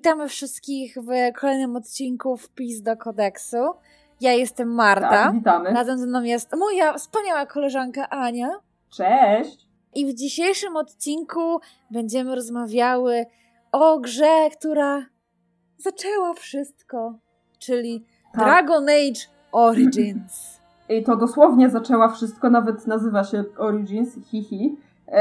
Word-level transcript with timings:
Witamy 0.00 0.28
wszystkich 0.28 0.94
w 0.94 1.38
kolejnym 1.40 1.76
odcinku 1.76 2.36
Wpis 2.36 2.82
do 2.82 2.96
kodeksu. 2.96 3.56
Ja 4.20 4.32
jestem 4.32 4.74
Marta. 4.74 5.10
Tak, 5.10 5.34
witamy. 5.34 5.70
Razem 5.70 5.98
ze 5.98 6.06
mną 6.06 6.22
jest 6.22 6.56
moja 6.56 6.92
wspaniała 6.92 7.46
koleżanka 7.46 8.08
Ania. 8.08 8.48
Cześć! 8.96 9.66
I 9.94 10.06
w 10.06 10.14
dzisiejszym 10.14 10.76
odcinku 10.76 11.60
będziemy 11.90 12.34
rozmawiały 12.34 13.26
o 13.72 13.98
grze, 13.98 14.50
która 14.58 15.06
zaczęła 15.78 16.34
wszystko, 16.34 17.14
czyli 17.58 18.04
Tak. 18.32 18.44
Dragon 18.44 18.88
Age 18.88 19.20
Origins. 19.52 20.60
I 20.88 21.04
to 21.04 21.16
dosłownie 21.16 21.70
zaczęła 21.70 22.08
wszystko, 22.08 22.50
nawet 22.50 22.86
nazywa 22.86 23.24
się 23.24 23.44
Origins, 23.58 24.14
hihi. 24.30 24.76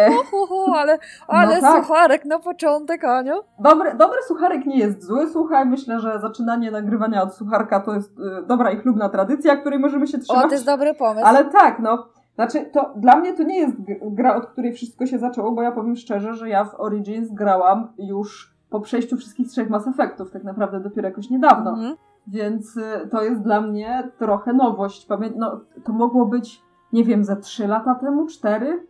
Uhuhu, 0.09 0.73
ale, 0.73 0.97
ale 1.27 1.55
No 1.55 1.61
tak. 1.61 1.85
sucharek 1.85 2.25
na 2.25 2.39
początek, 2.39 3.03
Aniu. 3.03 3.33
dobry, 3.59 3.93
dobry 3.93 4.17
sucharek 4.27 4.65
nie 4.65 4.77
jest 4.77 5.03
zły, 5.03 5.27
słuchaj, 5.31 5.65
myślę, 5.65 5.99
że 5.99 6.19
zaczynanie 6.19 6.71
nagrywania 6.71 7.23
od 7.23 7.33
sucharka 7.35 7.79
to 7.79 7.93
jest 7.95 8.11
e, 8.19 8.41
dobra 8.41 8.71
i 8.71 8.77
chlubna 8.77 9.09
tradycja, 9.09 9.57
której 9.57 9.79
możemy 9.79 10.07
się 10.07 10.17
O, 10.17 10.21
trzymać. 10.21 10.45
to 10.45 10.51
jest 10.51 10.65
dobry 10.65 10.93
pomysł. 10.95 11.25
Ale 11.27 11.45
tak, 11.45 11.79
no. 11.79 12.05
Znaczy, 12.35 12.65
to 12.73 12.93
dla 12.95 13.15
mnie 13.15 13.33
to 13.33 13.43
nie 13.43 13.59
jest 13.59 13.75
gra, 14.01 14.35
od 14.35 14.45
której 14.45 14.73
wszystko 14.73 15.05
się 15.05 15.19
zaczęło, 15.19 15.51
bo 15.51 15.61
ja 15.61 15.71
powiem 15.71 15.95
szczerze, 15.95 16.33
że 16.33 16.49
ja 16.49 16.65
w 16.65 16.79
Origins 16.79 17.31
grałam 17.33 17.87
już 17.97 18.53
po 18.69 18.79
przejściu 18.79 19.17
wszystkich 19.17 19.47
trzech 19.47 19.69
Mass 19.69 19.87
Effectów, 19.87 20.31
tak 20.31 20.43
naprawdę 20.43 20.79
dopiero 20.79 21.07
jakoś 21.07 21.29
niedawno. 21.29 21.71
Mhm. 21.71 21.95
Więc 22.27 22.77
y, 22.77 23.07
to 23.11 23.23
jest 23.23 23.41
dla 23.41 23.61
mnie 23.61 24.03
trochę 24.19 24.53
nowość. 24.53 25.07
Pamię- 25.07 25.33
no, 25.35 25.59
to 25.85 25.93
mogło 25.93 26.25
być, 26.25 26.61
nie 26.93 27.03
wiem, 27.03 27.23
ze 27.23 27.35
3 27.35 27.67
lata 27.67 27.95
temu, 27.95 28.25
4? 28.27 28.83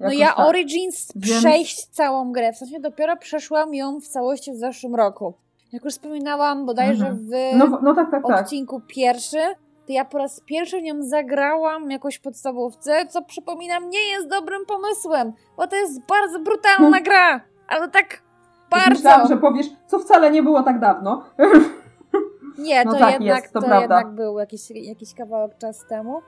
No 0.00 0.12
ja 0.12 0.26
tak. 0.28 0.38
Origins 0.38 1.12
Więc- 1.16 1.38
przejść 1.38 1.86
całą 1.86 2.32
grę, 2.32 2.52
w 2.52 2.56
sensie 2.56 2.80
dopiero 2.80 3.16
przeszłam 3.16 3.74
ją 3.74 4.00
w 4.00 4.08
całości 4.08 4.52
w 4.52 4.56
zeszłym 4.56 4.94
roku. 4.94 5.34
Jak 5.72 5.84
już 5.84 5.92
wspominałam 5.94 6.66
bodajże 6.66 7.06
Mhm. 7.06 7.26
w 7.28 7.56
No, 7.58 7.78
no 7.82 7.94
tak, 7.94 8.10
tak, 8.10 8.26
tak. 8.26 8.40
odcinku 8.40 8.80
pierwszy, 8.88 9.38
to 9.86 9.92
ja 9.92 10.04
po 10.04 10.18
raz 10.18 10.40
pierwszy 10.40 10.82
nią 10.82 10.94
zagrałam 11.02 11.90
jakoś 11.90 12.18
podstawówce, 12.18 13.06
co 13.06 13.22
przypominam 13.22 13.90
nie 13.90 14.08
jest 14.08 14.28
dobrym 14.28 14.66
pomysłem, 14.66 15.32
bo 15.56 15.66
to 15.66 15.76
jest 15.76 16.00
bardzo 16.06 16.38
brutalna 16.40 17.00
gra, 17.00 17.40
ale 17.68 17.88
tak 17.88 18.22
bardzo. 18.70 18.90
Myślałam, 18.90 19.28
że 19.28 19.36
powiesz, 19.36 19.66
co 19.86 19.98
wcale 19.98 20.30
nie 20.30 20.42
było 20.42 20.62
tak 20.62 20.80
dawno. 20.80 21.24
Nie, 22.58 22.84
No 22.84 22.92
to 22.92 22.98
tak, 22.98 23.12
jednak, 23.12 23.42
jest, 23.42 23.54
to 23.54 23.60
to 23.62 23.80
jednak 23.80 24.14
był 24.14 24.38
jakiś, 24.38 24.70
jakiś 24.70 25.14
kawałek 25.14 25.58
czas 25.58 25.86
temu. 25.88 26.20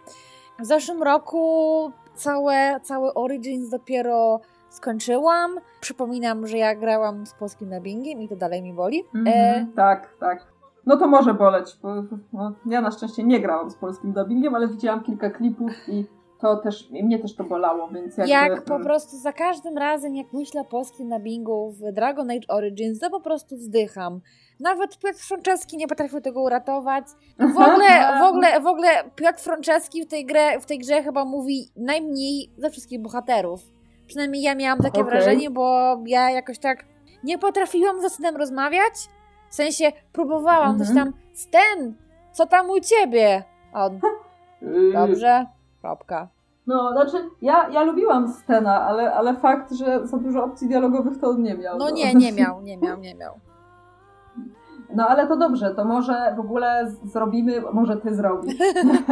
W 0.61 0.67
zeszłym 0.67 1.03
roku 1.03 1.91
całe, 2.17 2.81
cały 2.83 3.15
Origins 3.15 3.71
dopiero 3.71 4.41
skończyłam. 4.69 5.51
Przypominam, 5.81 6.47
że 6.47 6.59
ja 6.59 6.75
grałam 6.75 7.27
z 7.27 7.35
polskim 7.35 7.71
dubbingiem 7.71 8.23
i 8.23 8.29
to 8.29 8.37
dalej 8.37 8.63
mi 8.63 8.73
boli. 8.75 9.01
E, 9.01 9.19
Mhm, 9.19 9.73
tak, 9.73 10.09
tak. 10.21 10.47
No 10.87 10.97
to 10.97 11.09
może 11.09 11.35
boleć. 11.35 11.79
Bo, 11.83 11.95
no, 12.33 12.53
ja 12.67 12.81
na 12.81 12.91
szczęście 12.91 13.25
nie 13.25 13.41
grałam 13.41 13.71
z 13.71 13.75
polskim 13.75 14.13
dubbingiem, 14.13 14.55
ale 14.55 14.69
widziałam 14.69 15.03
kilka 15.03 15.31
klipów 15.31 15.73
i 15.89 16.07
to 16.41 16.57
też, 16.57 16.91
mnie 16.91 17.19
też 17.19 17.35
to 17.35 17.45
bolało, 17.45 17.89
więc 17.89 18.17
jakby... 18.17 18.33
jak 18.33 18.65
po 18.65 18.75
mm, 18.75 18.87
prostu 18.87 19.17
za 19.17 19.33
każdym 19.33 19.79
razem, 19.79 20.15
jak 20.17 20.33
myślę 20.33 20.61
o 20.61 20.65
polskim 20.65 21.09
dubbingu 21.09 21.71
w 21.71 21.93
Dragon 21.93 22.31
Age 22.31 22.49
Origins, 22.49 22.99
to 22.99 23.11
po 23.11 23.21
prostu 23.21 23.57
wzdycham. 23.57 24.21
Nawet 24.61 24.99
Piotr 24.99 25.19
Franceski 25.19 25.77
nie 25.77 25.89
potrafił 25.89 26.21
tego 26.21 26.43
uratować. 26.43 27.05
W 27.39 27.61
ogóle, 27.61 27.89
w 28.21 28.23
ogóle, 28.23 28.61
w 28.61 28.67
ogóle 28.67 28.89
Piotr 29.17 29.41
Franceski 29.41 30.03
w 30.03 30.07
tej, 30.09 30.27
grze, 30.27 30.61
w 30.61 30.67
tej 30.67 30.79
grze 30.79 31.03
chyba 31.03 31.25
mówi 31.25 31.69
najmniej 31.77 32.51
ze 32.59 32.71
wszystkich 32.71 33.03
bohaterów. 33.03 33.61
Przynajmniej 34.07 34.43
ja 34.43 34.55
miałam 34.55 34.79
takie 34.79 35.01
Okej. 35.01 35.11
wrażenie, 35.11 35.51
bo 35.51 35.97
ja 36.07 36.31
jakoś 36.31 36.59
tak 36.59 36.85
nie 37.25 37.39
potrafiłam 37.39 38.01
ze 38.01 38.11
Stenem 38.11 38.37
rozmawiać. 38.37 38.93
W 39.51 39.55
sensie 39.55 39.93
próbowałam 40.13 40.71
Mhm. 40.71 40.79
coś 40.87 40.95
tam, 40.97 41.13
Sten, 41.33 41.95
co 42.33 42.47
tam 42.47 42.71
u 42.71 42.81
ciebie? 42.81 43.45
A 43.73 43.87
on, 43.87 43.95
y, 44.63 44.93
dobrze, 44.93 45.47
kropka. 45.87 46.29
No, 46.67 46.93
znaczy, 46.93 47.31
ja, 47.43 47.69
ja 47.69 47.83
lubiłam 47.83 48.29
Stena, 48.29 48.81
ale, 48.83 49.15
ale 49.15 49.37
fakt, 49.37 49.73
że 49.73 50.07
za 50.07 50.19
dużo 50.19 50.45
opcji 50.45 50.69
dialogowych 50.69 51.21
to 51.21 51.29
on 51.29 51.43
nie 51.43 51.55
miał. 51.55 51.79
No 51.79 51.91
nie, 51.91 52.15
nie 52.15 52.33
miał, 52.33 52.63
nie 52.63 52.79
miał, 52.79 52.99
nie 52.99 53.15
miał. 53.15 53.41
No 54.95 55.09
ale 55.09 55.27
to 55.27 55.37
dobrze, 55.37 55.75
to 55.75 55.85
może 55.85 56.35
w 56.37 56.41
ogóle 56.41 56.93
zrobimy, 57.05 57.63
może 57.73 57.97
ty 57.97 58.15
zrobisz, 58.15 58.55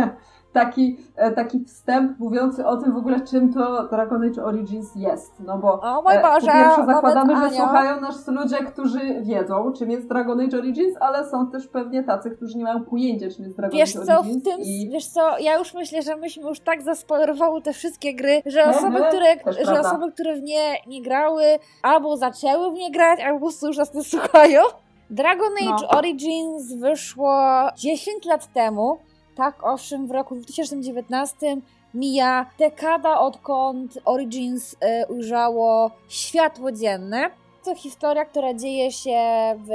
taki, 0.54 0.96
e, 1.16 1.30
taki 1.30 1.64
wstęp 1.64 2.18
mówiący 2.18 2.66
o 2.66 2.76
tym 2.76 2.92
w 2.92 2.96
ogóle, 2.96 3.20
czym 3.20 3.52
to 3.52 3.88
Dragon 3.88 4.22
Age 4.30 4.44
Origins 4.44 4.94
jest. 4.96 5.32
No 5.40 5.58
bo 5.58 5.80
O 5.80 6.02
mój 6.02 6.14
e, 6.14 6.22
Boże, 6.22 6.46
po 6.46 6.52
pierwsze 6.52 6.86
zakładamy, 6.86 7.36
że 7.36 7.56
słuchają 7.56 8.00
nas 8.00 8.28
ludzie, 8.28 8.56
którzy 8.56 9.00
wiedzą, 9.22 9.72
czym 9.72 9.90
jest 9.90 10.08
Dragon 10.08 10.40
Age 10.40 10.58
Origins, 10.58 10.96
ale 11.00 11.24
są 11.24 11.50
też 11.50 11.68
pewnie 11.68 12.02
tacy, 12.02 12.30
którzy 12.30 12.58
nie 12.58 12.64
mają 12.64 12.84
pojęcia, 12.84 13.26
czym 13.36 13.44
jest 13.44 13.56
Dragon 13.56 13.78
Wiesz 13.78 13.96
Age 13.96 14.06
co, 14.06 14.20
Origins. 14.20 14.42
w 14.42 14.44
tym, 14.44 14.60
i... 14.60 14.88
wiesz 14.92 15.06
co, 15.06 15.38
ja 15.38 15.58
już 15.58 15.74
myślę, 15.74 16.02
że 16.02 16.16
myśmy 16.16 16.48
już 16.48 16.60
tak 16.60 16.82
zaspoilerowały 16.82 17.62
te 17.62 17.72
wszystkie 17.72 18.14
gry, 18.14 18.42
że 18.46 18.64
osoby, 18.64 18.98
które, 19.08 19.64
że 19.64 19.80
osoby, 19.80 20.12
które 20.12 20.36
w 20.36 20.42
nie 20.42 20.74
nie 20.86 21.02
grały, 21.02 21.44
albo 21.82 22.16
zaczęły 22.16 22.70
w 22.70 22.74
nie 22.74 22.90
grać, 22.90 23.20
albo 23.20 23.38
po 23.38 23.44
prostu 23.44 23.66
już 23.66 23.76
nas 23.76 23.94
nie 23.94 24.04
słuchają. 24.04 24.62
Dragon 25.10 25.52
Age 25.62 25.86
No. 25.92 25.98
Origins 25.98 26.74
wyszło 26.74 27.40
10 27.76 28.24
lat 28.24 28.52
temu, 28.52 28.98
tak 29.36 29.64
owszem, 29.66 30.06
w 30.06 30.10
roku 30.10 30.34
2019 30.34 31.56
mija 31.94 32.46
dekada 32.58 33.18
odkąd 33.20 33.98
Origins 34.04 34.76
e, 34.80 35.06
ujrzało 35.06 35.90
światło 36.08 36.72
dzienne. 36.72 37.30
To 37.64 37.74
historia, 37.74 38.24
która 38.24 38.54
dzieje 38.54 38.92
się 38.92 39.18
w 39.58 39.68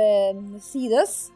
Thedas, 0.74 1.32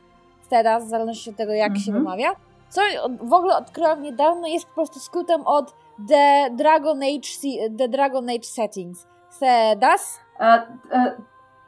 Thedas, 0.49 0.85
w 0.85 0.89
zależności 0.89 1.29
od 1.29 1.35
tego, 1.35 1.53
jak 1.53 1.77
się 1.77 1.91
Mhm. 1.91 2.03
wymawia. 2.03 2.35
Co 2.69 2.81
w 3.21 3.33
ogóle 3.33 3.57
odkryłam 3.57 4.01
niedawno, 4.01 4.47
jest 4.47 4.65
po 4.65 4.73
prostu 4.73 4.99
skrótem 4.99 5.47
od 5.47 5.73
The 6.09 6.49
Dragon 6.51 7.03
Age, 7.03 7.29
The 7.77 7.87
Dragon 7.87 8.29
Age 8.29 8.43
Settings. 8.43 9.07
Thedas. 9.39 10.19
E, 10.39 10.43
e, 10.91 11.15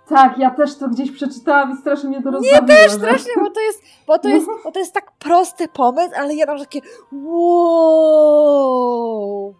tak, 0.10 0.38
ja 0.38 0.50
też 0.52 0.78
to 0.78 0.88
gdzieś 0.88 1.12
przeczytałam 1.12 1.72
i 1.74 1.78
strasznie 1.78 2.10
mnie 2.10 2.24
to 2.24 2.30
Nie, 2.30 2.36
rozbawiło. 2.36 2.68
też 2.68 2.92
że- 2.92 2.98
strasznie, 2.98 3.32
bo 3.40 3.50
to 3.50 3.60
jest, 3.62 3.82
bo 4.08 4.20
to 4.20 4.30
jest, 4.30 4.48
bo 4.64 4.72
to 4.72 4.80
jest 4.80 4.94
tak 4.94 5.12
prosty 5.20 5.68
pomysł, 5.68 6.12
ale 6.18 6.36
ja 6.36 6.46
mam 6.46 6.60
takie 6.60 6.80
wow, 8.26 9.54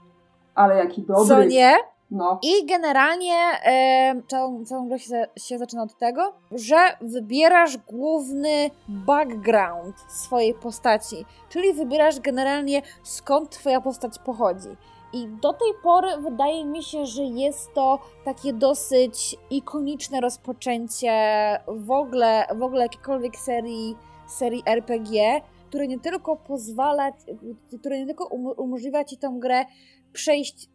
Ale 0.56 0.76
jaki 0.78 1.02
dobry. 1.02 1.26
co 1.28 1.44
nie? 1.44 1.76
No. 2.12 2.40
I 2.42 2.66
generalnie 2.66 3.36
e, 3.66 4.22
całą, 4.28 4.66
całą 4.66 4.88
grę 4.88 5.00
się, 5.00 5.28
się 5.38 5.58
zaczyna 5.58 5.84
od 5.84 5.98
tego, 5.98 6.34
że 6.52 6.76
wybierasz 7.02 7.78
główny 7.78 8.70
background 8.88 9.96
swojej 10.08 10.54
postaci, 10.54 11.26
czyli 11.50 11.74
wybierasz 11.74 12.20
generalnie 12.20 12.82
skąd 13.04 13.50
twoja 13.50 13.82
postać 13.82 14.20
pochodzi. 14.20 14.70
I 15.16 15.28
do 15.28 15.54
tej 15.54 15.74
pory 15.84 16.08
wydaje 16.22 16.66
mi 16.66 16.84
się, 16.84 17.06
że 17.06 17.24
jest 17.24 17.74
to 17.74 18.00
takie 18.26 18.54
dosyć 18.54 19.36
ikoniczne 19.50 20.22
rozpoczęcie 20.22 21.12
w 21.68 21.92
ogóle, 21.92 22.46
w 22.56 22.64
ogóle 22.64 22.82
jakiejkolwiek 22.82 23.36
serii, 23.36 23.96
serii 24.28 24.64
RPG, 24.66 25.42
które 25.68 25.88
nie 25.88 26.00
tylko 26.00 26.36
pozwala, 26.36 27.12
które 27.80 28.00
nie 28.00 28.06
tylko 28.06 28.26
umo- 28.26 28.54
umożliwia 28.58 29.04
ci 29.04 29.18
tą 29.18 29.40
grę 29.40 29.66
przejść 30.14 30.70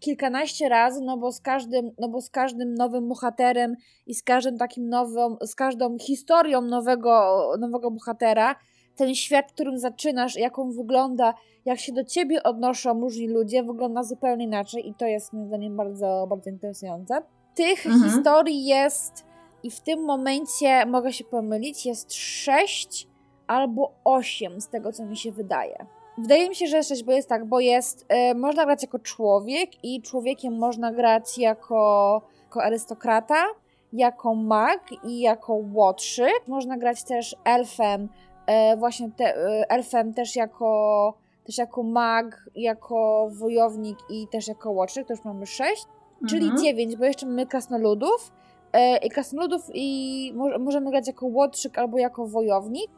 kilkanaście 0.00 0.68
razy, 0.68 1.00
no 1.04 1.18
bo 1.18 1.32
z 1.32 1.40
każdym, 1.40 1.90
no 1.98 2.08
bo 2.08 2.20
z 2.20 2.30
każdym 2.30 2.74
nowym 2.74 3.08
bohaterem 3.08 3.74
i 4.06 4.14
z 4.14 4.22
każdym 4.22 4.58
takim 4.58 4.88
nową, 4.88 5.36
z 5.42 5.54
każdą 5.54 5.98
historią 5.98 6.60
nowego, 6.60 7.42
nowego 7.60 7.90
bohatera, 7.90 8.56
ten 8.96 9.14
świat, 9.14 9.52
którym 9.52 9.78
zaczynasz, 9.78 10.36
jak 10.36 10.58
on 10.58 10.72
wygląda, 10.72 11.34
jak 11.64 11.78
się 11.78 11.92
do 11.92 12.04
ciebie 12.04 12.42
odnoszą 12.42 13.00
różni 13.00 13.28
ludzie, 13.28 13.62
wygląda 13.62 14.02
zupełnie 14.02 14.44
inaczej 14.44 14.88
i 14.88 14.94
to 14.94 15.06
jest 15.06 15.32
moim 15.32 15.46
zdaniem 15.46 15.76
bardzo, 15.76 16.26
bardzo 16.30 16.50
interesujące. 16.50 17.22
Tych 17.54 17.86
Mhm. 17.86 18.10
historii 18.10 18.64
jest 18.64 19.24
i 19.62 19.70
w 19.70 19.80
tym 19.80 20.04
momencie 20.04 20.86
mogę 20.86 21.12
się 21.12 21.24
pomylić, 21.24 21.86
jest 21.86 22.14
sześć 22.14 23.08
albo 23.46 23.92
osiem 24.04 24.60
z 24.60 24.68
tego, 24.68 24.92
co 24.92 25.04
mi 25.04 25.16
się 25.16 25.32
wydaje. 25.32 25.86
Wydaje 26.18 26.48
mi 26.48 26.54
się, 26.54 26.66
że 26.66 26.82
sześć, 26.82 27.04
bo 27.04 27.12
jest 27.12 27.28
tak, 27.28 27.44
bo 27.44 27.60
jest, 27.60 28.04
e, 28.08 28.34
można 28.34 28.64
grać 28.64 28.82
jako 28.82 28.98
człowiek 28.98 29.84
i 29.84 30.02
człowiekiem 30.02 30.58
można 30.58 30.92
grać 30.92 31.38
jako, 31.38 32.22
jako 32.44 32.62
arystokrata, 32.62 33.44
jako 33.92 34.34
mag 34.34 34.80
i 35.04 35.20
jako 35.20 35.54
łotrzyk. 35.74 36.42
Można 36.46 36.76
grać 36.78 37.04
też 37.04 37.36
elfem, 37.44 38.08
e, 38.46 38.76
właśnie 38.76 39.10
te, 39.16 39.36
e, 39.36 39.70
elfem 39.70 40.14
też 40.14 40.36
jako, 40.36 41.14
też 41.46 41.58
jako 41.58 41.82
mag, 41.82 42.44
jako 42.54 43.28
wojownik 43.38 43.98
i 44.10 44.28
też 44.28 44.48
jako 44.48 44.70
łotrzyk, 44.70 45.06
to 45.06 45.12
już 45.14 45.24
mamy 45.24 45.46
sześć. 45.46 45.86
Czyli 46.28 46.44
Mhm. 46.44 46.62
9, 46.62 46.96
bo 46.96 47.04
jeszcze 47.04 47.26
mamy 47.26 47.46
krasnoludów. 47.46 48.32
E, 48.72 48.96
I 48.96 49.10
krasnoludów 49.10 49.70
i 49.74 50.32
mo- 50.36 50.58
możemy 50.58 50.90
grać 50.90 51.06
jako 51.06 51.26
łotrzyk 51.26 51.78
albo 51.78 51.98
jako 51.98 52.26
wojownik. 52.26 52.90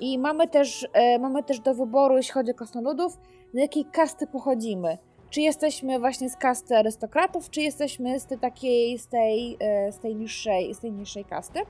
I 0.00 0.18
mamy 0.18 0.48
też, 0.48 0.88
e, 0.92 1.18
mamy 1.18 1.42
też 1.42 1.60
do 1.60 1.74
wyboru, 1.74 2.16
jeśli 2.16 2.32
chodzi 2.32 2.50
o 2.50 2.54
krasnoludów, 2.54 3.18
z 3.54 3.58
jakiej 3.58 3.84
kasty 3.84 4.26
pochodzimy. 4.26 4.98
Czy 5.30 5.40
jesteśmy 5.40 5.98
właśnie 5.98 6.30
z 6.30 6.36
kasty 6.36 6.76
arystokratów, 6.76 7.50
czy 7.50 7.60
jesteśmy 7.60 8.20
z 8.20 8.26
tej 8.26 8.38
takiej, 8.38 8.98
z 8.98 9.08
tej, 9.08 9.56
e, 9.60 9.92
z 9.92 9.98
tej 9.98 10.16
niższej, 10.16 10.74
z 10.74 10.80
tej 10.80 10.92
niższej 10.92 11.24
kasty. 11.24 11.60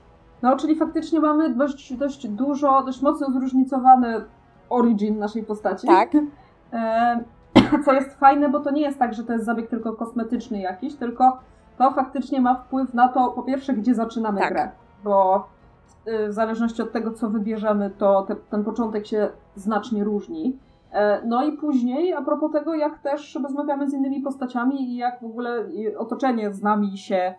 No, 0.41 0.57
czyli 0.57 0.75
faktycznie 0.75 1.19
mamy 1.19 1.49
dość, 1.49 1.93
dość 1.93 2.27
dużo, 2.27 2.83
dość 2.83 3.01
mocno 3.01 3.31
zróżnicowany 3.31 4.21
origin 4.69 5.19
naszej 5.19 5.43
postaci. 5.43 5.87
Tak. 5.87 6.09
E, 6.73 7.23
co 7.85 7.93
jest 7.93 8.19
fajne, 8.19 8.49
bo 8.49 8.59
to 8.59 8.71
nie 8.71 8.81
jest 8.81 8.99
tak, 8.99 9.13
że 9.13 9.23
to 9.23 9.33
jest 9.33 9.45
zabieg 9.45 9.69
tylko 9.69 9.93
kosmetyczny 9.93 10.59
jakiś, 10.59 10.95
tylko 10.95 11.37
to 11.77 11.91
faktycznie 11.91 12.41
ma 12.41 12.55
wpływ 12.55 12.93
na 12.93 13.07
to, 13.07 13.29
po 13.31 13.43
pierwsze, 13.43 13.73
gdzie 13.73 13.95
zaczynamy 13.95 14.39
Tak. 14.39 14.53
grę. 14.53 14.69
Bo 15.03 15.47
y, 16.07 16.27
w 16.27 16.33
zależności 16.33 16.81
od 16.81 16.91
tego, 16.91 17.11
co 17.11 17.29
wybierzemy, 17.29 17.89
to 17.97 18.21
te, 18.21 18.35
ten 18.35 18.63
początek 18.63 19.07
się 19.07 19.29
znacznie 19.55 20.03
różni. 20.03 20.59
E, 20.91 21.21
No 21.25 21.45
i 21.45 21.51
później, 21.51 22.13
a 22.13 22.21
propos 22.21 22.51
tego, 22.51 22.75
jak 22.75 22.99
też 22.99 23.35
rozmawiamy 23.43 23.89
z 23.89 23.93
innymi 23.93 24.21
postaciami 24.21 24.81
i 24.81 24.95
jak 24.97 25.19
w 25.21 25.25
ogóle 25.25 25.65
otoczenie 25.97 26.53
z 26.53 26.63
nami 26.63 26.97
się 26.97 27.35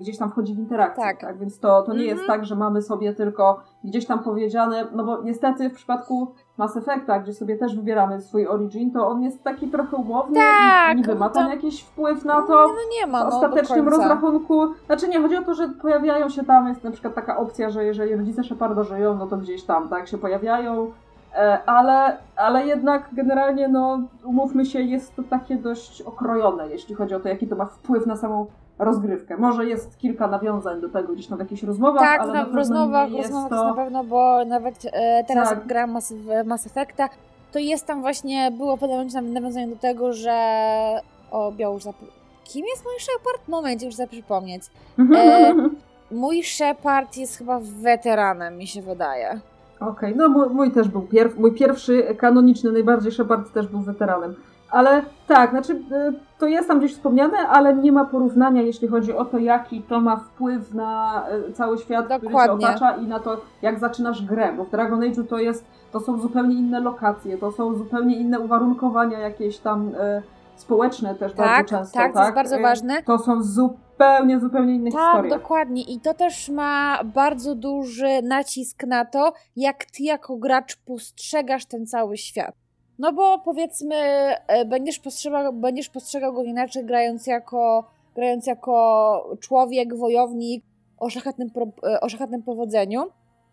gdzieś 0.00 0.18
tam 0.18 0.30
wchodzi 0.30 0.54
w 0.54 0.58
interakcję. 0.58 1.04
Tak. 1.04 1.20
Tak. 1.20 1.38
Więc 1.38 1.58
to, 1.60 1.82
to 1.82 1.92
nie 1.92 1.98
Mhm. 2.00 2.16
jest 2.16 2.26
tak, 2.26 2.44
że 2.44 2.56
mamy 2.56 2.82
sobie 2.82 3.12
tylko 3.12 3.60
gdzieś 3.84 4.06
tam 4.06 4.18
powiedziane, 4.18 4.86
no 4.92 5.04
bo 5.04 5.22
niestety 5.22 5.70
w 5.70 5.74
przypadku 5.74 6.32
Mass 6.58 6.76
Effecta, 6.76 7.18
gdzie 7.18 7.32
sobie 7.32 7.56
też 7.56 7.76
wybieramy 7.76 8.20
swój 8.20 8.46
origin, 8.46 8.92
to 8.92 9.08
on 9.08 9.22
jest 9.22 9.42
taki 9.44 9.68
trochę 9.68 9.96
umowny 9.96 10.34
Tak, 10.34 10.94
i 10.94 10.96
niby 11.00 11.14
ma 11.14 11.28
tam 11.28 11.44
to- 11.44 11.50
jakiś 11.50 11.82
wpływ 11.82 12.24
na 12.24 12.40
No, 12.40 12.46
to. 12.46 12.52
no 12.68 12.74
nie 13.00 13.06
ma, 13.06 13.24
W 13.26 13.30
no, 13.30 13.36
ostatecznym 13.36 13.88
rozrachunku, 13.88 14.66
znaczy 14.86 15.08
nie, 15.08 15.20
chodzi 15.22 15.36
o 15.36 15.42
to, 15.42 15.54
że 15.54 15.68
pojawiają 15.68 16.28
się 16.28 16.44
tam, 16.44 16.68
jest 16.68 16.84
na 16.84 16.90
przykład 16.90 17.14
taka 17.14 17.36
opcja, 17.36 17.70
że 17.70 17.84
jeżeli 17.84 18.16
rodzice 18.16 18.44
Sheparda 18.44 18.82
żyją, 18.82 19.14
no 19.16 19.26
to 19.26 19.36
gdzieś 19.36 19.64
tam, 19.64 19.88
tak, 19.88 20.08
się 20.08 20.18
pojawiają, 20.18 20.82
e, 20.84 20.90
ale, 21.66 22.16
ale 22.36 22.66
jednak 22.66 23.08
generalnie, 23.12 23.68
no, 23.68 24.00
umówmy 24.24 24.66
się, 24.66 24.80
jest 24.80 25.16
to 25.16 25.22
takie 25.22 25.56
dość 25.56 26.02
okrojone, 26.02 26.68
jeśli 26.68 26.94
chodzi 26.94 27.14
o 27.14 27.20
to, 27.20 27.28
jaki 27.28 27.46
to 27.46 27.56
ma 27.56 27.64
wpływ 27.64 28.06
na 28.06 28.16
samą 28.16 28.46
rozgrywkę. 28.78 29.36
Może 29.36 29.66
jest 29.66 29.98
kilka 29.98 30.26
nawiązań 30.26 30.80
do 30.80 30.88
tego 30.88 31.12
gdzieś 31.12 31.26
tam 31.26 31.38
w 31.38 31.40
jakichś 31.40 31.62
rozmowach, 31.62 32.02
Tak, 32.02 32.20
ale 32.20 32.32
na, 32.32 32.44
na 32.44 32.48
w 32.48 32.54
rozmowach, 32.54 33.10
jest 33.10 33.30
rozmowach 33.30 33.50
to... 33.50 33.68
na 33.68 33.74
pewno, 33.74 34.04
bo 34.04 34.44
nawet 34.44 34.86
e, 34.92 35.24
teraz 35.24 35.48
Tak. 35.48 35.66
gram 35.66 35.90
Mass, 35.90 36.12
w 36.12 36.46
Mass 36.46 36.66
Effecta, 36.66 37.08
to 37.52 37.58
jest 37.58 37.86
tam 37.86 38.00
właśnie, 38.00 38.50
było 38.50 38.78
nam- 39.14 39.32
nawiązanie 39.32 39.68
do 39.68 39.76
tego, 39.76 40.12
że 40.12 40.34
o, 41.30 41.52
Białusz 41.52 41.82
zap... 41.82 41.96
Kim 42.44 42.66
jest 42.66 42.84
mój 42.84 42.94
Shepard? 43.00 43.48
Moment, 43.48 43.82
już 43.82 43.94
chcę 43.94 44.06
przypomnieć. 44.06 44.62
E, 45.16 45.54
Mój 46.10 46.42
Shepard 46.42 47.16
jest 47.16 47.38
chyba 47.38 47.60
weteranem, 47.62 48.56
mi 48.56 48.66
się 48.66 48.82
wydaje. 48.82 49.40
Okej, 49.80 50.16
no 50.16 50.28
mój, 50.28 50.48
mój 50.48 50.70
też 50.70 50.88
był 50.88 51.02
pierw, 51.02 51.38
mój 51.38 51.52
pierwszy 51.52 52.02
kanoniczny, 52.18 52.72
najbardziej 52.72 53.12
Shepard 53.12 53.52
też 53.52 53.66
był 53.66 53.80
weteranem. 53.80 54.34
Ale 54.70 55.02
tak, 55.26 55.50
znaczy 55.50 55.72
y, 55.72 55.78
to 56.38 56.46
jest 56.46 56.68
tam 56.68 56.78
gdzieś 56.78 56.92
wspomniane, 56.92 57.38
ale 57.38 57.74
nie 57.74 57.92
ma 57.92 58.04
porównania, 58.04 58.62
jeśli 58.62 58.88
chodzi 58.88 59.12
o 59.12 59.24
to, 59.24 59.38
jaki 59.38 59.82
to 59.82 60.00
ma 60.00 60.16
wpływ 60.16 60.74
na 60.74 61.22
y, 61.48 61.52
cały 61.52 61.78
świat, 61.78 62.04
który 62.04 62.20
cię 62.20 62.26
Dokładnie. 62.26 62.66
otacza 62.66 62.96
i 62.96 63.06
na 63.06 63.20
to, 63.20 63.40
jak 63.62 63.78
zaczynasz 63.78 64.26
grę, 64.26 64.52
bo 64.56 64.64
w 64.64 64.70
Dragon 64.70 65.00
Age'u 65.00 65.26
to 65.26 65.38
jest, 65.38 65.64
to 65.92 66.00
są 66.00 66.18
zupełnie 66.18 66.54
inne 66.54 66.80
lokacje, 66.80 67.38
to 67.38 67.52
są 67.52 67.74
zupełnie 67.74 68.16
inne 68.16 68.40
uwarunkowania 68.40 69.18
jakieś 69.18 69.58
tam 69.58 69.88
y, 69.88 70.22
społeczne 70.56 71.14
też 71.14 71.32
Tak, 71.32 71.46
bardzo 71.46 71.76
często, 71.78 71.94
tak, 71.98 72.14
to 72.14 72.20
jest 72.22 72.34
bardzo 72.34 72.56
Y, 72.56 72.62
ważne. 72.62 73.02
To 73.02 73.18
są 73.18 73.42
zupełnie, 73.42 74.40
zupełnie 74.40 74.74
inne 74.74 74.90
Tak, 74.90 75.00
historie. 75.00 75.30
dokładnie. 75.30 75.82
I 75.82 76.00
to 76.00 76.14
też 76.14 76.48
ma 76.48 77.04
bardzo 77.04 77.54
duży 77.54 78.22
nacisk 78.22 78.84
na 78.84 79.04
to, 79.04 79.32
jak 79.56 79.84
ty 79.84 80.02
jako 80.02 80.36
gracz 80.36 80.76
postrzegasz 80.76 81.66
ten 81.66 81.86
cały 81.86 82.16
świat. 82.16 82.54
No 82.98 83.12
bo 83.12 83.38
powiedzmy, 83.38 83.94
e, 83.94 84.64
będziesz 84.64 84.98
postrzegał, 84.98 85.52
będziesz 85.52 85.88
postrzegał 85.88 86.32
go 86.32 86.42
inaczej 86.42 86.84
grając 86.84 87.26
jako, 87.26 87.84
grając 88.14 88.46
jako 88.46 89.36
człowiek, 89.40 89.96
wojownik 89.96 90.64
o 90.98 91.10
szlachetnym, 91.10 91.50
pro, 91.50 91.66
e, 91.90 92.00
o 92.00 92.08
szlachetnym 92.08 92.42
powodzeniu, 92.42 93.02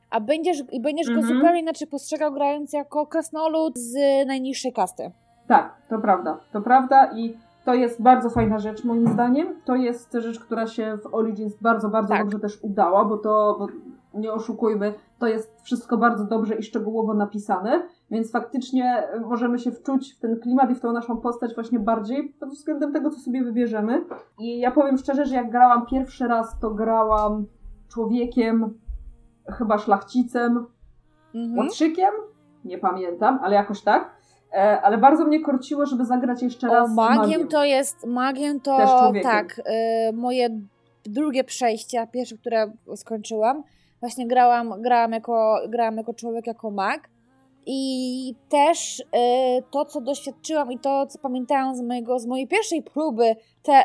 a 0.09 0.19
będziesz, 0.19 0.63
i 0.71 0.81
będziesz 0.81 1.07
go 1.07 1.13
Mhm. 1.19 1.37
zupełnie 1.37 1.59
inaczej 1.59 1.87
postrzegał 1.87 2.33
grając 2.33 2.73
jako 2.73 3.07
krasnolud 3.07 3.77
z 3.77 3.95
najniższej 4.27 4.73
kasty. 4.73 5.11
Tak, 5.47 5.73
to 5.89 5.99
prawda. 5.99 6.37
To 6.51 6.61
prawda 6.61 7.11
i 7.15 7.37
to 7.65 7.73
jest 7.73 8.01
bardzo 8.01 8.29
fajna 8.29 8.59
rzecz 8.59 8.83
moim 8.83 9.07
zdaniem. 9.07 9.47
To 9.65 9.75
jest 9.75 10.13
rzecz, 10.13 10.39
która 10.39 10.67
się 10.67 10.97
w 11.03 11.13
Origins 11.15 11.55
bardzo, 11.61 11.89
bardzo 11.89 12.09
Tak. 12.09 12.21
dobrze 12.23 12.39
też 12.39 12.59
udała, 12.63 13.05
bo 13.05 13.17
to, 13.17 13.55
bo 13.59 13.67
nie 14.19 14.33
oszukujmy, 14.33 14.93
to 15.19 15.27
jest 15.27 15.61
wszystko 15.61 15.97
bardzo 15.97 16.23
dobrze 16.25 16.55
i 16.55 16.63
szczegółowo 16.63 17.13
napisane, 17.13 17.83
więc 18.11 18.31
faktycznie 18.31 19.03
możemy 19.25 19.59
się 19.59 19.71
wczuć 19.71 20.13
w 20.13 20.19
ten 20.19 20.39
klimat 20.39 20.71
i 20.71 20.75
w 20.75 20.79
tą 20.79 20.91
naszą 20.91 21.17
postać 21.17 21.55
właśnie 21.55 21.79
bardziej 21.79 22.29
pod 22.39 22.49
względem 22.49 22.93
tego, 22.93 23.09
co 23.09 23.19
sobie 23.19 23.43
wybierzemy. 23.43 24.05
I 24.39 24.59
ja 24.59 24.71
powiem 24.71 24.97
szczerze, 24.97 25.25
że 25.25 25.35
jak 25.35 25.51
grałam 25.51 25.85
pierwszy 25.85 26.27
raz, 26.27 26.59
to 26.59 26.71
grałam 26.71 27.45
człowiekiem, 27.89 28.73
chyba 29.47 29.77
szlachcicem, 29.77 30.65
Mhm. 31.35 31.57
Łotrzykiem? 31.57 32.11
Nie 32.65 32.77
pamiętam, 32.77 33.39
ale 33.43 33.55
jakoś 33.55 33.81
tak. 33.81 34.09
E, 34.53 34.81
ale 34.81 34.97
bardzo 34.97 35.25
mnie 35.25 35.39
korciło, 35.39 35.85
żeby 35.85 36.05
zagrać 36.05 36.41
jeszcze 36.41 36.69
O, 36.69 36.73
raz 36.73 36.95
magiem, 36.95 37.19
magiem. 37.19 37.47
to 37.47 37.63
jest, 37.63 38.05
magiem 38.05 38.59
to 38.59 38.77
tak, 39.23 39.59
y, 39.59 40.13
moje 40.13 40.49
drugie 41.05 41.43
przejście, 41.43 42.01
a 42.01 42.07
pierwsze, 42.07 42.37
które 42.37 42.71
skończyłam, 42.95 43.63
właśnie 43.99 44.27
grałam, 44.27 44.81
grałam, 44.81 45.11
jako, 45.11 45.57
grałam 45.69 45.97
jako 45.97 46.13
człowiek, 46.13 46.47
jako 46.47 46.71
mag 46.71 47.09
i 47.65 48.35
też 48.49 48.99
y, 48.99 49.03
to, 49.71 49.85
co 49.85 50.01
doświadczyłam 50.01 50.71
i 50.71 50.79
to, 50.79 51.05
co 51.07 51.19
pamiętałam 51.19 51.75
z, 51.75 51.81
mojego, 51.81 52.19
z 52.19 52.25
mojej 52.25 52.47
pierwszej 52.47 52.83
próby 52.83 53.35
te 53.63 53.83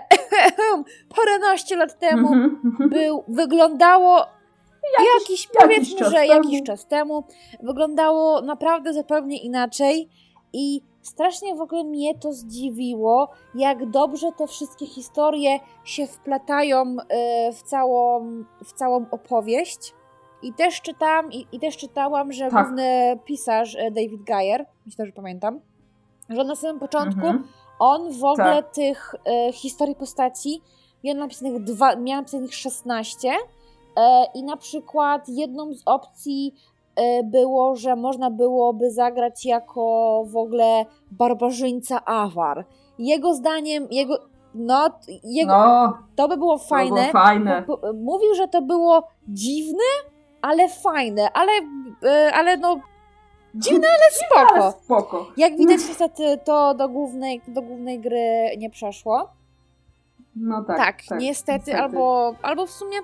paręnaście 1.17 1.77
lat 1.77 1.99
temu, 1.99 2.29
Mhm, 2.29 2.61
mhm. 2.65 2.91
był, 2.91 3.25
wyglądało 3.29 4.25
jakiś, 5.15 5.49
powiedzmy, 5.61 5.99
czas 5.99 6.13
że 6.13 6.27
jakiś 6.27 6.63
czas 6.63 6.87
temu 6.87 7.25
wyglądało 7.63 8.41
naprawdę 8.43 8.93
zupełnie 8.93 9.39
inaczej 9.39 10.09
i 10.57 10.83
strasznie 11.03 11.55
w 11.55 11.61
ogóle 11.61 11.85
mnie 11.85 12.19
to 12.19 12.33
zdziwiło, 12.33 13.29
jak 13.55 13.91
dobrze 13.91 14.33
te 14.33 14.47
wszystkie 14.47 14.87
historie 14.87 15.61
się 15.85 16.07
wplatają 16.07 16.97
e, 17.09 17.53
w 17.53 17.63
całą, 17.63 18.21
w 18.65 18.73
całą 18.73 19.07
opowieść. 19.11 19.95
I 20.43 20.53
też 20.53 20.81
czytałam, 20.83 21.33
i, 21.33 21.47
i 21.53 21.61
też 21.61 21.77
czytałam, 21.77 22.33
że 22.33 22.51
Tak. 22.51 22.65
główny 22.67 23.19
pisarz 23.25 23.75
e, 23.75 23.91
David 23.91 24.23
Geyer, 24.23 24.67
myślę, 24.87 25.07
że 25.07 25.13
pamiętam, 25.13 25.61
że 26.29 26.45
na 26.45 26.57
samym 26.57 26.79
początku 26.81 27.27
Mhm. 27.27 27.45
on 27.79 28.13
w 28.13 28.25
ogóle 28.25 28.63
Tak. 28.63 28.75
tych 28.75 29.15
e, 29.25 29.53
historii 29.53 29.95
postaci 29.95 30.63
miał 31.05 31.17
napisanych, 31.17 31.65
dwa, 31.65 31.97
miał 31.97 32.21
napisanych 32.21 32.55
16 32.55 33.29
e, 33.97 34.25
i 34.35 34.43
na 34.43 34.57
przykład 34.57 35.29
jedną 35.29 35.73
z 35.75 35.83
opcji 35.87 36.55
było, 37.25 37.77
że 37.77 37.97
można 37.97 38.31
byłoby 38.31 38.91
zagrać 38.91 39.45
jako 39.45 40.23
w 40.27 40.37
ogóle 40.37 40.85
barbarzyńca 41.11 42.05
Awar. 42.05 42.65
Jego 42.99 43.35
zdaniem, 43.35 43.87
jego, 43.91 44.19
no, 44.55 44.91
jego, 45.25 45.53
No, 45.53 45.99
to 46.17 46.29
by 46.29 46.37
było 46.37 46.59
fajne. 46.59 47.01
było 47.01 47.13
fajne. 47.13 47.65
Mówił, 47.95 48.35
że 48.35 48.49
to 48.49 48.63
było 48.63 49.09
dziwne, 49.29 49.85
ale 50.43 50.69
fajne, 50.69 51.33
ale, 51.33 51.53
e, 52.05 52.33
ale 52.35 52.57
no, 52.57 52.81
dziwne, 53.55 53.89
ale 53.89 54.11
spoko. 54.27 54.63
Ale 54.63 54.73
spoko. 54.73 55.27
Jak 55.37 55.57
widać, 55.57 55.81
niestety 55.89 56.39
to 56.45 56.75
do 56.75 56.89
głównej, 56.89 57.43
do 57.49 57.63
głównej 57.63 58.01
gry 58.01 58.51
nie 58.59 58.71
przeszło. 58.71 59.29
No 60.37 60.65
tak. 60.65 60.77
Tak, 60.77 61.21
niestety, 61.21 61.77
Albo, 61.77 62.35
albo 62.43 62.67
w 62.67 62.71
sumie 62.71 62.97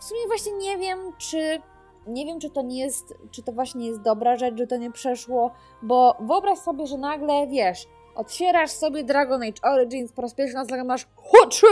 w 0.00 0.04
sumie 0.04 0.20
właśnie 0.26 0.52
nie 0.52 0.78
wiem, 0.78 0.98
czy 1.18 1.60
nie 2.06 2.26
wiem, 2.26 2.40
czy 2.40 2.50
to 2.50 2.62
nie 2.62 2.78
jest, 2.78 3.14
czy 3.30 3.42
to 3.42 3.52
właśnie 3.52 3.86
jest 3.86 4.00
dobra 4.00 4.36
rzecz, 4.36 4.58
że 4.58 4.66
to 4.66 4.76
nie 4.76 4.92
przeszło, 4.92 5.50
bo 5.82 6.16
wyobraź 6.20 6.58
sobie, 6.58 6.86
że 6.86 6.98
nagle, 6.98 7.46
wiesz, 7.46 7.86
otwierasz 8.14 8.70
sobie 8.70 9.04
Dragon 9.04 9.42
Age 9.42 9.62
Origins 9.62 10.12
po 10.12 10.22
raz 10.22 10.34
pierwszy 10.34 10.54
na 10.54 10.64
nagle 10.64 10.84
masz 10.84 11.06
huczu! 11.16 11.66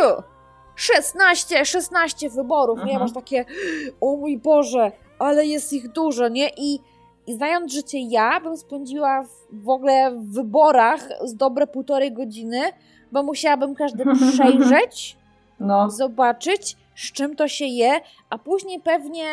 16, 0.77 1.65
16 1.65 2.31
wyborów, 2.31 2.79
nie? 2.79 2.83
Mhm. 2.83 3.01
Masz 3.01 3.13
takie, 3.13 3.45
o 4.01 4.17
mój 4.17 4.39
Boże, 4.39 4.93
ale 5.19 5.47
jest 5.47 5.73
ich 5.73 5.93
dużo, 5.93 6.29
nie? 6.29 6.49
I, 6.57 6.81
i 7.27 7.35
znając 7.35 7.73
życie 7.73 7.99
ja, 8.01 8.41
bym 8.41 8.57
spędziła 8.57 9.23
w, 9.23 9.63
w 9.65 9.69
ogóle 9.69 10.11
w 10.11 10.33
wyborach 10.33 11.09
z 11.25 11.35
dobre 11.35 11.67
półtorej 11.67 12.13
godziny, 12.13 12.61
bo 13.13 13.23
musiałabym 13.23 13.75
każdy 13.75 14.05
przejrzeć, 14.33 15.17
No, 15.61 15.91
zobaczyć, 15.91 16.77
z 16.95 17.13
czym 17.13 17.37
to 17.37 17.49
się 17.49 17.65
je, 17.65 18.01
a 18.31 18.39
później 18.39 18.81
pewnie, 18.81 19.27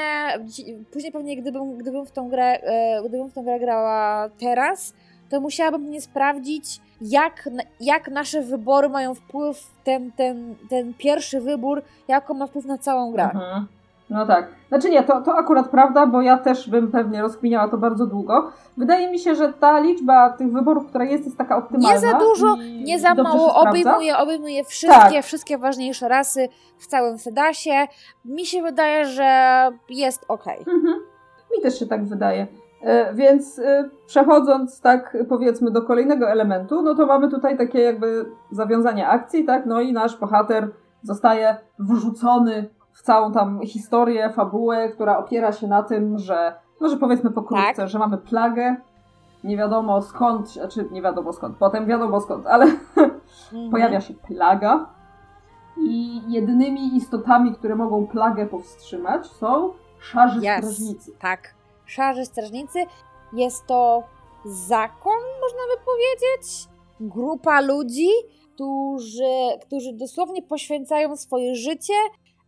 później 0.92 1.12
pewnie 1.12 1.38
gdybym, 1.38 1.78
gdybym, 1.78 2.06
w 2.06 2.12
tą 2.12 2.30
grę, 2.30 2.60
e, 2.62 3.02
gdybym 3.06 3.30
w 3.30 3.34
tą 3.34 3.44
grę 3.44 3.60
grała 3.60 4.30
teraz, 4.40 4.94
to 5.30 5.42
musiałabym 5.42 5.90
nie 5.90 6.02
sprawdzić, 6.02 6.80
jak, 7.02 7.50
jak 7.80 8.08
nasze 8.08 8.42
wybory 8.42 8.90
mają 8.90 9.14
wpływ, 9.14 9.72
ten, 9.84 10.12
ten, 10.12 10.56
ten 10.70 10.94
pierwszy 10.94 11.42
wybór, 11.42 11.82
jaką 12.08 12.34
ma 12.34 12.48
wpływ 12.48 12.66
na 12.66 12.78
całą 12.78 13.12
grę. 13.12 13.24
Mhm. 13.24 13.68
No 14.12 14.26
tak. 14.26 14.48
Znaczy 14.68 14.90
nie, 14.90 15.04
to, 15.04 15.22
to 15.22 15.36
akurat 15.36 15.70
prawda, 15.70 16.08
bo 16.08 16.22
ja 16.22 16.38
też 16.38 16.70
bym 16.70 16.92
pewnie 16.92 17.22
rozkminiała 17.22 17.68
to 17.68 17.78
bardzo 17.78 18.06
długo. 18.06 18.52
Wydaje 18.78 19.12
mi 19.12 19.20
się, 19.20 19.36
że 19.36 19.54
ta 19.54 19.80
liczba 19.80 20.30
tych 20.30 20.52
wyborów, 20.52 20.88
która 20.88 21.06
jest, 21.06 21.26
jest 21.26 21.38
taka 21.38 21.58
optymalna. 21.58 21.94
Nie 21.94 22.00
za 22.00 22.14
dużo, 22.14 22.58
nie 22.84 23.00
za 23.00 23.14
mało, 23.14 23.56
obejmuje, 23.56 24.18
obejmuje 24.18 24.64
wszystkie, 24.64 25.16
tak. 25.16 25.24
wszystkie 25.24 25.58
ważniejsze 25.58 26.08
rasy 26.08 26.50
w 26.78 26.88
całym 26.88 27.18
Fedasie. 27.18 27.88
Mi 28.26 28.46
się 28.46 28.62
wydaje, 28.62 29.06
że 29.06 29.70
jest 29.90 30.26
ok. 30.28 30.48
Mhm. 30.48 30.96
Mi 31.58 31.62
też 31.64 31.80
się 31.80 31.86
tak 31.86 32.06
wydaje. 32.06 32.48
E, 32.82 33.14
więc 33.14 33.60
e, 33.60 33.90
przechodząc 34.08 34.82
tak 34.82 35.18
powiedzmy 35.30 35.72
do 35.72 35.82
kolejnego 35.82 36.30
elementu, 36.30 36.82
no 36.82 36.96
to 36.96 37.06
mamy 37.06 37.30
tutaj 37.30 37.58
takie 37.58 37.80
jakby 37.80 38.26
zawiązanie 38.52 39.08
akcji, 39.08 39.46
tak? 39.46 39.66
No 39.66 39.82
i 39.82 39.94
nasz 39.94 40.18
bohater 40.18 40.70
zostaje 41.04 41.56
wrzucony 41.80 42.70
w 42.94 43.02
całą 43.02 43.32
tam 43.32 43.62
historię, 43.66 44.30
fabułę, 44.30 44.90
która 44.90 45.18
opiera 45.18 45.52
się 45.52 45.68
na 45.68 45.84
tym, 45.84 46.18
że, 46.18 46.54
może 46.82 46.98
powiedzmy 46.98 47.32
pokrótce, 47.32 47.74
tak. 47.76 47.90
że 47.90 48.00
mamy 48.00 48.18
plagę, 48.18 48.76
nie 49.44 49.58
wiadomo 49.58 50.02
skąd, 50.02 50.50
znaczy 50.50 50.90
nie 50.92 51.02
wiadomo 51.02 51.34
skąd, 51.34 51.58
potem 51.58 51.86
wiadomo 51.86 52.22
skąd, 52.22 52.48
ale 52.48 52.66
mhm. 52.66 53.72
pojawia 53.72 54.02
się 54.02 54.14
plaga 54.14 54.86
i 55.78 56.22
jedynymi 56.28 56.96
istotami, 56.96 57.56
które 57.56 57.76
mogą 57.76 58.08
plagę 58.08 58.46
powstrzymać 58.46 59.28
są 59.28 59.74
szarzy 60.00 60.40
yes. 60.40 60.44
strażnicy. 60.58 61.12
Tak, 61.20 61.56
szarzy 61.86 62.26
strażnicy. 62.26 62.80
Jest 63.34 63.66
to 63.68 64.04
zakon, 64.46 65.20
można 65.42 65.60
by 65.76 65.86
powiedzieć, 65.86 66.68
grupa 67.00 67.62
ludzi, 67.62 68.10
którzy, 68.56 69.60
którzy 69.62 69.94
dosłownie 69.94 70.42
poświęcają 70.42 71.16
swoje 71.16 71.56
życie 71.56 71.94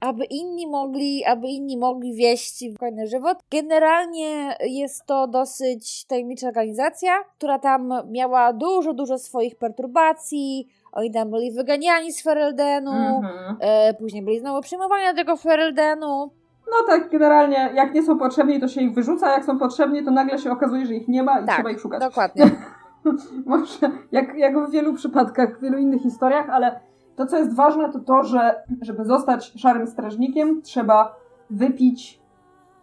aby 0.03 0.25
inni 0.25 0.67
mogli, 0.67 1.25
aby 1.25 1.47
inni 1.47 1.77
mogli 1.77 2.15
wieść 2.15 2.71
spokojny 2.71 3.07
żywot. 3.07 3.37
Generalnie 3.51 4.55
jest 4.59 5.05
to 5.05 5.27
dosyć 5.27 6.05
tajemnicza 6.05 6.47
organizacja, 6.47 7.11
która 7.37 7.59
tam 7.59 7.93
miała 8.11 8.53
dużo, 8.53 8.93
dużo 8.93 9.17
swoich 9.17 9.55
perturbacji. 9.55 10.67
Oni 10.91 11.11
tam 11.11 11.31
byli 11.31 11.51
wyganiani 11.51 12.13
z 12.13 12.23
Fereldenu, 12.23 12.91
mhm. 12.91 13.57
e, 13.59 13.93
później 13.93 14.23
byli 14.23 14.39
znowu 14.39 14.61
przyjmowani 14.61 15.05
do 15.05 15.13
tego 15.15 15.37
Fereldenu. 15.37 16.31
No 16.71 16.87
tak, 16.87 17.09
generalnie 17.09 17.71
jak 17.75 17.93
nie 17.93 18.03
są 18.03 18.19
potrzebni, 18.19 18.59
to 18.59 18.67
się 18.67 18.81
ich 18.81 18.93
wyrzuca, 18.93 19.31
jak 19.31 19.45
są 19.45 19.59
potrzebni, 19.59 20.05
to 20.05 20.11
nagle 20.11 20.39
się 20.39 20.51
okazuje, 20.51 20.85
że 20.85 20.93
ich 20.93 21.07
nie 21.07 21.23
ma 21.23 21.39
i 21.39 21.45
tak, 21.45 21.55
trzeba 21.55 21.71
ich 21.71 21.79
szukać. 21.79 21.99
dokładnie. 21.99 22.45
Może 23.45 23.91
jak, 24.11 24.35
jak 24.35 24.67
w 24.67 24.71
wielu 24.71 24.93
przypadkach, 24.93 25.57
w 25.57 25.61
wielu 25.61 25.77
innych 25.77 26.01
historiach, 26.01 26.49
ale 26.49 26.79
to, 27.15 27.25
co 27.25 27.37
jest 27.37 27.55
ważne, 27.55 27.91
to 27.91 27.99
to, 27.99 28.23
że 28.23 28.63
żeby 28.81 29.05
zostać 29.05 29.51
szarym 29.55 29.87
strażnikiem, 29.87 30.61
trzeba 30.61 31.15
wypić 31.49 32.21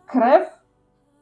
krew. 0.07 0.59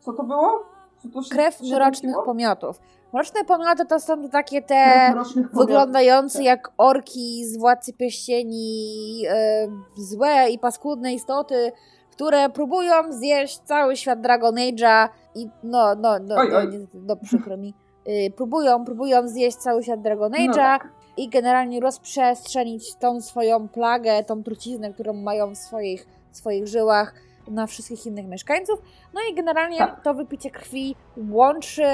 Co 0.01 0.13
to 0.13 0.25
było? 0.25 0.65
To 1.13 1.21
krew 1.31 1.61
mrocznych 1.63 2.17
pomiotów. 2.25 2.81
Mroczne 3.13 3.45
pomioty 3.45 3.87
to 3.87 4.01
są 4.01 4.29
takie 4.29 4.63
te 4.63 5.15
wyglądające 5.53 6.43
jak 6.43 6.73
orki 6.79 7.47
z 7.47 7.59
Władcy 7.59 7.93
Pieścieni, 7.93 9.23
e, 9.31 9.69
złe 9.97 10.51
i 10.51 10.59
paskudne 10.59 11.15
istoty, 11.15 11.73
które 12.13 12.51
próbują 12.51 12.93
zjeść 13.13 13.59
cały 13.59 13.97
świat 13.97 14.21
Dragon 14.21 14.55
Age'a 14.55 15.09
i 15.35 15.49
no, 15.63 15.95
no, 15.95 16.19
no, 16.23 16.35
oj, 16.39 16.57
oj. 16.57 16.67
no, 16.95 17.01
no 17.07 17.17
przykro 17.17 17.57
mi. 17.57 17.75
Y, 18.09 18.31
próbują, 18.37 18.85
próbują 18.85 19.29
zjeść 19.29 19.57
cały 19.57 19.83
świat 19.83 20.03
Dragon 20.03 20.33
no 20.33 20.39
Age'a, 20.39 20.47
no 20.47 20.55
tak 20.55 20.98
i 21.19 21.29
generalnie 21.29 21.81
rozprzestrzenić 21.81 22.95
tą 22.95 23.21
swoją 23.21 23.69
plagę, 23.69 24.25
tą 24.25 24.43
truciznę, 24.43 24.93
którą 24.93 25.13
mają 25.13 25.55
w 25.55 25.59
swoich, 25.59 26.07
swoich 26.33 26.67
żyłach 26.67 27.15
na 27.51 27.67
wszystkich 27.67 28.07
innych 28.07 28.27
mieszkańców. 28.27 28.83
No 29.15 29.21
i 29.31 29.35
generalnie 29.35 29.79
tak. 29.79 30.03
to 30.03 30.15
wypicie 30.15 30.51
krwi 30.51 30.97
łączy 31.31 31.85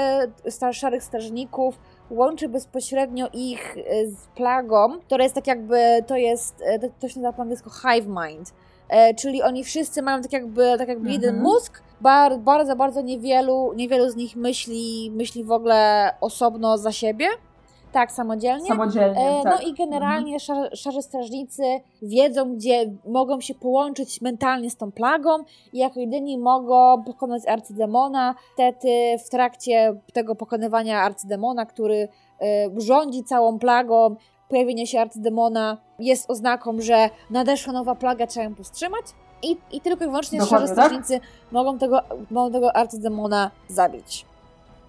szarych 0.71 1.03
strażników, 1.03 1.79
łączy 2.09 2.49
bezpośrednio 2.49 3.29
ich 3.33 3.77
e, 3.77 4.07
z 4.07 4.27
plagą, 4.35 4.99
która 4.99 5.23
jest 5.23 5.35
tak 5.35 5.47
jakby, 5.47 5.79
to 6.07 6.15
jest, 6.15 6.61
e, 6.65 6.79
to 6.79 7.09
się 7.09 7.19
nazywa 7.19 7.33
po 7.33 7.41
angielsku 7.41 7.69
hive 7.69 8.07
mind, 8.07 8.53
e, 8.89 9.13
czyli 9.13 9.43
oni 9.43 9.63
wszyscy 9.63 10.01
mają 10.01 10.21
tak 10.21 10.33
jakby, 10.33 10.75
tak 10.77 10.87
jakby 10.87 11.09
mhm. 11.09 11.21
jeden 11.21 11.41
mózg, 11.41 11.83
bar, 12.01 12.39
bardzo, 12.39 12.75
bardzo 12.75 13.01
niewielu, 13.01 13.73
niewielu 13.75 14.09
z 14.09 14.15
nich 14.15 14.35
myśli, 14.35 15.11
myśli 15.15 15.43
w 15.43 15.51
ogóle 15.51 16.11
osobno 16.21 16.77
za 16.77 16.91
siebie. 16.91 17.27
Tak, 17.95 18.11
samodzielnie. 18.11 18.67
Samodzielnie, 18.67 19.21
e, 19.21 19.37
No 19.37 19.43
tak. 19.43 19.67
i 19.67 19.73
generalnie 19.73 20.33
mhm. 20.33 20.39
szar, 20.39 20.77
szarzy 20.77 21.01
strażnicy 21.01 21.63
wiedzą, 22.01 22.55
gdzie 22.55 22.91
mogą 23.07 23.41
się 23.41 23.53
połączyć 23.53 24.21
mentalnie 24.21 24.69
z 24.69 24.77
tą 24.77 24.91
plagą 24.91 25.37
i 25.73 25.77
jako 25.77 25.99
jedyni 25.99 26.37
mogą 26.37 27.03
pokonać 27.03 27.47
arcydemona. 27.47 28.35
Wtedy 28.53 28.89
w 29.25 29.29
trakcie 29.29 29.95
tego 30.13 30.35
pokonywania 30.35 31.01
arcydemona, 31.01 31.65
który 31.65 32.07
e, 32.41 32.69
rządzi 32.77 33.23
całą 33.23 33.59
plagą, 33.59 34.15
pojawienie 34.49 34.87
się 34.87 34.99
arcydemona 34.99 35.77
jest 35.99 36.29
oznaką, 36.29 36.81
że 36.81 37.09
nadeszła 37.29 37.73
nowa 37.73 37.95
plaga, 37.95 38.27
trzeba 38.27 38.43
ją 38.43 38.55
powstrzymać. 38.55 39.05
I, 39.43 39.57
i 39.71 39.81
tylko 39.81 40.03
i 40.03 40.07
wyłącznie 40.07 40.39
Dokładnie, 40.39 40.67
tak? 40.67 40.75
strażnicy 40.75 41.19
mogą 41.51 41.77
tego, 41.77 42.01
mogą 42.31 42.51
tego 42.51 42.75
arcydemona 42.75 43.51
zabić 43.67 44.25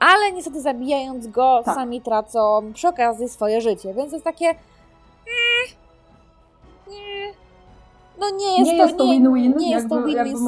ale 0.06 0.32
niestety 0.32 0.60
zabijając 0.60 1.26
go, 1.26 1.62
tak. 1.64 1.74
sami 1.74 2.00
tracą 2.00 2.72
przy 2.74 2.88
okazji 2.88 3.28
swoje 3.28 3.60
życie, 3.60 3.94
więc 3.94 4.12
jest 4.12 4.24
takie. 4.24 4.54
Nie, 6.90 7.32
no 8.20 8.30
nie 8.30 8.58
jest 8.58 8.70
nie 8.70 8.78
to, 8.78 8.84
jest 8.84 8.96
to 8.96 9.04
win-win, 9.04 9.56
nie, 9.56 9.66
nie 9.66 9.70
jest 9.70 9.88
to 9.88 10.02
win-win 10.02 10.38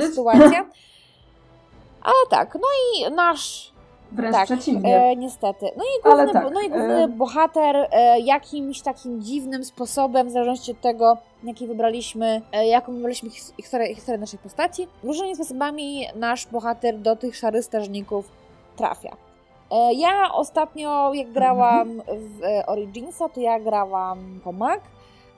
sytuacja. 0.00 0.64
Ale 2.08 2.26
tak, 2.30 2.54
no 2.54 2.68
i 2.86 3.14
nasz. 3.14 3.74
Wręcz 4.12 4.34
tak, 4.34 4.44
przeciwnie. 4.44 4.96
E, 4.96 5.16
niestety. 5.16 5.66
No 5.76 5.84
i 5.84 6.02
główny, 6.02 6.32
tak, 6.32 6.52
no 6.54 6.60
i 6.60 6.68
główny 6.68 7.02
e... 7.02 7.08
bohater 7.08 7.88
e, 7.92 8.20
jakimś 8.20 8.80
takim 8.80 9.22
dziwnym 9.22 9.64
sposobem, 9.64 10.28
w 10.28 10.30
zależności 10.30 10.72
od 10.72 10.80
tego, 10.80 11.16
jaki 11.44 11.66
wybraliśmy, 11.66 12.42
e, 12.52 12.66
jaką 12.66 12.92
wybraliśmy 12.92 13.30
historię, 13.62 13.94
historię 13.94 14.18
naszej 14.18 14.38
postaci, 14.38 14.88
różnymi 15.02 15.34
sposobami 15.34 16.06
nasz 16.16 16.46
bohater 16.46 16.98
do 16.98 17.16
tych 17.16 17.36
szarych 17.36 17.64
strażników 17.64 18.43
trafia. 18.76 19.16
E, 19.70 19.94
ja 19.94 20.32
ostatnio, 20.32 21.14
jak 21.14 21.32
grałam 21.32 22.02
w 22.06 22.44
e, 22.44 22.66
Originsa, 22.66 23.28
to 23.28 23.40
ja 23.40 23.60
grałam 23.60 24.40
Pomak. 24.44 24.80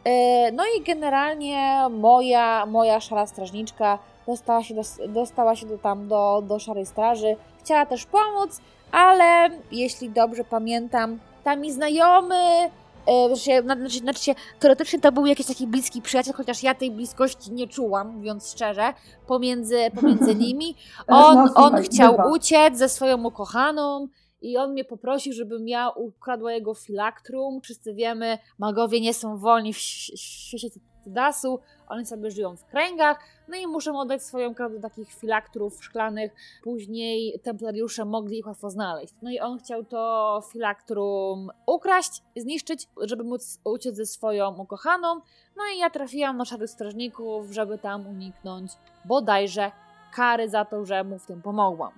E, 0.05 0.52
no 0.52 0.62
i 0.78 0.83
generalnie 0.83 1.88
moja, 1.90 2.66
moja 2.66 3.00
szara 3.00 3.26
strażniczka 3.26 3.99
dostała 4.26 4.62
się, 4.62 4.75
do, 4.75 4.83
dostała 5.09 5.57
się 5.57 5.66
do, 5.66 5.78
tam 5.78 6.09
do, 6.09 6.43
do 6.43 6.59
szarej 6.59 6.87
straży. 6.87 7.37
Chciała 7.61 7.87
też 7.87 8.07
pomóc, 8.07 8.61
ale 8.93 9.50
jeśli 9.73 10.11
dobrze 10.11 10.45
pamiętam, 10.45 11.19
tam 11.45 11.61
mi 11.61 11.73
znajomy 11.73 12.71
znaczy, 13.06 13.62
znaczy, 13.62 13.98
znaczy, 13.98 14.34
teoretycznie 14.60 15.00
to 15.00 15.12
był 15.12 15.26
jakiś 15.26 15.46
taki 15.46 15.66
bliski 15.66 16.02
przyjaciel, 16.02 16.34
chociaż 16.34 16.62
ja 16.62 16.75
tej 16.75 16.90
bliskości 16.90 17.52
nie 17.52 17.68
czułam, 17.68 18.16
mówiąc 18.16 18.50
szczerze, 18.52 18.92
pomiędzy, 19.26 19.78
pomiędzy 19.94 20.34
nimi. 20.46 20.75
On, 21.06 21.36
no, 21.36 21.54
on 21.54 21.82
chciał 21.82 22.12
bywa. 22.12 22.30
uciec 22.30 22.78
ze 22.78 22.88
swoją 22.88 23.25
ukochaną 23.25 24.08
i 24.40 24.56
on 24.56 24.72
mnie 24.72 24.84
poprosił, 24.84 25.32
żebym 25.32 25.68
ja 25.68 25.90
ukradła 25.90 26.52
jego 26.52 26.75
filaktrum. 26.75 27.60
Wszyscy 27.60 27.94
wiemy, 27.94 28.38
magowie 28.58 29.00
nie 29.00 29.14
są 29.14 29.38
wolni 29.38 29.72
w 29.72 29.78
świecie 29.78 30.68
dasu, 31.10 31.58
one 31.88 32.06
sobie 32.06 32.30
żyją 32.30 32.56
w 32.56 32.64
kręgach, 32.64 33.18
no 33.48 33.56
i 33.56 33.66
muszą 33.66 34.00
oddać 34.00 34.22
swoją 34.22 34.54
krew 34.54 34.72
do 34.72 34.80
takich 34.80 35.12
filaktrów 35.12 35.84
szklanych. 35.84 36.32
Później 36.62 37.40
templariusze 37.42 38.04
mogli 38.04 38.38
ich 38.38 38.46
łatwo 38.46 38.70
znaleźć. 38.70 39.14
No 39.22 39.30
i 39.30 39.40
on 39.40 39.58
chciał 39.58 39.84
to 39.84 40.42
filaktrum 40.52 41.50
ukraść, 41.66 42.22
zniszczyć, 42.36 42.88
żeby 43.00 43.25
móc 43.25 43.60
uciec 43.64 43.96
ze 43.96 44.06
swoją 44.06 44.56
ukochaną. 44.58 45.14
No 45.56 45.62
i 45.75 45.78
ja 45.78 45.90
trafiłam 45.90 46.36
na 46.36 46.44
szarych 46.44 46.70
strażników, 46.70 47.50
żeby 47.50 47.78
tam 47.78 48.06
uniknąć 48.06 48.72
bodajże 49.04 49.72
kary 50.14 50.48
za 50.48 50.64
to, 50.64 50.84
że 50.84 51.04
mu 51.04 51.18
w 51.18 51.26
tym 51.26 51.42
pomogłam. 51.42 51.92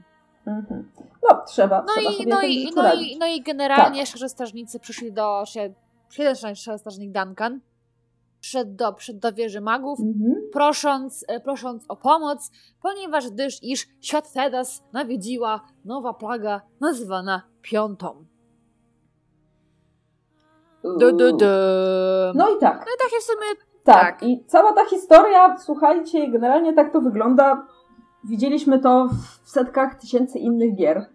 Mhm. 0.46 0.90
No, 1.22 1.42
trzeba. 1.46 1.82
No, 1.82 1.92
trzeba 1.94 2.10
i, 2.10 2.26
no, 2.26 2.42
i, 2.42 2.70
no, 2.76 2.94
i, 2.94 3.18
no 3.18 3.26
i 3.26 3.42
generalnie 3.42 4.04
tak. 4.06 4.30
strażnicy 4.30 4.80
przyszli 4.80 5.12
do. 5.12 5.42
Się, 5.46 5.72
jeden 6.18 6.56
strażnik 6.56 7.12
Duncan 7.12 7.60
przed 8.40 8.74
do, 8.74 8.92
przed 8.92 9.18
do 9.18 9.32
wieży 9.32 9.60
magów, 9.60 10.00
mhm. 10.00 10.34
prosząc, 10.52 11.24
e, 11.28 11.40
prosząc 11.40 11.84
o 11.88 11.96
pomoc, 11.96 12.50
ponieważ 12.82 13.30
gdyż 13.30 13.62
iż 13.62 13.88
świat 14.00 14.32
Tedas 14.32 14.82
nawiedziła 14.92 15.60
nowa 15.84 16.14
plaga 16.14 16.60
nazywana 16.80 17.42
Piątą. 17.62 18.24
Du, 20.84 21.12
du, 21.12 21.36
du. 21.36 21.46
No 22.34 22.48
i 22.56 22.58
tak. 22.60 22.78
No 22.78 22.92
i 22.94 22.98
tak 22.98 23.12
jest 23.12 23.26
w 23.26 23.30
sumie... 23.32 23.68
Tak. 23.84 24.02
tak, 24.02 24.22
i 24.22 24.44
cała 24.46 24.72
ta 24.72 24.84
historia, 24.84 25.56
słuchajcie, 25.58 26.30
generalnie 26.30 26.72
tak 26.72 26.92
to 26.92 27.00
wygląda. 27.00 27.66
Widzieliśmy 28.24 28.78
to 28.78 29.08
w 29.44 29.50
setkach 29.50 29.94
tysięcy 29.94 30.38
innych 30.38 30.74
gier. 30.74 31.06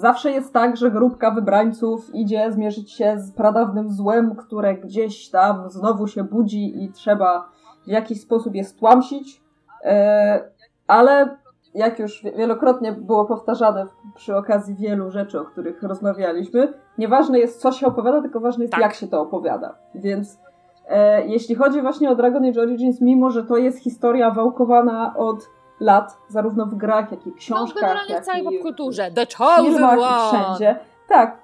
Zawsze 0.00 0.30
jest 0.30 0.52
tak, 0.52 0.76
że 0.76 0.90
grupka 0.90 1.30
wybrańców 1.30 2.14
idzie 2.14 2.52
zmierzyć 2.52 2.92
się 2.92 3.14
z 3.18 3.32
pradawnym 3.32 3.90
złem, 3.90 4.36
które 4.36 4.74
gdzieś 4.74 5.30
tam 5.30 5.70
znowu 5.70 6.06
się 6.06 6.24
budzi 6.24 6.84
i 6.84 6.92
trzeba 6.92 7.48
w 7.84 7.88
jakiś 7.88 8.20
sposób 8.20 8.54
je 8.54 8.64
stłamsić. 8.64 9.42
E, 9.84 10.50
ale 10.86 11.36
jak 11.74 11.98
już 11.98 12.22
wielokrotnie 12.22 12.92
było 12.92 13.24
powtarzane 13.24 13.86
przy 14.14 14.36
okazji 14.36 14.74
wielu 14.74 15.10
rzeczy, 15.10 15.40
o 15.40 15.44
których 15.44 15.82
rozmawialiśmy, 15.82 16.72
nieważne 16.98 17.38
jest, 17.38 17.60
co 17.60 17.72
się 17.72 17.86
opowiada, 17.86 18.20
tylko 18.20 18.40
ważne 18.40 18.64
jest, 18.64 18.72
tak. 18.72 18.82
jak 18.82 18.94
się 18.94 19.08
to 19.08 19.20
opowiada. 19.20 19.74
Więc 19.94 20.38
e, 20.88 21.26
jeśli 21.26 21.54
chodzi 21.54 21.82
właśnie 21.82 22.10
o 22.10 22.14
Dragon 22.14 22.44
Age 22.44 22.62
Origins, 22.62 23.00
mimo 23.00 23.30
że 23.30 23.44
to 23.44 23.56
jest 23.56 23.78
historia 23.78 24.30
wałkowana 24.30 25.14
od 25.16 25.50
lat, 25.80 26.18
zarówno 26.28 26.66
w 26.66 26.74
grach, 26.74 27.10
jak 27.10 27.26
i 27.26 27.32
książkach, 27.32 27.82
no, 27.82 27.88
generalnie 27.88 28.14
jak 28.14 28.22
w 28.22 28.26
całej 28.26 28.44
popkulturze. 28.44 29.10
The 29.10 29.26
Chosen 29.36 29.64
filmach, 29.64 29.98
wszędzie. 30.28 30.78
Tak, 31.08 31.38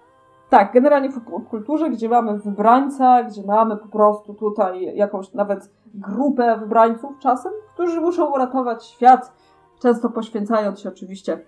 tak, 0.50 0.72
generalnie 0.72 1.08
w 1.10 1.20
kulturze, 1.50 1.90
gdzie 1.90 2.08
mamy 2.08 2.38
wybrańca, 2.38 3.22
gdzie 3.22 3.42
mamy 3.42 3.76
po 3.76 3.88
prostu 3.88 4.34
tutaj 4.34 4.96
jakąś 4.96 5.32
nawet 5.32 5.70
grupę 5.94 6.56
wybrańców 6.56 7.18
czasem, 7.18 7.52
którzy 7.74 8.00
muszą 8.00 8.32
uratować 8.32 8.84
świat, 8.84 9.32
często 9.80 10.10
poświęcając 10.10 10.80
się 10.80 10.88
oczywiście 10.88 11.38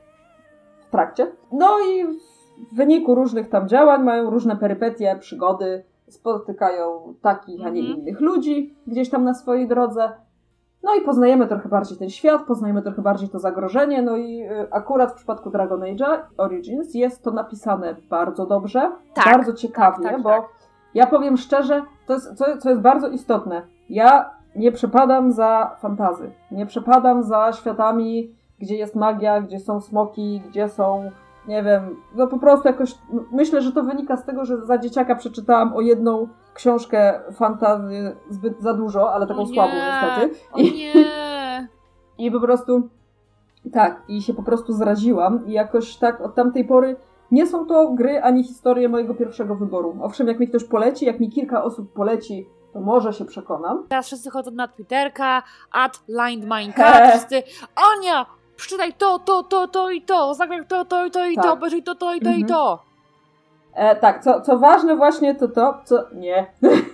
w 0.80 0.90
trakcie. 0.90 1.32
No 1.52 1.78
i 1.80 2.06
w 2.72 2.76
wyniku 2.76 3.14
różnych 3.14 3.48
tam 3.48 3.68
działań 3.68 4.04
mają 4.04 4.30
różne 4.30 4.56
perypetie, 4.56 5.16
przygody, 5.20 5.84
spotykają 6.08 7.14
takich, 7.22 7.66
a 7.66 7.68
nie 7.68 7.80
mhm. 7.80 7.98
innych 7.98 8.20
ludzi 8.20 8.76
gdzieś 8.86 9.10
tam 9.10 9.24
na 9.24 9.34
swojej 9.34 9.68
drodze. 9.68 10.12
No 10.82 10.94
i 10.94 11.00
poznajemy 11.00 11.46
trochę 11.46 11.68
bardziej 11.68 11.98
ten 11.98 12.10
świat, 12.10 12.42
poznajemy 12.46 12.82
trochę 12.82 13.02
bardziej 13.02 13.28
to 13.28 13.38
zagrożenie, 13.38 14.02
no 14.02 14.16
i 14.16 14.42
y, 14.42 14.72
akurat 14.72 15.12
w 15.12 15.14
przypadku 15.14 15.50
Dragon 15.50 15.80
Age'a 15.80 16.18
Origins 16.36 16.94
jest 16.94 17.22
to 17.22 17.30
napisane 17.30 17.96
bardzo 18.10 18.46
dobrze, 18.46 18.92
tak, 19.14 19.24
bardzo 19.24 19.52
ciekawie, 19.52 20.02
tak, 20.02 20.12
tak, 20.12 20.22
bo 20.22 20.30
tak. 20.30 20.44
ja 20.94 21.06
powiem 21.06 21.36
szczerze, 21.36 21.82
to 22.06 22.12
jest, 22.12 22.34
co, 22.34 22.58
co 22.58 22.70
jest 22.70 22.82
bardzo 22.82 23.08
istotne, 23.08 23.62
ja 23.90 24.30
nie 24.56 24.72
przepadam 24.72 25.32
za 25.32 25.76
fantazy, 25.80 26.30
nie 26.50 26.66
przepadam 26.66 27.22
za 27.22 27.52
światami, 27.52 28.34
gdzie 28.58 28.76
jest 28.76 28.94
magia, 28.94 29.40
gdzie 29.40 29.60
są 29.60 29.80
smoki, 29.80 30.42
gdzie 30.48 30.68
są 30.68 31.10
nie 31.48 31.62
wiem, 31.62 31.96
no 32.14 32.26
po 32.26 32.38
prostu 32.38 32.68
jakoś, 32.68 32.94
myślę, 33.32 33.62
że 33.62 33.72
to 33.72 33.82
wynika 33.82 34.16
z 34.16 34.24
tego, 34.24 34.44
że 34.44 34.66
za 34.66 34.78
dzieciaka 34.78 35.14
przeczytałam 35.14 35.76
o 35.76 35.80
jedną 35.80 36.28
książkę 36.54 37.20
fantazy 37.32 38.16
zbyt 38.30 38.62
za 38.62 38.74
dużo, 38.74 39.12
ale 39.12 39.26
taką 39.26 39.46
słabą 39.46 39.72
niestety. 39.74 40.44
I, 40.56 40.78
nie. 40.78 41.68
I 42.26 42.30
po 42.30 42.40
prostu, 42.40 42.88
tak, 43.72 44.02
i 44.08 44.22
się 44.22 44.34
po 44.34 44.42
prostu 44.42 44.72
zraziłam 44.72 45.46
i 45.46 45.52
jakoś 45.52 45.96
tak 45.96 46.20
od 46.20 46.34
tamtej 46.34 46.64
pory 46.64 46.96
nie 47.30 47.46
są 47.46 47.66
to 47.66 47.92
gry 47.92 48.22
ani 48.22 48.44
historie 48.44 48.88
mojego 48.88 49.14
pierwszego 49.14 49.54
wyboru. 49.54 49.96
Owszem, 50.02 50.28
jak 50.28 50.40
mi 50.40 50.48
ktoś 50.48 50.64
poleci, 50.64 51.06
jak 51.06 51.20
mi 51.20 51.30
kilka 51.30 51.64
osób 51.64 51.92
poleci, 51.92 52.48
to 52.72 52.80
może 52.80 53.12
się 53.12 53.24
przekonam. 53.24 53.86
Teraz 53.88 54.06
wszyscy 54.06 54.30
chodzą 54.30 54.50
na 54.50 54.68
Twitterka, 54.68 55.42
at 55.72 56.00
Lined 56.08 56.44
Minecraft, 56.44 57.10
wszyscy, 57.10 57.42
Ania, 57.96 58.26
przeczytaj 58.58 58.92
to, 58.92 59.18
to, 59.18 59.42
to, 59.42 59.68
to 59.68 59.90
i 59.90 60.02
to, 60.02 60.34
zagraj 60.34 60.66
to, 60.66 60.84
to 60.84 61.06
i 61.06 61.10
to 61.10 61.26
i 61.26 61.34
tak. 61.34 61.44
to, 61.44 61.52
obejrzyj 61.52 61.82
to, 61.82 61.94
to 61.94 62.14
i 62.14 62.20
to 62.20 62.28
mhm. 62.28 62.40
i 62.40 62.44
to. 62.46 62.82
E, 63.74 63.96
tak, 63.96 64.22
co, 64.24 64.40
co 64.40 64.58
ważne 64.58 64.96
właśnie 64.96 65.34
to 65.34 65.48
to, 65.48 65.74
co... 65.84 66.04
Nie. 66.14 66.46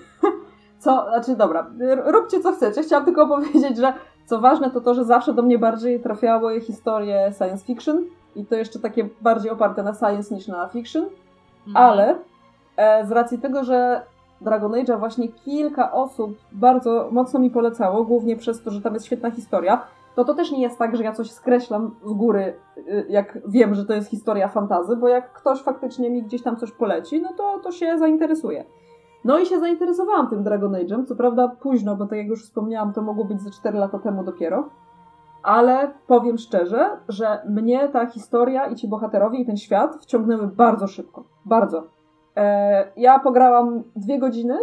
co, 0.82 1.06
znaczy 1.08 1.36
dobra, 1.36 1.66
róbcie 2.04 2.40
co 2.40 2.52
chcecie. 2.52 2.82
Chciałam 2.82 3.04
tylko 3.04 3.26
powiedzieć, 3.36 3.76
że 3.76 3.92
co 4.26 4.40
ważne 4.40 4.70
to 4.70 4.80
to, 4.80 4.94
że 4.94 5.04
zawsze 5.04 5.32
do 5.32 5.42
mnie 5.42 5.58
bardziej 5.58 6.00
trafiały 6.00 6.60
historie 6.60 7.32
science 7.38 7.64
fiction 7.64 8.04
i 8.36 8.46
to 8.46 8.54
jeszcze 8.54 8.78
takie 8.78 9.08
bardziej 9.20 9.50
oparte 9.50 9.82
na 9.82 9.94
science 9.94 10.34
niż 10.34 10.48
na 10.48 10.68
fiction, 10.68 11.04
mhm. 11.66 11.76
ale 11.86 12.18
e, 12.76 13.06
z 13.06 13.10
racji 13.10 13.38
tego, 13.38 13.64
że 13.64 14.02
Dragon 14.40 14.72
Age'a 14.72 14.98
właśnie 14.98 15.28
kilka 15.28 15.92
osób 15.92 16.38
bardzo 16.52 17.08
mocno 17.10 17.40
mi 17.40 17.50
polecało, 17.50 18.04
głównie 18.04 18.36
przez 18.36 18.62
to, 18.62 18.70
że 18.70 18.80
tam 18.80 18.94
jest 18.94 19.06
świetna 19.06 19.30
historia, 19.30 19.86
to 20.14 20.24
to 20.24 20.34
też 20.34 20.52
nie 20.52 20.62
jest 20.62 20.78
tak, 20.78 20.96
że 20.96 21.04
ja 21.04 21.12
coś 21.12 21.30
skreślam 21.30 21.96
z 22.04 22.12
góry, 22.12 22.60
y, 22.78 23.06
jak 23.08 23.38
wiem, 23.48 23.74
że 23.74 23.84
to 23.84 23.94
jest 23.94 24.10
historia 24.10 24.48
fantazy, 24.48 24.96
bo 24.96 25.08
jak 25.08 25.32
ktoś 25.32 25.62
faktycznie 25.62 26.10
mi 26.10 26.22
gdzieś 26.22 26.42
tam 26.42 26.56
coś 26.56 26.72
poleci, 26.72 27.22
no 27.22 27.28
to, 27.36 27.58
to 27.58 27.72
się 27.72 27.98
zainteresuje. 27.98 28.64
No 29.24 29.38
i 29.38 29.46
się 29.46 29.60
zainteresowałam 29.60 30.30
tym 30.30 30.42
Dragon 30.42 30.72
Age'em, 30.72 31.06
co 31.06 31.16
prawda 31.16 31.48
późno, 31.48 31.96
bo 31.96 32.06
tak 32.06 32.18
jak 32.18 32.26
już 32.26 32.44
wspomniałam, 32.44 32.92
to 32.92 33.02
mogło 33.02 33.24
być 33.24 33.40
ze 33.40 33.50
4 33.50 33.78
lata 33.78 33.98
temu 33.98 34.24
dopiero, 34.24 34.68
ale 35.42 35.94
powiem 36.06 36.38
szczerze, 36.38 36.90
że 37.08 37.42
mnie 37.48 37.88
ta 37.88 38.06
historia 38.06 38.66
i 38.66 38.74
ci 38.74 38.88
bohaterowie 38.88 39.38
i 39.38 39.46
ten 39.46 39.56
świat 39.56 39.96
wciągnęły 40.02 40.46
bardzo 40.46 40.86
szybko. 40.86 41.24
Bardzo. 41.44 41.82
E, 42.36 42.92
ja 42.96 43.18
pograłam 43.18 43.82
dwie 43.96 44.18
godziny 44.18 44.58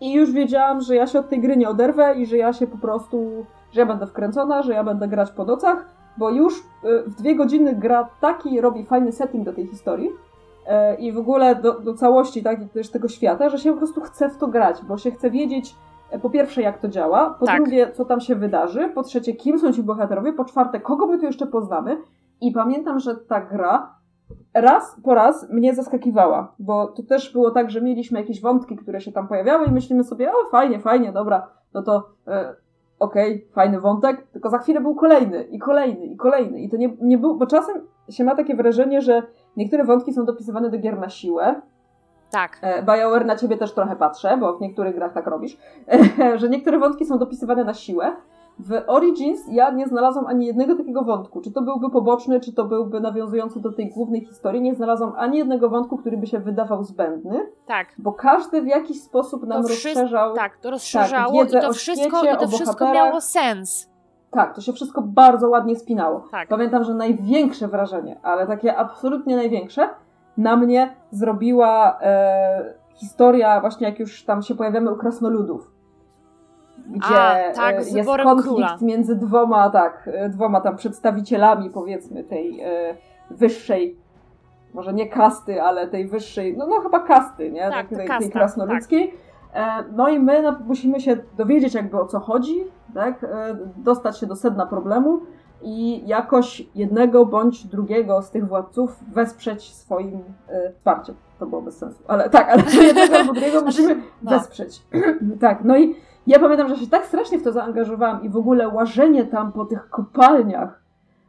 i 0.00 0.12
już 0.12 0.32
wiedziałam, 0.32 0.80
że 0.80 0.94
ja 0.94 1.06
się 1.06 1.18
od 1.18 1.28
tej 1.28 1.40
gry 1.40 1.56
nie 1.56 1.68
oderwę 1.68 2.14
i 2.14 2.26
że 2.26 2.36
ja 2.36 2.52
się 2.52 2.66
po 2.66 2.78
prostu 2.78 3.46
że 3.74 3.80
ja 3.80 3.86
będę 3.86 4.06
wkręcona, 4.06 4.62
że 4.62 4.72
ja 4.72 4.84
będę 4.84 5.08
grać 5.08 5.30
po 5.30 5.44
nocach, 5.44 5.88
bo 6.16 6.30
już 6.30 6.58
y, 6.58 6.62
w 7.06 7.14
dwie 7.14 7.36
godziny 7.36 7.74
gra 7.74 8.08
taki 8.20 8.60
robi 8.60 8.84
fajny 8.84 9.12
setting 9.12 9.44
do 9.44 9.52
tej 9.52 9.66
historii 9.66 10.08
y, 10.08 10.96
i 10.96 11.12
w 11.12 11.18
ogóle 11.18 11.54
do, 11.54 11.80
do 11.80 11.94
całości 11.94 12.42
tak, 12.42 12.58
też 12.72 12.90
tego 12.90 13.08
świata, 13.08 13.48
że 13.48 13.58
się 13.58 13.72
po 13.72 13.78
prostu 13.78 14.00
chce 14.00 14.28
w 14.28 14.36
to 14.38 14.46
grać, 14.46 14.82
bo 14.88 14.98
się 14.98 15.10
chce 15.10 15.30
wiedzieć 15.30 15.74
y, 16.14 16.18
po 16.18 16.30
pierwsze 16.30 16.62
jak 16.62 16.78
to 16.78 16.88
działa, 16.88 17.30
po 17.40 17.46
tak. 17.46 17.62
drugie 17.62 17.92
co 17.92 18.04
tam 18.04 18.20
się 18.20 18.34
wydarzy, 18.34 18.88
po 18.94 19.02
trzecie 19.02 19.32
kim 19.32 19.58
są 19.58 19.72
ci 19.72 19.82
bohaterowie, 19.82 20.32
po 20.32 20.44
czwarte 20.44 20.80
kogo 20.80 21.06
my 21.06 21.18
tu 21.18 21.24
jeszcze 21.24 21.46
poznamy 21.46 22.02
i 22.40 22.52
pamiętam, 22.52 22.98
że 22.98 23.16
ta 23.16 23.40
gra 23.40 23.94
raz 24.54 24.96
po 25.04 25.14
raz 25.14 25.50
mnie 25.50 25.74
zaskakiwała, 25.74 26.54
bo 26.58 26.86
to 26.86 27.02
też 27.02 27.32
było 27.32 27.50
tak, 27.50 27.70
że 27.70 27.80
mieliśmy 27.80 28.20
jakieś 28.20 28.40
wątki, 28.40 28.76
które 28.76 29.00
się 29.00 29.12
tam 29.12 29.28
pojawiały 29.28 29.66
i 29.66 29.70
myślimy 29.70 30.04
sobie, 30.04 30.32
o 30.32 30.50
fajnie, 30.50 30.80
fajnie, 30.80 31.12
dobra, 31.12 31.46
no 31.74 31.82
to 31.82 32.08
okej, 32.98 33.34
okay, 33.34 33.52
fajny 33.52 33.80
wątek, 33.80 34.26
tylko 34.32 34.50
za 34.50 34.58
chwilę 34.58 34.80
był 34.80 34.94
kolejny 34.94 35.42
i 35.42 35.58
kolejny 35.58 36.06
i 36.06 36.16
kolejny. 36.16 36.60
I 36.60 36.68
to 36.68 36.76
nie, 36.76 36.96
nie 37.00 37.18
był, 37.18 37.36
bo 37.36 37.46
czasem 37.46 37.86
się 38.10 38.24
ma 38.24 38.34
takie 38.34 38.56
wrażenie, 38.56 39.02
że 39.02 39.22
niektóre 39.56 39.84
wątki 39.84 40.12
są 40.12 40.24
dopisywane 40.24 40.70
do 40.70 40.78
gier 40.78 40.98
na 40.98 41.08
siłę. 41.08 41.62
Tak. 42.30 42.58
E, 42.62 42.82
BioWare 42.82 43.26
na 43.26 43.36
ciebie 43.36 43.56
też 43.56 43.72
trochę 43.72 43.96
patrzę, 43.96 44.36
bo 44.36 44.58
w 44.58 44.60
niektórych 44.60 44.94
grach 44.94 45.12
tak 45.12 45.26
robisz, 45.26 45.58
że 46.40 46.48
niektóre 46.48 46.78
wątki 46.78 47.04
są 47.04 47.18
dopisywane 47.18 47.64
na 47.64 47.74
siłę, 47.74 48.16
w 48.58 48.82
Origins 48.86 49.40
ja 49.48 49.70
nie 49.70 49.86
znalazłam 49.86 50.26
ani 50.26 50.46
jednego 50.46 50.76
takiego 50.76 51.02
wątku. 51.02 51.40
Czy 51.40 51.52
to 51.52 51.62
byłby 51.62 51.90
poboczny, 51.90 52.40
czy 52.40 52.52
to 52.52 52.64
byłby 52.64 53.00
nawiązujący 53.00 53.60
do 53.60 53.72
tej 53.72 53.90
głównej 53.90 54.24
historii. 54.24 54.62
Nie 54.62 54.74
znalazłam 54.74 55.12
ani 55.16 55.38
jednego 55.38 55.68
wątku, 55.68 55.98
który 55.98 56.16
by 56.16 56.26
się 56.26 56.38
wydawał 56.38 56.84
zbędny. 56.84 57.46
Tak. 57.66 57.86
Bo 57.98 58.12
każdy 58.12 58.62
w 58.62 58.66
jakiś 58.66 59.02
sposób 59.02 59.46
nam 59.46 59.62
to 59.62 59.68
rozszerzał. 59.68 60.34
Tak, 60.34 60.56
to 60.56 60.70
rozszerzało 60.70 61.44
tak, 61.44 61.48
i 61.48 61.60
to 61.60 61.72
wszystko, 61.72 62.18
świecie, 62.18 62.34
i 62.34 62.38
to 62.38 62.48
wszystko 62.48 62.92
miało 62.92 63.20
sens. 63.20 63.90
Tak, 64.30 64.54
to 64.54 64.60
się 64.60 64.72
wszystko 64.72 65.02
bardzo 65.02 65.48
ładnie 65.48 65.76
spinało. 65.76 66.28
Tak. 66.30 66.48
Pamiętam, 66.48 66.84
że 66.84 66.94
największe 66.94 67.68
wrażenie, 67.68 68.20
ale 68.22 68.46
takie 68.46 68.76
absolutnie 68.76 69.36
największe, 69.36 69.88
na 70.36 70.56
mnie 70.56 70.94
zrobiła 71.10 71.98
e, 72.00 72.74
historia, 72.94 73.60
właśnie 73.60 73.88
jak 73.88 73.98
już 73.98 74.24
tam 74.24 74.42
się 74.42 74.54
pojawiamy 74.54 74.92
u 74.92 74.96
krasnoludów 74.96 75.73
gdzie 76.86 77.20
A, 77.20 77.52
tak, 77.54 77.74
e, 77.74 77.78
jest 77.78 78.08
konflikt 78.22 78.42
króla. 78.42 78.78
między 78.80 79.16
dwoma, 79.16 79.70
tak, 79.70 80.10
e, 80.12 80.28
dwoma 80.28 80.60
tam 80.60 80.76
przedstawicielami, 80.76 81.70
powiedzmy, 81.70 82.24
tej 82.24 82.60
e, 82.60 82.96
wyższej, 83.30 83.96
może 84.74 84.92
nie 84.92 85.08
kasty, 85.08 85.62
ale 85.62 85.88
tej 85.88 86.06
wyższej, 86.06 86.56
no, 86.56 86.66
no 86.66 86.80
chyba 86.80 87.00
kasty, 87.00 87.52
nie? 87.52 87.70
Tak, 87.70 87.88
tej, 87.88 88.06
kasta, 88.06 88.18
tej 88.18 88.30
krasnoludzkiej. 88.30 89.14
Tak. 89.52 89.86
No 89.92 90.08
i 90.08 90.18
my 90.18 90.42
no, 90.42 90.56
musimy 90.66 91.00
się 91.00 91.16
dowiedzieć 91.36 91.74
jakby 91.74 92.00
o 92.00 92.06
co 92.06 92.20
chodzi, 92.20 92.64
tak? 92.94 93.26
Dostać 93.76 94.18
się 94.18 94.26
do 94.26 94.36
sedna 94.36 94.66
problemu 94.66 95.20
i 95.62 96.06
jakoś 96.06 96.68
jednego 96.74 97.26
bądź 97.26 97.66
drugiego 97.66 98.22
z 98.22 98.30
tych 98.30 98.48
władców 98.48 99.04
wesprzeć 99.12 99.74
swoim 99.74 100.24
wsparciem. 100.74 101.14
To 101.38 101.46
było 101.46 101.62
bez 101.62 101.78
sensu, 101.78 102.02
ale 102.08 102.30
tak, 102.30 102.48
ale 102.48 102.62
jednego 102.86 103.16
albo 103.16 103.32
drugiego 103.32 103.60
musimy 103.60 103.96
no. 104.22 104.30
wesprzeć. 104.30 104.82
tak, 105.40 105.64
no 105.64 105.78
i 105.78 105.94
ja 106.26 106.38
pamiętam, 106.38 106.68
że 106.68 106.76
się 106.76 106.86
tak 106.86 107.06
strasznie 107.06 107.38
w 107.38 107.42
to 107.42 107.52
zaangażowałam 107.52 108.22
i 108.22 108.28
w 108.28 108.36
ogóle 108.36 108.68
łażenie 108.68 109.24
tam 109.24 109.52
po 109.52 109.64
tych 109.64 109.88
kopalniach, 109.90 110.82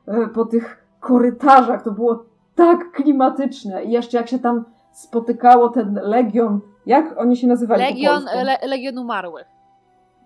e, 0.07 0.27
po 0.27 0.45
tych 0.45 0.85
korytarzach, 0.99 1.83
to 1.83 1.91
było 1.91 2.25
tak 2.55 2.91
klimatyczne. 2.91 3.83
I 3.83 3.91
jeszcze 3.91 4.17
jak 4.17 4.27
się 4.27 4.39
tam 4.39 4.65
spotykało 4.91 5.69
ten 5.69 5.99
legion, 6.03 6.59
jak 6.85 7.17
oni 7.17 7.37
się 7.37 7.47
nazywali? 7.47 7.81
Legion, 7.81 8.23
le, 8.23 8.57
legion 8.67 8.97
umarłych. 8.97 9.47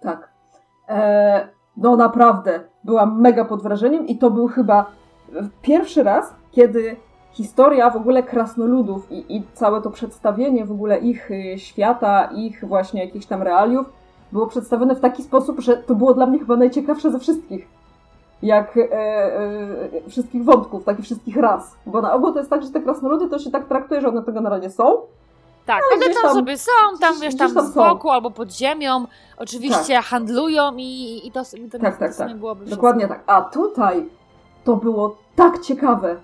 Tak. 0.02 0.30
E, 0.90 1.48
no 1.78 1.96
naprawdę, 1.96 2.60
byłam 2.84 3.22
mega 3.22 3.46
pod 3.46 3.64
wrażeniem 3.64 4.08
i 4.08 4.18
to 4.18 4.32
był 4.32 4.48
chyba 4.48 4.86
pierwszy 5.62 6.04
raz, 6.04 6.36
kiedy 6.52 6.96
historia 7.32 7.90
w 7.90 7.96
ogóle 7.96 8.24
krasnoludów 8.24 9.12
i, 9.12 9.36
i 9.36 9.44
całe 9.54 9.82
to 9.82 9.90
przedstawienie 9.90 10.66
w 10.66 10.72
ogóle 10.72 10.98
ich 10.98 11.32
y, 11.32 11.60
świata, 11.60 12.30
ich 12.36 12.66
właśnie 12.66 13.06
jakichś 13.06 13.26
tam 13.26 13.42
realiów 13.42 13.99
było 14.32 14.48
przedstawione 14.48 14.96
w 14.96 15.00
taki 15.00 15.24
sposób, 15.24 15.60
że 15.60 15.78
to 15.78 15.96
było 15.96 16.14
dla 16.14 16.26
mnie 16.26 16.40
chyba 16.40 16.56
najciekawsze 16.56 17.12
ze 17.12 17.20
wszystkich. 17.20 17.68
Jak 18.42 18.78
e, 18.78 18.82
e, 18.92 20.10
wszystkich 20.10 20.44
wątków, 20.44 20.84
takich 20.84 21.06
wszystkich 21.06 21.38
ras. 21.38 21.76
Bo 21.86 22.02
na 22.02 22.14
ogół 22.14 22.32
to 22.34 22.40
jest 22.40 22.50
tak, 22.50 22.64
że 22.64 22.70
te 22.70 22.82
krasnoludy 22.82 23.30
to 23.30 23.40
się 23.40 23.52
tak 23.52 23.68
traktuje, 23.68 24.02
że 24.02 24.08
one 24.08 24.24
to 24.24 24.32
generalnie 24.32 24.70
są. 24.70 24.98
Tak, 25.66 25.82
Ale 25.90 25.96
one 25.96 26.06
gdzieś 26.06 26.16
tam 26.16 26.24
tam- 26.24 26.34
sobie 26.36 26.58
są, 26.58 26.72
tam 27.00 27.12
gdzieś- 27.14 27.22
wiesz, 27.24 27.38
tam 27.38 27.54
tam 27.54 27.68
z 27.68 27.74
są. 27.74 27.90
boku 27.90 28.10
albo 28.10 28.32
pod 28.32 28.52
ziemią. 28.52 29.06
Oczywiście 29.38 30.02
handlują 30.02 30.72
i, 30.78 31.22
i 31.28 31.32
to, 31.32 31.42
i 31.58 31.70
to, 31.70 31.80
Tak, 31.80 31.94
to 31.94 32.00
tak, 32.00 32.12
w 32.12 32.16
sumie 32.16 32.30
tak. 32.30 32.38
byłoby 32.38 32.66
wszystko. 32.66 32.76
Dokładnie 32.76 33.08
tak. 33.08 33.24
A 33.28 33.42
tutaj 33.42 34.10
to 34.64 34.76
było 34.76 35.16
tak 35.36 35.60
ciekawe. 35.60 36.16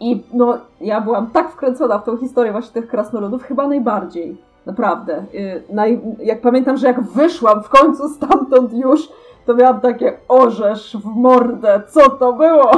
I 0.00 0.24
no, 0.32 0.58
ja 0.80 1.00
byłam 1.00 1.30
tak 1.30 1.50
wkręcona 1.52 1.98
w 1.98 2.04
tą 2.04 2.16
historię 2.16 2.52
właśnie 2.52 2.72
tych 2.82 2.90
krasnoludów, 2.90 3.42
chyba 3.42 3.68
najbardziej. 3.68 4.36
Naprawdę. 4.66 5.24
Naj, 5.70 6.00
jak 6.18 6.40
pamiętam, 6.40 6.76
że 6.76 6.86
jak 6.86 7.00
wyszłam 7.00 7.62
w 7.62 7.68
końcu 7.68 8.08
stamtąd 8.08 8.72
już, 8.72 9.08
to 9.46 9.54
miałam 9.54 9.80
takie 9.80 10.18
orzesz 10.28 10.96
w 10.96 11.04
mordę. 11.04 11.82
Co 11.88 12.10
to 12.10 12.32
było? 12.32 12.70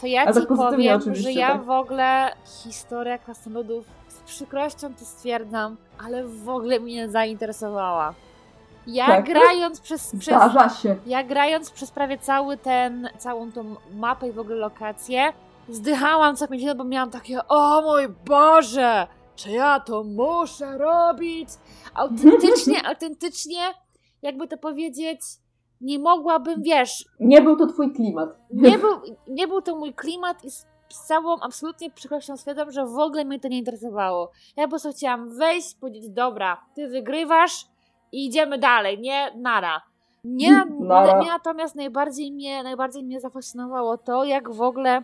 To 0.00 0.06
ja 0.06 0.26
ci 0.26 0.40
tak 0.40 0.48
pozytywnie 0.48 0.98
powiem, 0.98 1.14
że 1.14 1.32
ja 1.32 1.48
tak. 1.48 1.62
w 1.62 1.70
ogóle 1.70 2.32
historia 2.44 3.18
krasnoludów 3.18 3.84
z 4.08 4.20
przykrością 4.20 4.94
to 4.94 5.04
stwierdzam, 5.04 5.76
ale 6.06 6.24
w 6.24 6.48
ogóle 6.48 6.80
mnie 6.80 6.94
nie 6.94 7.08
zainteresowała. 7.08 8.14
Ja 8.86 9.06
Tak? 9.06 9.24
grając 9.24 9.80
przez, 9.80 10.12
przez 10.18 10.42
ja 11.06 11.24
grając 11.24 11.70
przez 11.70 11.90
prawie 11.90 12.18
cały 12.18 12.56
ten, 12.56 13.08
całą 13.18 13.52
tą 13.52 13.64
mapę 13.94 14.28
i 14.28 14.32
w 14.32 14.38
ogóle 14.38 14.56
lokację, 14.56 15.32
zdychałam 15.68 16.36
co 16.36 16.46
chwilę, 16.46 16.74
bo 16.74 16.84
miałam 16.84 17.10
takie, 17.10 17.48
o 17.48 17.82
mój 17.82 18.08
Boże, 18.26 19.06
czy 19.36 19.50
ja 19.50 19.80
to 19.80 20.04
muszę 20.04 20.78
robić? 20.78 21.48
Autentycznie, 21.94 22.82
autentycznie, 22.88 23.60
jakby 24.22 24.48
to 24.48 24.58
powiedzieć, 24.58 25.20
nie 25.80 25.98
mogłabym, 25.98 26.62
wiesz, 26.62 27.04
Nie 27.20 27.42
był 27.42 27.56
to 27.56 27.66
twój 27.66 27.92
klimat. 27.94 28.38
nie 28.50 28.78
był, 28.78 28.90
nie 29.28 29.48
był 29.48 29.62
to 29.62 29.76
mój 29.76 29.94
klimat 29.94 30.44
i 30.44 30.50
z, 30.50 30.66
całą 30.88 31.40
absolutnie 31.40 31.90
przykrością 31.90 32.36
stwierdzam, 32.36 32.70
że 32.72 32.86
w 32.86 32.98
ogóle 32.98 33.24
mnie 33.24 33.40
to 33.40 33.48
nie 33.48 33.58
interesowało. 33.58 34.30
Ja 34.56 34.64
po 34.64 34.70
prostu 34.70 34.92
chciałam 34.92 35.38
wejść, 35.38 35.74
powiedzieć, 35.74 36.10
dobra, 36.10 36.64
ty 36.74 36.88
wygrywasz 36.88 37.66
i 38.12 38.26
idziemy 38.26 38.58
dalej, 38.58 38.98
nie 39.00 39.32
nara. 39.36 39.82
Nie, 40.24 40.64
Nara. 40.80 41.18
nie 41.20 41.26
natomiast 41.28 41.74
najbardziej 41.74 42.32
mnie, 42.32 42.62
najbardziej 42.62 43.02
mnie 43.04 43.20
zafascynowało 43.20 43.98
to, 43.98 44.24
jak 44.24 44.50
w 44.52 44.62
ogóle 44.62 45.02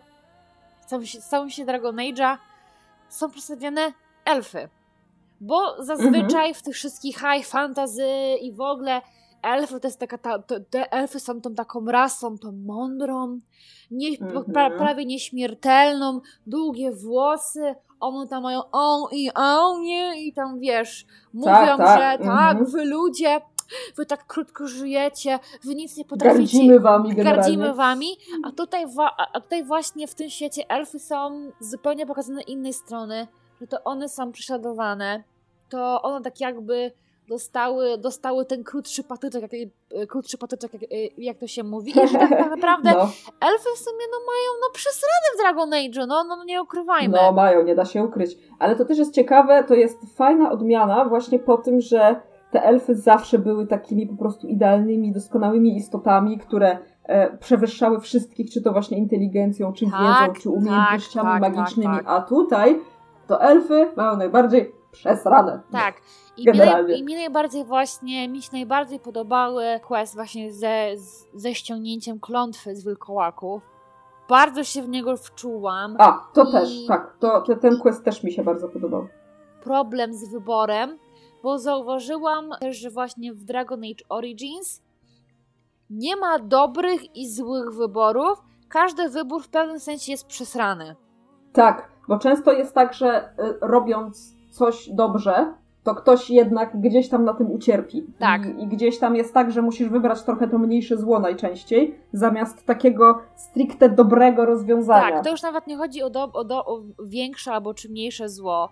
w 0.81 0.87
całym, 1.31 1.51
się- 1.51 1.65
Dragon 1.65 1.97
Age'a 1.97 2.37
są 3.09 3.31
przedstawione 3.31 3.93
elfy. 4.25 4.69
Bo 5.41 5.83
zazwyczaj 5.85 6.55
w 6.55 6.63
tych 6.63 6.75
wszystkich 6.75 7.17
high 7.17 7.47
fantasy 7.47 8.09
i 8.41 8.53
w 8.53 8.61
ogóle 8.61 9.01
elfy 9.43 9.81
to 9.81 9.89
jest 9.89 9.99
taka, 10.01 10.19
ta, 10.19 10.39
to, 10.39 10.61
te 10.71 10.93
elfy 10.93 11.21
są 11.21 11.41
tą 11.41 11.55
taką 11.55 11.87
rasą, 11.87 12.39
tą 12.39 12.53
mądrą, 12.53 13.39
nie, 13.91 14.09
Mhm. 14.21 14.45
pra, 14.45 14.71
prawie 14.71 15.05
nieśmiertelną, 15.07 16.21
długie 16.47 16.93
włosy, 16.93 17.75
one 18.01 18.29
tam 18.29 18.43
mają 18.43 18.63
on 18.73 19.03
i 19.13 19.31
on, 19.35 19.83
nie? 19.83 20.27
I 20.27 20.33
tam 20.33 20.59
wiesz, 20.59 21.07
mówią, 21.33 21.47
Tak, 21.53 21.79
tak, 21.79 22.21
że 22.21 22.25
tak, 22.27 22.57
mhm. 22.57 22.65
wy 22.67 22.85
ludzie, 22.85 23.41
wy 23.97 24.07
tak 24.07 24.27
krótko 24.27 24.67
żyjecie, 24.67 25.39
wy 25.65 25.75
nic 25.75 25.97
nie 25.97 26.05
potraficie. 26.05 26.59
Gardzimy 26.59 26.81
wami 26.81 27.09
generalnie. 27.15 27.37
Gardzimy 27.43 27.75
wami, 27.75 28.07
a 28.45 28.53
tutaj, 28.53 28.85
a 29.35 29.41
tutaj 29.41 29.65
właśnie 29.65 30.07
w 30.07 30.15
tym 30.15 30.31
świecie 30.31 30.71
elfy 30.71 30.99
są 30.99 31.51
zupełnie 31.61 32.07
pokazane 32.07 32.43
innej 32.43 32.73
strony, 32.73 33.27
że 33.61 33.67
to 33.67 33.85
one 33.85 34.09
są 34.09 34.33
prześladowane, 34.33 35.23
to 35.69 36.03
one 36.03 36.25
tak 36.25 36.41
jakby 36.41 36.93
dostały, 37.29 37.99
dostały 37.99 38.45
ten 38.45 38.65
krótszy 38.65 39.05
patyczek, 39.05 39.43
jak, 39.43 39.53
e, 39.95 40.07
krótszy 40.07 40.39
patyczek, 40.39 40.73
jak, 40.73 40.83
e, 40.83 40.87
jak 41.19 41.39
to 41.39 41.47
się 41.47 41.63
mówi, 41.65 41.91
i 41.91 42.09
że 42.09 42.19
tak, 42.19 42.31
tak 42.39 42.51
naprawdę 42.51 42.91
No, 42.91 43.01
elfy 43.41 43.69
w 43.77 43.79
sumie 43.79 44.05
no 44.13 44.19
mają 44.27 44.51
no 44.61 44.69
przesrane 44.73 45.27
w 45.35 45.39
Dragon 45.39 45.71
Age'u, 45.71 46.07
no, 46.09 46.25
no 46.25 46.45
nie 46.45 46.63
ukrywajmy. 46.63 47.19
no 47.23 47.33
mają, 47.33 47.63
nie 47.63 47.75
da 47.75 47.85
się 47.85 48.05
ukryć. 48.05 48.39
Ale 48.59 48.77
to 48.77 48.85
też 48.85 48.99
jest 48.99 49.15
ciekawe, 49.15 49.65
to 49.65 49.75
jest 49.75 50.17
fajna 50.17 50.51
odmiana 50.51 51.05
właśnie 51.05 51.39
po 51.39 51.57
tym, 51.57 51.81
że 51.81 52.21
te 52.51 52.63
elfy 52.63 52.95
zawsze 52.95 53.39
były 53.39 53.67
takimi 53.67 54.07
po 54.07 54.17
prostu 54.17 54.47
idealnymi, 54.47 55.13
doskonałymi 55.13 55.77
istotami, 55.77 56.39
które 56.39 56.79
e, 57.05 57.37
przewyższały 57.37 58.01
wszystkich, 58.01 58.51
czy 58.51 58.63
to 58.63 58.73
właśnie 58.73 58.99
inteligencją, 58.99 59.73
czy 59.73 59.85
Tak, 59.91 60.01
wiedzą, 60.31 60.41
czy 60.43 60.51
umiejętnościami 60.51 61.29
tak, 61.29 61.43
tak, 61.43 61.57
magicznymi. 61.57 61.95
tak, 61.97 62.05
tak. 62.05 62.15
A 62.17 62.23
tutaj 62.23 62.81
to 63.31 63.43
elfy 63.43 63.93
mają 63.97 64.17
najbardziej 64.17 64.75
przesrane. 64.93 65.61
Tak. 65.73 65.95
I 66.37 66.51
mi, 66.51 66.59
naj, 66.59 66.99
I 66.99 67.05
mi 67.05 67.15
najbardziej 67.15 67.65
właśnie, 67.65 68.29
mi 68.29 68.43
się 68.43 68.49
najbardziej 68.53 69.01
podobały 69.01 69.65
quest 69.87 70.15
właśnie 70.15 70.53
ze, 70.53 70.87
ze 71.35 71.55
ściągnięciem 71.55 72.21
klątwy 72.21 72.77
z 72.77 72.85
wilkołaków. 72.85 73.63
Bardzo 74.29 74.65
się 74.65 74.83
w 74.83 74.89
niego 74.89 75.17
wczułam. 75.17 75.97
A, 75.99 76.29
to 76.33 76.43
I- 76.43 76.53
też, 76.53 76.87
tak. 76.89 77.17
To, 77.19 77.41
to, 77.41 77.57
ten 77.57 77.79
quest 77.81 78.05
też 78.05 78.23
mi 78.23 78.33
się 78.33 78.43
bardzo 78.43 78.69
podobał. 78.69 79.09
Problem 79.63 80.15
z 80.15 80.29
wyborem, 80.29 80.99
bo 81.43 81.59
zauważyłam 81.59 82.51
też, 82.61 82.77
że 82.77 82.91
właśnie 82.91 83.33
w 83.33 83.45
Dragon 83.45 83.81
Age 83.81 84.05
Origins 84.09 84.83
nie 85.91 86.17
ma 86.17 86.39
dobrych 86.39 87.17
i 87.17 87.31
złych 87.31 87.75
wyborów. 87.75 88.39
Każdy 88.69 89.09
wybór 89.09 89.43
w 89.43 89.49
pewnym 89.49 89.81
sensie 89.81 90.13
jest 90.13 90.27
przesrany. 90.27 90.97
Tak, 91.53 91.90
bo 92.09 92.19
często 92.19 92.53
jest 92.53 92.75
tak, 92.75 92.95
że 92.95 93.21
y, 93.21 93.55
robiąc 93.61 94.35
coś 94.51 94.89
dobrze, 94.89 95.55
to 95.85 95.95
ktoś 95.95 96.31
jednak 96.31 96.81
gdzieś 96.81 97.09
tam 97.09 97.25
na 97.25 97.35
tym 97.35 97.51
ucierpi. 97.53 98.07
Tak. 98.19 98.47
I, 98.47 98.63
I 98.63 98.67
gdzieś 98.67 98.99
tam 98.99 99.17
jest 99.17 99.35
tak, 99.35 99.51
że 99.51 99.63
musisz 99.63 99.89
wybrać 99.89 100.23
trochę 100.23 100.49
to 100.49 100.59
mniejsze 100.59 100.97
zło 100.97 101.21
najczęściej, 101.21 101.99
zamiast 102.13 102.67
takiego 102.67 103.19
stricte 103.35 103.89
dobrego 103.89 104.45
rozwiązania. 104.45 105.15
Tak, 105.15 105.25
to 105.25 105.31
już 105.31 105.43
nawet 105.43 105.67
nie 105.67 105.77
chodzi 105.77 106.03
o, 106.03 106.11
do, 106.11 106.33
o, 106.33 106.45
do, 106.45 106.65
o 106.65 106.83
większe 107.05 107.53
albo 107.53 107.75
czy 107.75 107.89
mniejsze 107.89 108.29
zło, 108.29 108.69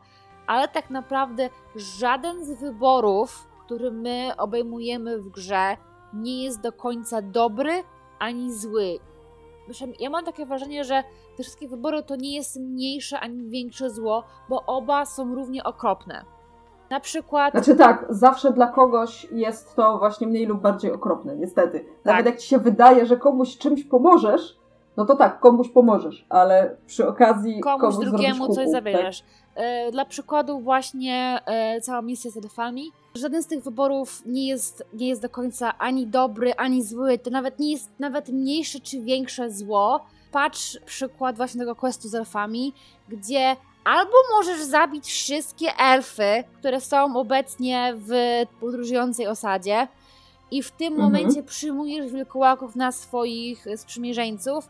ale 0.47 0.69
tak 0.69 0.91
naprawdę 0.91 1.51
żaden 1.77 2.45
z 2.45 2.61
wyborów, 2.61 3.49
który 3.65 3.91
my 3.91 4.31
obejmujemy 4.39 5.19
w 5.19 5.29
grze, 5.29 5.77
nie 6.15 6.45
jest 6.45 6.61
do 6.61 6.73
końca 6.73 7.23
dobry 7.23 7.73
ani 8.19 8.53
zły. 8.53 8.99
Ja 10.01 10.11
mam 10.11 10.25
takie 10.25 10.47
wrażenie, 10.47 10.85
że 10.85 11.03
te 11.37 11.43
wszystkie 11.43 11.69
wybory 11.69 12.03
to 12.03 12.17
nie 12.17 12.37
jest 12.37 12.61
mniejsze 12.61 13.21
ani 13.21 13.49
większe 13.49 13.91
zło, 13.91 14.25
bo 14.49 14.67
oba 14.67 15.05
są 15.07 15.35
równie 15.35 15.65
okropne. 15.65 16.25
Na 16.91 17.01
przykład. 17.01 17.53
Znaczy 17.53 17.77
tak, 17.77 18.07
zawsze 18.09 18.53
dla 18.53 18.67
kogoś 18.67 19.27
jest 19.33 19.77
to 19.77 19.99
właśnie 19.99 20.27
mniej 20.27 20.47
lub 20.47 20.61
bardziej 20.61 20.93
okropne, 20.93 21.37
niestety. 21.37 21.85
Nawet 22.05 22.25
Tak. 22.25 22.27
jak 22.27 22.41
ci 22.43 22.49
się 22.49 22.59
wydaje, 22.59 23.07
że 23.07 23.17
komuś 23.17 23.59
czymś 23.59 23.85
pomożesz, 23.85 24.59
no 24.99 25.05
to 25.07 25.17
tak, 25.17 25.41
komuś 25.41 25.69
pomożesz, 25.69 26.27
ale 26.29 26.77
przy 26.87 27.09
okazji 27.09 27.61
komuś 27.61 27.81
komuś 27.81 27.97
drugiemu 28.07 28.37
zrobisz 28.37 28.55
coś 28.57 28.65
kuku, 28.65 28.73
zabierzesz. 28.73 29.23
E, 29.55 29.91
Dla 29.93 30.05
przykładu 30.05 30.61
właśnie 30.61 31.41
e, 31.47 31.81
cała 31.81 32.03
misja 32.03 32.31
z 32.31 32.37
elfami. 32.37 32.93
Żaden 33.15 33.43
z 33.43 33.47
tych 33.47 33.63
wyborów 33.63 34.23
nie 34.27 34.49
jest, 34.49 34.85
nie 34.95 35.09
jest 35.09 35.23
do 35.23 35.29
końca 35.29 35.79
ani 35.79 36.07
dobry, 36.07 36.55
ani 36.57 36.83
zły. 36.83 37.19
To 37.19 37.31
nawet 37.31 37.59
nie 37.59 37.73
jest 37.73 37.91
nawet 37.99 38.29
mniejsze 38.29 38.81
czy 38.81 39.01
większe 39.01 39.51
zło. 39.51 40.01
Patrz 40.33 40.79
przykład 40.87 41.37
właśnie 41.37 41.61
tego 41.61 41.75
questu 41.77 42.09
z 42.09 42.15
elfami, 42.15 42.73
gdzie 43.09 43.57
albo 43.85 44.13
możesz 44.37 44.61
zabić 44.63 45.07
wszystkie 45.07 45.67
elfy, 45.79 46.45
które 46.59 46.81
są 46.81 47.17
obecnie 47.17 47.95
w 47.97 48.13
podróżującej 48.61 49.27
osadzie 49.27 49.89
i 50.51 50.63
w 50.63 50.71
tym 50.71 50.93
Mhm. 50.93 51.13
momencie 51.13 51.43
przyjmujesz 51.43 52.13
wilkołaków 52.13 52.77
na 52.77 52.93
swoich 52.93 53.67
sprzymierzeńców, 53.77 54.69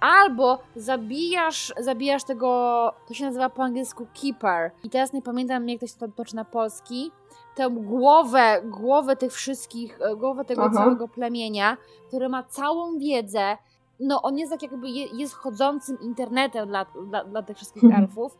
albo 0.00 0.58
zabijasz, 0.76 1.72
zabijasz 1.80 2.24
tego, 2.24 2.92
to 3.08 3.14
się 3.14 3.24
nazywa 3.24 3.50
po 3.50 3.62
angielsku 3.62 4.06
keeper. 4.22 4.70
I 4.84 4.90
teraz 4.90 5.12
nie 5.12 5.22
pamiętam, 5.22 5.68
jak 5.68 5.80
to 5.80 5.86
się 5.86 5.94
to 5.98 6.08
toczy 6.08 6.36
na 6.36 6.44
polski. 6.44 7.10
Tę 7.54 7.70
głowę, 7.70 8.62
głowę 8.64 9.16
tych 9.16 9.32
wszystkich, 9.32 9.98
e, 10.00 10.16
głowę 10.16 10.44
tego 10.44 10.62
Aha. 10.64 10.74
całego 10.74 11.08
plemienia, 11.08 11.76
który 12.08 12.28
ma 12.28 12.42
całą 12.42 12.98
wiedzę. 12.98 13.56
No, 14.00 14.22
on 14.22 14.38
jest 14.38 14.52
tak 14.52 14.62
jakby, 14.62 14.88
je, 14.88 15.06
jest 15.06 15.34
chodzącym 15.34 16.00
internetem 16.00 16.68
dla, 16.68 16.84
dla, 16.84 17.24
dla 17.24 17.42
tych 17.42 17.56
wszystkich 17.56 17.84
Mhm. 17.84 18.02
elfów. 18.04 18.38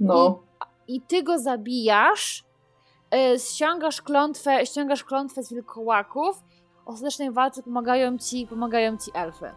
No. 0.00 0.38
I 0.88 1.00
ty 1.00 1.22
go 1.22 1.38
zabijasz, 1.38 2.44
e, 3.14 3.38
ściągasz 3.38 4.02
klątwę, 4.02 4.66
ściągasz 4.66 5.04
klątwę 5.04 5.42
z 5.42 5.52
wilkołaków, 5.52 6.42
ostatecznej 6.86 7.30
walce 7.30 7.62
pomagają 7.62 8.18
ci, 8.18 8.46
pomagają 8.46 8.96
ci 8.96 9.10
elfy. 9.14 9.50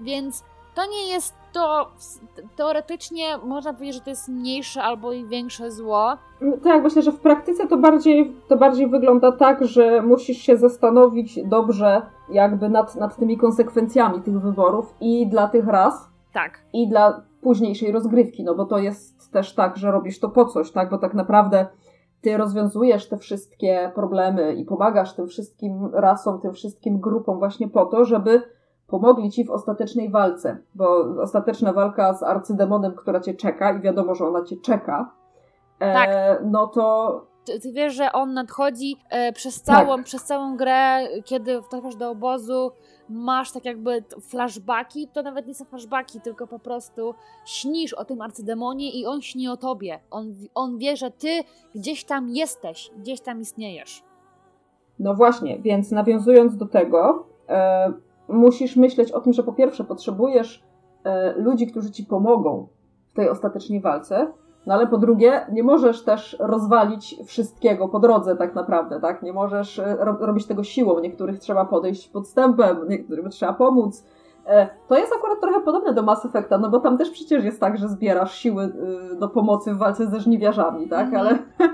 Więc 0.00 0.44
to 0.74 0.82
nie 0.86 1.12
jest 1.12 1.34
to, 1.52 1.90
teoretycznie 2.56 3.38
można 3.44 3.72
powiedzieć, 3.72 3.94
że 3.94 4.00
to 4.00 4.10
jest 4.10 4.28
mniejsze 4.28 4.82
albo 4.82 5.12
i 5.12 5.24
większe 5.24 5.70
zło. 5.70 6.16
Tak, 6.64 6.82
myślę, 6.82 7.02
że 7.02 7.12
w 7.12 7.20
praktyce 7.20 7.66
to 7.68 7.76
bardziej, 7.76 8.36
to 8.48 8.56
bardziej 8.56 8.88
wygląda 8.88 9.32
tak, 9.32 9.64
że 9.64 10.02
musisz 10.02 10.38
się 10.38 10.56
zastanowić 10.56 11.38
dobrze 11.44 12.02
jakby 12.32 12.68
nad, 12.68 12.96
nad 12.96 13.16
tymi 13.16 13.36
konsekwencjami 13.38 14.22
tych 14.22 14.40
wyborów 14.40 14.94
i 15.00 15.26
dla 15.26 15.48
tych 15.48 15.66
ras, 15.66 16.08
Tak. 16.32 16.60
i 16.72 16.88
dla 16.88 17.22
późniejszej 17.42 17.92
rozgrywki, 17.92 18.44
no 18.44 18.54
bo 18.54 18.64
to 18.64 18.78
jest 18.78 19.32
też 19.32 19.54
tak, 19.54 19.76
że 19.76 19.90
robisz 19.90 20.20
to 20.20 20.28
po 20.28 20.44
coś, 20.44 20.70
tak, 20.70 20.90
bo 20.90 20.98
tak 20.98 21.14
naprawdę 21.14 21.66
ty 22.20 22.36
rozwiązujesz 22.36 23.08
te 23.08 23.16
wszystkie 23.16 23.92
problemy 23.94 24.54
i 24.54 24.64
pomagasz 24.64 25.14
tym 25.14 25.26
wszystkim 25.26 25.90
rasom, 25.92 26.40
tym 26.40 26.52
wszystkim 26.52 27.00
grupom 27.00 27.38
właśnie 27.38 27.68
po 27.68 27.86
to, 27.86 28.04
żeby 28.04 28.42
pomogli 28.90 29.30
ci 29.30 29.44
w 29.44 29.50
ostatecznej 29.50 30.10
walce, 30.10 30.58
bo 30.74 31.04
ostateczna 31.22 31.72
walka 31.72 32.14
z 32.14 32.22
arcydemonem, 32.22 32.94
która 32.94 33.20
cię 33.20 33.34
czeka 33.34 33.72
i 33.72 33.80
wiadomo, 33.80 34.14
że 34.14 34.26
ona 34.26 34.44
cię 34.44 34.56
czeka, 34.56 35.12
e, 35.80 35.94
Tak. 35.94 36.10
no 36.44 36.66
to 36.66 37.30
Ty, 37.62 37.72
wiesz, 37.72 37.94
że 37.94 38.12
on 38.12 38.34
nadchodzi 38.34 38.96
e, 39.10 39.32
przez, 39.32 39.62
całą, 39.62 39.96
Tak. 39.96 40.04
przez 40.04 40.24
całą 40.24 40.56
grę, 40.56 40.98
kiedy 41.24 41.60
trafiasz 41.70 41.96
do 41.96 42.10
obozu, 42.10 42.70
masz 43.08 43.52
tak 43.52 43.64
jakby 43.64 44.04
flashbacki, 44.20 45.08
to 45.08 45.22
nawet 45.22 45.46
nie 45.46 45.54
są 45.54 45.64
flashbacki, 45.64 46.20
tylko 46.20 46.46
po 46.46 46.58
prostu 46.58 47.14
śnisz 47.44 47.94
o 47.94 48.04
tym 48.04 48.20
arcydemonie 48.20 48.90
i 48.90 49.06
on 49.06 49.22
śni 49.22 49.48
o 49.48 49.56
tobie. 49.56 50.00
On, 50.10 50.34
on 50.54 50.78
wie, 50.78 50.96
że 50.96 51.10
ty 51.10 51.28
gdzieś 51.74 52.04
tam 52.04 52.28
jesteś, 52.28 52.90
gdzieś 52.98 53.20
tam 53.20 53.40
istniejesz. 53.40 54.02
No 54.98 55.14
właśnie, 55.14 55.58
więc 55.58 55.90
nawiązując 55.90 56.56
do 56.56 56.66
tego, 56.66 57.26
e, 57.48 57.92
musisz 58.32 58.76
myśleć 58.76 59.12
o 59.12 59.20
tym, 59.20 59.32
że 59.32 59.42
po 59.42 59.52
pierwsze 59.52 59.84
potrzebujesz 59.84 60.64
e, 61.04 61.32
ludzi, 61.32 61.66
którzy 61.66 61.90
ci 61.90 62.04
pomogą 62.04 62.68
w 63.08 63.12
tej 63.12 63.28
ostatecznej 63.28 63.80
walce, 63.80 64.32
no 64.66 64.74
ale 64.74 64.86
po 64.86 64.98
drugie 64.98 65.46
nie 65.52 65.62
możesz 65.62 66.04
też 66.04 66.36
rozwalić 66.40 67.16
wszystkiego 67.26 67.88
po 67.88 67.98
drodze 67.98 68.36
tak 68.36 68.54
naprawdę, 68.54 69.00
tak? 69.00 69.22
Nie 69.22 69.32
możesz 69.32 69.78
e, 69.78 69.96
ro 69.98 70.16
robić 70.20 70.46
tego 70.46 70.64
siłą, 70.64 71.00
niektórych 71.00 71.38
trzeba 71.38 71.64
podejść 71.64 72.08
podstępem, 72.08 72.88
niektórym 72.88 73.30
trzeba 73.30 73.52
pomóc. 73.52 74.04
E, 74.46 74.68
to 74.88 74.98
jest 74.98 75.12
akurat 75.18 75.40
trochę 75.40 75.60
podobne 75.60 75.94
do 75.94 76.02
Mass 76.02 76.24
Effecta, 76.24 76.58
no 76.58 76.70
bo 76.70 76.80
tam 76.80 76.98
też 76.98 77.10
przecież 77.10 77.44
jest 77.44 77.60
tak, 77.60 77.78
że 77.78 77.88
zbierasz 77.88 78.34
siły 78.34 78.72
do 79.18 79.28
pomocy 79.28 79.74
w 79.74 79.78
walce 79.78 80.06
ze 80.06 80.20
żniwiarzami, 80.20 80.88
tak? 80.88 81.06
Mhm. 81.06 81.26
Ale 81.26 81.38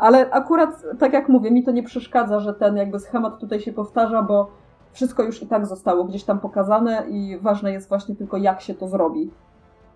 ale 0.00 0.30
akurat, 0.30 0.84
tak 0.98 1.12
jak 1.12 1.28
mówię, 1.28 1.50
mi 1.50 1.62
to 1.62 1.70
nie 1.70 1.82
przeszkadza, 1.82 2.40
że 2.40 2.54
ten 2.54 2.76
jakby 2.76 2.98
schemat 2.98 3.40
tutaj 3.40 3.60
się 3.60 3.72
powtarza, 3.72 4.22
bo 4.22 4.50
wszystko 4.92 5.22
już 5.22 5.42
i 5.42 5.46
tak 5.46 5.66
zostało 5.66 6.04
gdzieś 6.04 6.24
tam 6.24 6.40
pokazane 6.40 7.04
i 7.08 7.38
ważne 7.38 7.72
jest 7.72 7.88
właśnie 7.88 8.16
tylko 8.16 8.36
jak 8.36 8.60
się 8.60 8.74
to 8.74 8.88
zrobi 8.88 9.30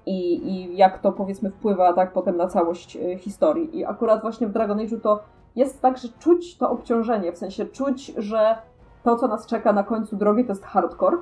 i, 0.07 0.49
i 0.49 0.77
jak 0.77 0.99
to 0.99 1.13
powiedzmy 1.13 1.51
wpływa 1.51 1.93
tak 1.93 2.13
potem 2.13 2.37
na 2.37 2.47
całość 2.49 2.97
y, 2.97 3.19
historii. 3.19 3.79
I 3.79 3.85
akurat 3.85 4.21
właśnie 4.23 4.47
w 4.47 4.53
Dragon 4.53 4.79
Age'u 4.79 5.01
to 5.01 5.21
jest 5.57 5.83
tak, 5.83 5.99
że 5.99 6.09
czuć 6.19 6.59
to 6.59 6.71
obciążenie, 6.71 7.33
w 7.33 7.39
sensie 7.39 7.67
czuć, 7.67 8.07
że 8.17 8.57
to, 9.05 9.17
co 9.17 9.29
nas 9.29 9.47
czeka 9.47 9.73
na 9.73 9.83
końcu 9.83 10.17
drogi, 10.17 10.45
to 10.45 10.53
jest 10.53 10.65
hardcore. 10.65 11.17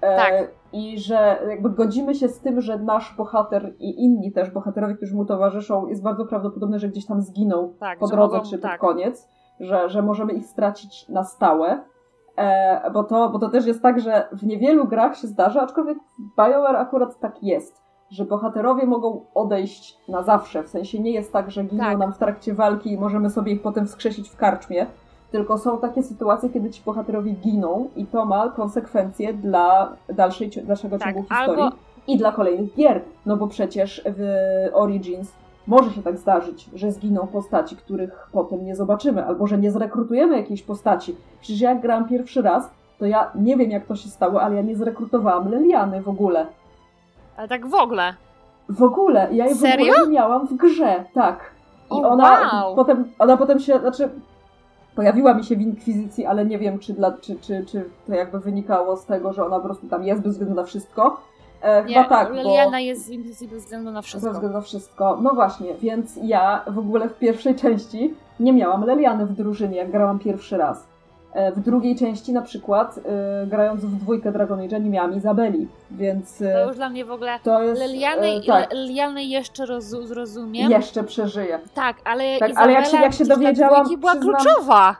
E, 0.00 0.16
Tak. 0.16 0.50
I 0.72 0.98
że 1.00 1.38
jakby 1.48 1.70
godzimy 1.70 2.14
się 2.14 2.28
z 2.28 2.40
tym, 2.40 2.60
że 2.60 2.78
nasz 2.78 3.14
bohater 3.16 3.74
i 3.78 4.04
inni 4.04 4.32
też 4.32 4.50
bohaterowie, 4.50 4.94
którzy 4.94 5.14
mu 5.16 5.24
towarzyszą, 5.24 5.86
jest 5.86 6.02
bardzo 6.02 6.26
prawdopodobne, 6.26 6.78
że 6.78 6.88
gdzieś 6.88 7.06
tam 7.06 7.22
zginą 7.22 7.72
Tak, 7.80 7.98
po 7.98 8.06
drodze 8.06 8.36
mogą- 8.36 8.50
czy 8.50 8.58
pod 8.58 8.70
tak. 8.70 8.80
koniec, 8.80 9.28
że, 9.60 9.88
że 9.88 10.02
możemy 10.02 10.32
ich 10.32 10.46
stracić 10.46 11.08
na 11.08 11.24
stałe. 11.24 11.80
E, 12.40 12.90
bo, 12.90 13.04
to, 13.04 13.28
bo 13.30 13.38
to 13.38 13.48
też 13.48 13.66
jest 13.66 13.82
tak, 13.82 14.00
że 14.00 14.28
w 14.32 14.46
niewielu 14.46 14.84
grach 14.88 15.16
się 15.16 15.26
zdarza, 15.28 15.60
aczkolwiek 15.62 15.98
BioWare 16.36 16.76
akurat 16.76 17.18
tak 17.20 17.42
jest, 17.42 17.82
że 18.10 18.24
bohaterowie 18.24 18.86
mogą 18.86 19.24
odejść 19.34 19.98
na 20.08 20.22
zawsze. 20.22 20.62
W 20.62 20.68
sensie 20.68 21.00
nie 21.00 21.10
jest 21.10 21.32
tak, 21.32 21.50
że 21.50 21.64
giną 21.64 21.84
Tak. 21.84 21.98
nam 21.98 22.12
w 22.12 22.18
trakcie 22.18 22.54
walki 22.54 22.92
i 22.92 22.98
możemy 22.98 23.30
sobie 23.30 23.52
ich 23.52 23.62
potem 23.62 23.86
wskrzesić 23.86 24.28
w 24.30 24.36
karczmie. 24.36 24.86
Tylko 25.30 25.58
są 25.58 25.78
takie 25.78 26.02
sytuacje, 26.02 26.48
kiedy 26.50 26.70
ci 26.70 26.82
bohaterowie 26.86 27.32
giną 27.32 27.88
i 27.96 28.06
to 28.06 28.24
ma 28.24 28.48
konsekwencje 28.48 29.34
dla 29.34 29.92
dalszej, 30.08 30.50
dalszego 30.64 30.98
Tak, 30.98 31.08
ciągu 31.14 31.28
historii 31.28 31.62
albo- 31.62 31.76
i 32.06 32.18
dla 32.18 32.32
kolejnych 32.32 32.74
gier. 32.74 33.00
No 33.26 33.36
bo 33.36 33.46
przecież 33.46 34.02
w 34.16 34.20
Origins 34.72 35.32
może 35.70 35.90
się 35.92 36.02
tak 36.02 36.18
zdarzyć, 36.18 36.70
że 36.74 36.92
zginą 36.92 37.26
postaci, 37.26 37.76
których 37.76 38.28
potem 38.32 38.64
nie 38.64 38.76
zobaczymy, 38.76 39.26
albo 39.26 39.46
że 39.46 39.58
nie 39.58 39.70
zrekrutujemy 39.70 40.36
jakiejś 40.36 40.62
postaci. 40.62 41.16
Przecież 41.40 41.60
jak 41.60 41.80
grałam 41.80 42.08
pierwszy 42.08 42.42
raz, 42.42 42.70
to 42.98 43.06
ja 43.06 43.30
nie 43.34 43.56
wiem 43.56 43.70
jak 43.70 43.86
to 43.86 43.96
się 43.96 44.08
stało, 44.08 44.42
ale 44.42 44.56
ja 44.56 44.62
nie 44.62 44.76
zrekrutowałam 44.76 45.50
Leliany 45.50 46.02
w 46.02 46.08
ogóle. 46.08 46.46
Ale 47.36 47.48
tak 47.48 47.66
w 47.66 47.74
ogóle. 47.74 48.14
W 48.68 48.82
ogóle. 48.82 49.28
Ja 49.32 49.46
jej 49.46 49.54
w 49.54 49.58
Serio? 49.58 49.92
ogóle 49.92 50.06
nie 50.06 50.12
miałam 50.14 50.46
w 50.46 50.56
grze, 50.56 51.04
tak. 51.14 51.50
I 51.90 51.94
O, 51.94 52.08
ona 52.08 52.50
wow. 52.52 52.76
potem, 52.76 53.04
ona 53.18 53.36
potem 53.36 53.58
się, 53.58 53.78
znaczy 53.78 54.08
pojawiła 54.94 55.34
mi 55.34 55.44
się 55.44 55.56
w 55.56 55.60
Inkwizycji, 55.60 56.26
ale 56.26 56.44
nie 56.44 56.58
wiem, 56.58 56.78
czy, 56.78 56.92
dla, 56.92 57.12
czy, 57.12 57.36
czy, 57.36 57.64
czy 57.64 57.84
to 58.06 58.14
jakby 58.14 58.40
wynikało 58.40 58.96
z 58.96 59.04
tego, 59.04 59.32
że 59.32 59.46
ona 59.46 59.56
po 59.56 59.64
prostu 59.64 59.86
tam 59.88 60.04
jest 60.04 60.22
bez 60.22 60.32
względu 60.32 60.54
na 60.54 60.64
wszystko. 60.64 61.20
E, 61.62 61.84
Nie, 61.84 61.94
chyba 61.94 62.08
tak, 62.08 62.28
bo... 62.28 62.34
Liliana 62.42 62.80
jest 62.80 63.08
w 63.08 63.10
Inquisition 63.10 63.48
bez 63.48 63.62
względu 63.64 63.90
na 63.90 64.00
Ze 64.02 64.06
wszystko. 64.06 64.32
względu 64.32 64.56
na 64.58 64.62
wszystko. 64.62 65.18
No 65.22 65.30
właśnie, 65.34 65.74
więc 65.74 66.18
ja 66.22 66.64
w 66.66 66.78
ogóle 66.78 67.08
w 67.08 67.18
pierwszej 67.18 67.54
części 67.54 68.14
nie 68.40 68.52
miałam 68.52 68.84
Leliany 68.84 69.26
w 69.26 69.32
drużynie, 69.32 69.76
jak 69.76 69.90
grałam 69.90 70.18
pierwszy 70.18 70.56
raz. 70.56 70.86
E, 71.32 71.52
W 71.52 71.60
drugiej 71.60 71.96
części 71.96 72.32
na 72.32 72.42
przykład, 72.42 72.98
e, 73.42 73.46
grając 73.46 73.84
w 73.84 73.96
dwójkę 73.96 74.32
Dragon 74.32 74.58
Age'a, 74.58 74.84
nie 74.84 74.90
miałam 74.90 75.14
Izabeli, 75.16 75.68
więc 75.90 76.42
e, 76.42 76.52
To 76.52 76.66
już 76.66 76.76
dla 76.76 76.88
mnie 76.88 77.04
w 77.04 77.10
ogóle... 77.10 77.38
to 77.42 77.62
jest... 77.62 77.82
Liliany, 77.82 78.28
e, 78.28 78.40
tak, 78.46 78.72
Liliany 78.74 79.24
jeszcze 79.24 79.66
rozu- 79.66 80.06
zrozumiem. 80.06 80.70
jeszcze 80.70 81.04
przeżyję. 81.04 81.58
Tak, 81.74 81.96
ale 82.04 82.38
Tak, 82.38 82.50
Izabela 82.50 82.62
ale 82.64 82.72
jak 82.72 82.86
się- 82.86 82.96
jak 82.96 83.12
się 83.14 83.24
dowiedziałam, 83.24 83.86
była 84.00 84.14
przyznam- 84.14 84.20
kluczowa. 84.20 84.96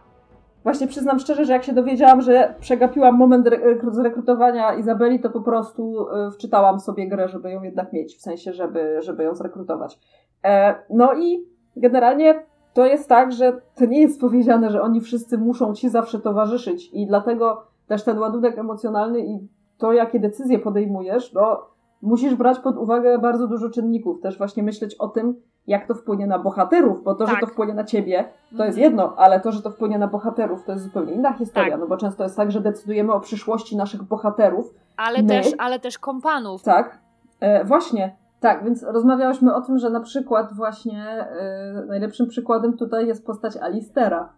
Właśnie 0.62 0.86
przyznam 0.86 1.18
szczerze, 1.18 1.44
że 1.44 1.52
jak 1.52 1.64
się 1.64 1.72
dowiedziałam, 1.72 2.20
że 2.20 2.54
przegapiłam 2.60 3.16
moment 3.16 3.46
re- 3.46 3.76
zrekrutowania 3.90 4.74
Izabeli, 4.74 5.20
to 5.20 5.30
po 5.30 5.40
prostu 5.40 6.08
e, 6.08 6.30
wczytałam 6.30 6.80
sobie 6.80 7.08
grę, 7.08 7.28
żeby 7.28 7.50
ją 7.50 7.62
jednak 7.62 7.92
mieć, 7.92 8.16
w 8.16 8.20
sensie, 8.20 8.52
żeby, 8.52 8.98
żeby 9.02 9.22
ją 9.22 9.34
zrekrutować. 9.34 9.98
E, 10.44 10.74
no 10.90 11.14
i 11.14 11.44
generalnie 11.76 12.42
to 12.74 12.86
jest 12.86 13.08
tak, 13.08 13.32
że 13.32 13.60
to 13.74 13.84
nie 13.84 14.00
jest 14.00 14.20
powiedziane, 14.20 14.70
że 14.70 14.82
oni 14.82 15.00
wszyscy 15.00 15.38
muszą 15.38 15.74
ci 15.74 15.88
zawsze 15.88 16.20
towarzyszyć 16.20 16.90
i 16.92 17.06
dlatego 17.06 17.62
też 17.86 18.02
ten 18.04 18.18
ładunek 18.18 18.58
emocjonalny 18.58 19.20
i 19.20 19.48
to, 19.78 19.92
jakie 19.92 20.20
decyzje 20.20 20.58
podejmujesz, 20.58 21.32
no 21.32 21.66
musisz 22.02 22.34
brać 22.34 22.58
pod 22.58 22.76
uwagę 22.76 23.18
bardzo 23.18 23.46
dużo 23.48 23.70
czynników. 23.70 24.20
Też 24.20 24.38
właśnie 24.38 24.62
myśleć 24.62 24.94
o 24.94 25.08
tym, 25.08 25.34
jak 25.66 25.86
to 25.88 25.94
wpłynie 25.94 26.26
na 26.26 26.38
bohaterów, 26.38 27.02
bo 27.04 27.14
to, 27.14 27.26
że 27.26 27.32
Tak. 27.32 27.40
to 27.40 27.46
wpłynie 27.46 27.74
na 27.74 27.84
ciebie, 27.84 28.24
to 28.56 28.64
jest 28.64 28.78
Mhm. 28.78 28.92
jedno, 28.92 29.14
ale 29.16 29.40
to, 29.40 29.52
że 29.52 29.62
to 29.62 29.70
wpłynie 29.70 29.98
na 29.98 30.08
bohaterów, 30.08 30.64
to 30.64 30.72
jest 30.72 30.84
zupełnie 30.84 31.12
inna 31.12 31.32
historia, 31.32 31.70
Tak. 31.70 31.80
no 31.80 31.86
bo 31.86 31.96
często 31.96 32.22
jest 32.22 32.36
tak, 32.36 32.50
że 32.50 32.60
decydujemy 32.60 33.12
o 33.12 33.20
przyszłości 33.20 33.76
naszych 33.76 34.02
bohaterów, 34.02 34.74
Ale 34.96 35.22
My? 35.22 35.28
też, 35.28 35.46
ale 35.58 35.80
też 35.80 35.98
kompanów. 35.98 36.62
tak? 36.62 36.98
E, 37.40 37.64
właśnie, 37.64 38.16
tak, 38.40 38.64
więc 38.64 38.82
rozmawiałyśmy 38.82 39.54
o 39.54 39.60
tym, 39.60 39.78
że 39.78 39.90
na 39.90 40.00
przykład 40.00 40.52
właśnie 40.52 41.02
e, 41.04 41.84
najlepszym 41.88 42.26
przykładem 42.28 42.76
tutaj 42.76 43.06
jest 43.06 43.26
postać 43.26 43.56
Alistera, 43.56 44.32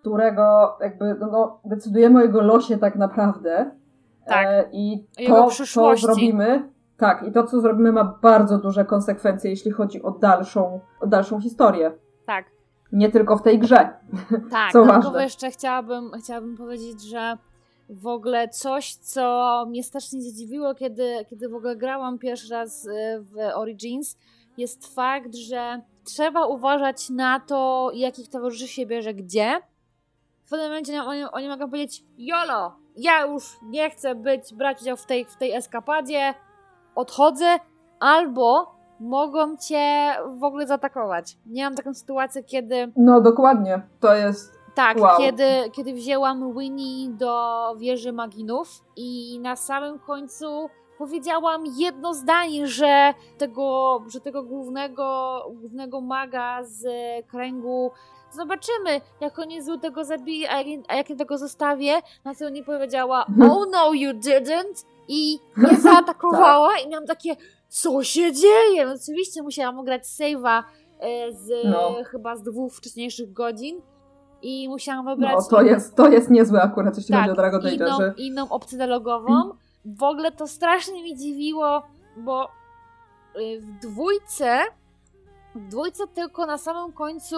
którego 0.00 0.76
jakby, 0.80 1.16
no, 1.20 1.26
no 1.32 1.60
decydujemy 1.64 2.18
o 2.18 2.22
jego 2.22 2.40
losie 2.42 2.78
tak 2.78 2.96
naprawdę. 2.96 3.70
Tak. 4.26 4.46
E, 4.46 4.64
I 4.72 5.06
jego 5.18 5.34
to, 5.44 5.50
co 5.50 5.96
zrobimy, 5.96 6.68
tak, 6.98 7.22
i 7.28 7.32
to, 7.32 7.46
co 7.46 7.60
zrobimy 7.60 7.92
ma 7.92 8.04
bardzo 8.22 8.58
duże 8.58 8.84
konsekwencje, 8.84 9.50
jeśli 9.50 9.70
chodzi 9.70 10.02
o 10.02 10.10
dalszą, 10.10 10.80
o 11.00 11.06
dalszą 11.06 11.40
historię. 11.40 11.92
Tak, 12.26 12.44
Nie 12.92 13.10
tylko 13.10 13.36
w 13.36 13.42
tej 13.42 13.58
grze. 13.58 13.76
tak. 14.50 14.72
Co 14.72 14.84
Dodatkowo 14.86 15.20
jeszcze 15.20 15.50
chciałabym, 15.50 16.10
chciałabym 16.18 16.56
powiedzieć, 16.56 17.02
że 17.02 17.38
w 17.90 18.06
ogóle 18.06 18.48
coś, 18.48 18.94
co 18.94 19.64
mnie 19.68 19.84
strasznie 19.84 20.22
zdziwiło, 20.22 20.74
kiedy, 20.74 21.24
kiedy 21.30 21.48
w 21.48 21.54
ogóle 21.54 21.76
grałam 21.76 22.18
pierwszy 22.18 22.50
raz 22.50 22.84
y, 22.84 22.90
w 23.20 23.36
Origins, 23.54 24.16
jest 24.56 24.94
fakt, 24.94 25.34
że 25.34 25.80
trzeba 26.04 26.46
uważać 26.46 27.10
na 27.10 27.40
to, 27.40 27.90
jakich 27.94 28.28
towarzyszy 28.28 28.68
się 28.68 28.86
bierze 28.86 29.14
gdzie. 29.14 29.60
W 30.44 30.50
pewnym 30.50 30.68
momencie 30.68 31.02
oni, 31.02 31.24
oni 31.24 31.48
mogą 31.48 31.70
powiedzieć, 31.70 32.04
jolo, 32.18 32.76
ja 32.96 33.26
już 33.26 33.42
nie 33.62 33.90
chcę 33.90 34.14
być, 34.14 34.54
brać 34.54 34.82
udział 34.82 34.96
w 34.96 35.06
tej, 35.06 35.24
w 35.24 35.36
tej 35.36 35.52
eskapadzie, 35.52 36.34
odchodzę, 36.98 37.58
albo 38.00 38.74
mogą 39.00 39.56
cię 39.56 40.14
w 40.38 40.44
ogóle 40.44 40.66
zaatakować. 40.66 41.36
Miałam 41.46 41.74
taką 41.74 41.94
sytuację, 41.94 42.44
kiedy 42.44 42.92
No 42.96 43.20
dokładnie, 43.20 43.82
to 44.00 44.14
jest 44.14 44.58
tak, 44.74 45.00
Wow. 45.00 45.18
kiedy, 45.18 45.44
kiedy 45.72 45.92
wzięłam 45.92 46.58
Winnie 46.58 47.08
do 47.10 47.74
wieży 47.78 48.12
maginów 48.12 48.68
i 48.96 49.38
na 49.42 49.56
samym 49.56 49.98
końcu 49.98 50.70
powiedziałam 50.98 51.62
jedno 51.76 52.14
zdanie, 52.14 52.66
że 52.66 53.14
tego, 53.38 53.98
że 54.08 54.20
tego 54.20 54.42
głównego, 54.42 55.40
głównego 55.60 56.00
maga 56.00 56.64
z 56.64 56.86
kręgu 57.26 57.90
zobaczymy, 58.30 59.00
jak 59.20 59.38
on 59.38 59.50
jest 59.50 59.70
tego 59.82 60.04
zabije, 60.04 60.50
a 60.50 60.60
jak, 60.60 60.80
a 60.88 60.94
jak 60.94 61.10
ja 61.10 61.16
tego 61.16 61.38
zostawię, 61.38 61.94
na 62.24 62.34
co 62.34 62.48
nie 62.50 62.64
powiedziała 62.64 63.26
oh 63.50 63.66
no 63.72 63.92
you 63.92 64.10
didn't 64.10 64.84
i 65.08 65.38
nie 65.56 65.76
zaatakowała 65.90 66.78
i 66.78 66.88
miałam 66.88 67.06
takie 67.06 67.36
co 67.68 68.02
się 68.02 68.32
dzieje? 68.32 68.86
No, 68.86 68.92
oczywiście 69.02 69.42
musiałam 69.42 69.84
grać 69.84 70.02
save'a 70.02 70.62
e, 71.00 71.32
z 71.32 71.50
No. 71.64 71.94
chyba 72.04 72.36
z 72.36 72.42
dwóch 72.42 72.74
wcześniejszych 72.74 73.32
godzin 73.32 73.80
i 74.42 74.68
musiałam 74.68 75.04
wybrać 75.06 75.34
No, 75.36 75.42
to 75.50 75.62
jest, 75.62 75.94
to 75.96 76.08
jest 76.08 76.30
niezłe 76.30 76.62
akurat, 76.62 76.96
jeśli 76.96 77.14
chodzi 77.14 77.30
o 77.30 77.34
Dragon 77.34 77.60
Age, 77.60 77.74
inną, 77.74 77.96
że... 77.96 78.14
inną 78.16 78.48
opcję 78.48 78.78
dialogową. 78.78 79.50
W 79.84 80.02
ogóle 80.02 80.32
to 80.32 80.46
strasznie 80.46 81.02
mi 81.02 81.16
dziwiło, 81.16 81.82
bo 82.16 82.48
y, 83.36 83.60
w 83.60 83.78
dwójce 83.82 84.60
w 85.54 85.68
dwójce 85.68 86.06
tylko 86.06 86.46
na 86.46 86.58
samym 86.58 86.92
końcu 86.92 87.36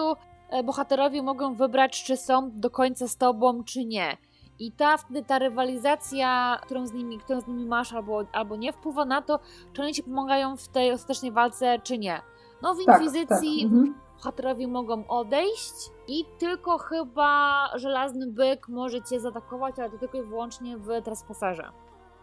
e, 0.49 0.63
bohaterowie 0.63 1.23
mogą 1.23 1.53
wybrać, 1.53 2.03
czy 2.03 2.17
są 2.17 2.51
do 2.53 2.69
końca 2.69 3.07
z 3.07 3.17
tobą, 3.17 3.63
czy 3.63 3.85
nie. 3.85 4.17
I 4.61 4.71
ta, 4.71 4.97
wtedy 4.97 5.23
ta 5.23 5.39
rywalizacja, 5.39 6.57
którą 6.61 6.87
z 6.87 6.93
nimi, 6.93 7.19
którą 7.19 7.41
z 7.41 7.47
nimi 7.47 7.65
masz, 7.65 7.93
albo, 7.93 8.23
albo 8.33 8.55
nie, 8.55 8.73
wpływa 8.73 9.05
na 9.05 9.21
to, 9.21 9.39
czy 9.73 9.81
oni 9.81 9.93
ci 9.93 10.03
pomagają 10.03 10.57
w 10.57 10.67
tej 10.67 10.91
ostatecznej 10.91 11.31
walce, 11.31 11.79
czy 11.83 11.97
nie. 11.97 12.21
No 12.61 12.73
w 12.73 12.77
Tak, 12.85 13.01
Inkwizycji, 13.01 13.63
tak. 13.63 13.71
Mhm. 13.71 13.95
bohaterowie 14.17 14.67
mogą 14.67 15.07
odejść 15.07 15.73
i 16.07 16.25
tylko 16.39 16.77
chyba 16.77 17.65
żelazny 17.75 18.27
byk 18.27 18.67
może 18.69 19.01
cię 19.01 19.19
zaatakować, 19.19 19.79
ale 19.79 19.89
to 19.89 19.97
tylko 19.97 20.17
i 20.17 20.23
wyłącznie 20.23 20.77
w 20.77 21.01
trespasserze. 21.03 21.69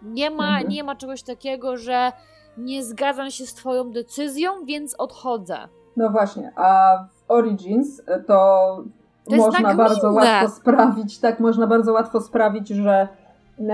Nie 0.02 0.30
ma, 0.30 0.48
Mhm. 0.48 0.68
nie 0.68 0.84
ma 0.84 0.96
czegoś 0.96 1.22
takiego, 1.22 1.76
że 1.76 2.12
nie 2.56 2.84
zgadzam 2.84 3.30
się 3.30 3.46
z 3.46 3.54
twoją 3.54 3.90
decyzją, 3.92 4.64
więc 4.64 4.94
odchodzę. 4.94 5.68
No 5.96 6.10
właśnie, 6.10 6.52
a 6.56 6.98
w 7.14 7.30
Origins 7.30 8.02
to, 8.26 8.84
można 9.36 9.60
nagminne. 9.60 9.88
bardzo 9.88 10.12
łatwo 10.12 10.48
sprawić, 10.48 11.18
tak, 11.20 11.40
można 11.40 11.66
bardzo 11.66 11.92
łatwo 11.92 12.20
sprawić, 12.20 12.68
że 12.68 13.08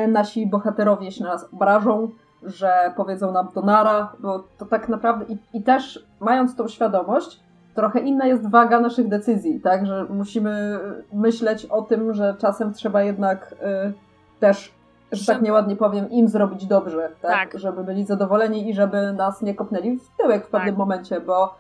nasi 0.08 0.46
bohaterowie 0.46 1.12
się 1.12 1.24
na 1.24 1.30
nas 1.30 1.46
obrażą, 1.52 2.08
że 2.42 2.92
powiedzą 2.96 3.32
nam 3.32 3.48
to 3.48 3.62
nara, 3.62 4.12
bo 4.20 4.44
to 4.58 4.66
tak 4.66 4.88
naprawdę 4.88 5.24
i, 5.28 5.38
i 5.58 5.62
też 5.62 6.06
mając 6.20 6.56
tą 6.56 6.68
świadomość, 6.68 7.40
trochę 7.74 8.00
inna 8.00 8.26
jest 8.26 8.50
waga 8.50 8.80
naszych 8.80 9.08
decyzji, 9.08 9.60
tak, 9.60 9.86
że 9.86 10.04
musimy 10.10 10.78
myśleć 11.12 11.66
o 11.66 11.82
tym, 11.82 12.14
że 12.14 12.34
czasem 12.38 12.72
trzeba 12.72 13.02
jednak 13.02 13.54
y, 13.88 13.92
też, 14.40 14.74
że 15.12 15.26
tak 15.32 15.42
nieładnie 15.42 15.76
powiem, 15.76 16.10
im 16.10 16.28
zrobić 16.28 16.66
dobrze, 16.66 17.08
tak, 17.22 17.50
Tak. 17.50 17.60
żeby 17.60 17.84
byli 17.84 18.04
zadowoleni 18.04 18.70
i 18.70 18.74
żeby 18.74 19.12
nas 19.12 19.42
nie 19.42 19.54
kopnęli 19.54 19.98
w 19.98 20.08
tyłek 20.22 20.46
w 20.46 20.50
pewnym 20.50 20.74
Tak. 20.74 20.78
momencie, 20.78 21.20
bo 21.20 21.54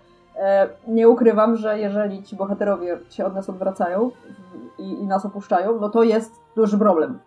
nie 0.86 1.08
ukrywam, 1.08 1.56
że 1.56 1.78
jeżeli 1.78 2.22
ci 2.22 2.36
bohaterowie 2.36 2.98
się 3.10 3.24
od 3.26 3.34
nas 3.34 3.48
odwracają 3.50 4.10
i, 4.78 4.90
i 4.92 5.06
nas 5.06 5.26
opuszczają, 5.26 5.80
no 5.80 5.88
to 5.88 6.02
jest 6.02 6.32
duży 6.56 6.78
problem. 6.78 7.18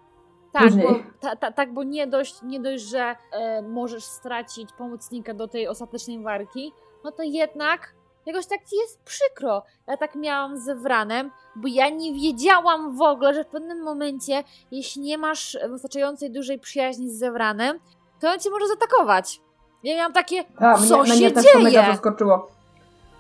Tak, 0.51 0.71
bo, 0.75 0.87
ta, 1.19 1.35
ta, 1.35 1.51
tak, 1.51 1.73
bo 1.73 1.83
nie 1.83 2.07
dość, 2.07 2.41
nie 2.41 2.59
dość 2.59 2.83
że 2.83 3.15
e, 3.31 3.61
możesz 3.61 4.03
stracić 4.03 4.73
pomocnika 4.73 5.33
do 5.33 5.47
tej 5.47 5.67
ostatecznej 5.67 6.23
walki, 6.23 6.73
no 7.03 7.11
to 7.11 7.23
jednak 7.23 7.93
jakoś 8.25 8.45
tak 8.45 8.59
ci 8.65 8.75
jest 8.75 8.99
przykro. 9.03 9.63
Ja 9.87 9.97
tak 9.97 10.15
miałam 10.15 10.57
z 10.57 10.81
Wranem, 10.81 11.31
bo 11.55 11.67
ja 11.67 11.89
nie 11.89 12.13
wiedziałam 12.13 12.97
w 12.97 13.01
ogóle, 13.01 13.33
że 13.33 13.43
w 13.43 13.47
pewnym 13.47 13.83
momencie, 13.83 14.43
jeśli 14.71 15.01
nie 15.01 15.17
masz 15.17 15.57
wystarczającej 15.69 16.31
dużej 16.31 16.59
przyjaźni 16.59 17.09
z 17.11 17.19
Zewranem, 17.19 17.79
to 18.19 18.29
on 18.29 18.39
cię 18.39 18.49
może 18.49 18.67
zaatakować. 18.67 19.41
Ja 19.83 19.95
miałam 19.95 20.13
takie, 20.13 20.43
Tak, 20.43 20.79
co 20.79 20.97
mnie, 20.97 21.11
się 21.11 21.15
mnie 21.15 21.31
też 21.31 21.45
to 21.53 21.57
mega 21.59 21.69
dzieje? 21.81 21.93
zaskoczyło. 21.93 22.47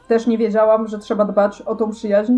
Też 0.07 0.27
nie 0.27 0.37
wiedziałam, 0.37 0.87
że 0.87 0.99
trzeba 0.99 1.25
dbać 1.25 1.61
o 1.61 1.75
tą 1.75 1.91
przyjaźń, 1.91 2.37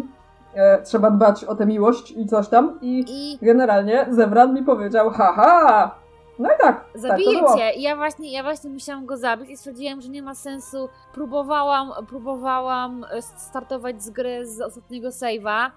e, 0.53 0.81
trzeba 0.81 1.11
dbać 1.11 1.43
o 1.43 1.55
tę 1.55 1.65
miłość 1.65 2.11
i 2.11 2.25
coś 2.25 2.47
tam 2.47 2.79
i 2.81 3.05
I 3.07 3.45
generalnie 3.45 4.05
Zewran 4.09 4.53
mi 4.53 4.63
powiedział, 4.63 5.09
haha, 5.09 5.95
no 6.39 6.49
i 6.49 6.57
tak, 6.61 6.85
tak 6.91 7.01
Zabiję 7.01 7.39
było. 7.39 7.57
cię. 7.57 7.71
I 7.71 7.81
ja 7.81 7.95
właśnie, 7.95 8.31
ja 8.31 8.43
właśnie 8.43 8.69
musiałam 8.69 9.05
go 9.05 9.17
zabić 9.17 9.49
i 9.49 9.57
stwierdziłam, 9.57 10.01
że 10.01 10.09
nie 10.09 10.21
ma 10.21 10.35
sensu. 10.35 10.89
Próbowałam, 11.13 11.91
próbowałam 12.07 13.05
e, 13.11 13.21
startować 13.21 14.03
z 14.03 14.09
gry 14.09 14.45
z 14.45 14.61
ostatniego 14.61 15.09
save'a 15.09 15.69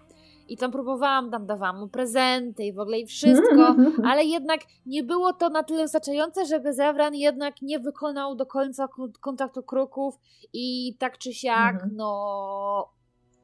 i 0.48 0.56
tam 0.56 0.70
próbowałam, 0.70 1.30
tam 1.30 1.46
dawałam 1.46 1.80
mu 1.80 1.88
prezenty 1.88 2.64
i 2.64 2.72
w 2.72 2.78
ogóle 2.78 2.98
i 2.98 3.06
wszystko, 3.06 3.74
ale 4.10 4.24
jednak 4.24 4.60
nie 4.86 5.02
było 5.02 5.32
to 5.32 5.48
na 5.48 5.62
tyle 5.62 5.82
wystarczające, 5.82 6.46
żeby 6.46 6.72
Zewran 6.72 7.14
jednak 7.14 7.62
nie 7.62 7.78
wykonał 7.78 8.34
do 8.34 8.46
końca 8.46 8.88
kon- 8.88 9.12
kontraktu 9.20 9.62
kruków 9.62 10.18
i 10.52 10.96
tak 10.98 11.18
czy 11.18 11.32
siak, 11.34 11.74
Mhm. 11.74 11.90
no 11.96 12.88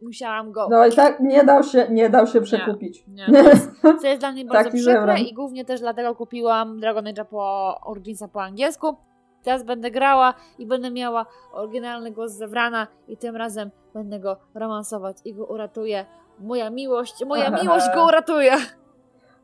musiałam 0.03 0.53
go... 0.53 0.69
No 0.71 0.87
i 0.87 0.93
tak 0.93 1.21
nie 1.21 1.45
dał 1.45 1.63
się, 1.63 1.87
nie 1.91 2.11
dał 2.11 2.27
się 2.27 2.41
przekupić. 2.41 3.05
Nie, 3.09 3.27
jest, 3.43 3.71
co 4.01 4.07
jest 4.07 4.21
dla 4.21 4.33
mnie 4.33 4.45
bardzo 4.45 4.71
przykre 4.71 4.93
Zevran. 4.93 5.19
i 5.19 5.35
głównie 5.35 5.65
też 5.65 5.81
dlatego 5.81 6.15
kupiłam 6.15 6.81
Dragon 6.81 7.05
Age'a 7.05 7.25
po 7.25 7.75
Originsa 7.85 8.29
po 8.29 8.43
angielsku. 8.43 8.97
Teraz 9.43 9.63
będę 9.65 9.91
grała 9.91 10.35
i 10.59 10.67
będę 10.67 10.91
miała 10.91 11.27
oryginalny 11.53 12.11
głos 12.11 12.33
Zevrana 12.33 12.87
i 13.09 13.17
tym 13.17 13.37
razem 13.37 13.71
będę 13.95 14.21
go 14.21 14.37
romansować 14.55 15.17
i 15.25 15.35
go 15.35 15.47
uratuję. 15.47 16.07
Moja 16.41 16.71
miłość, 16.71 17.25
moja 17.27 17.51
miłość 17.51 17.87
go 17.95 18.05
uratuje. 18.07 18.53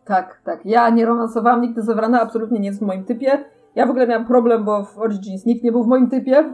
Tak, 0.04 0.40
tak. 0.44 0.60
Ja 0.66 0.90
nie 0.90 1.06
romansowałam 1.06 1.60
nigdy 1.60 1.82
Zewrana, 1.82 2.20
absolutnie 2.20 2.60
nie 2.60 2.66
jest 2.68 2.78
w 2.78 2.82
moim 2.86 3.04
typie. 3.04 3.44
Ja 3.74 3.86
w 3.86 3.90
ogóle 3.90 4.06
miałam 4.06 4.26
problem, 4.26 4.64
bo 4.64 4.84
w 4.84 4.98
Origins 4.98 5.46
nikt 5.46 5.64
nie 5.64 5.72
był 5.72 5.84
w 5.84 5.86
moim 5.86 6.10
typie. 6.10 6.52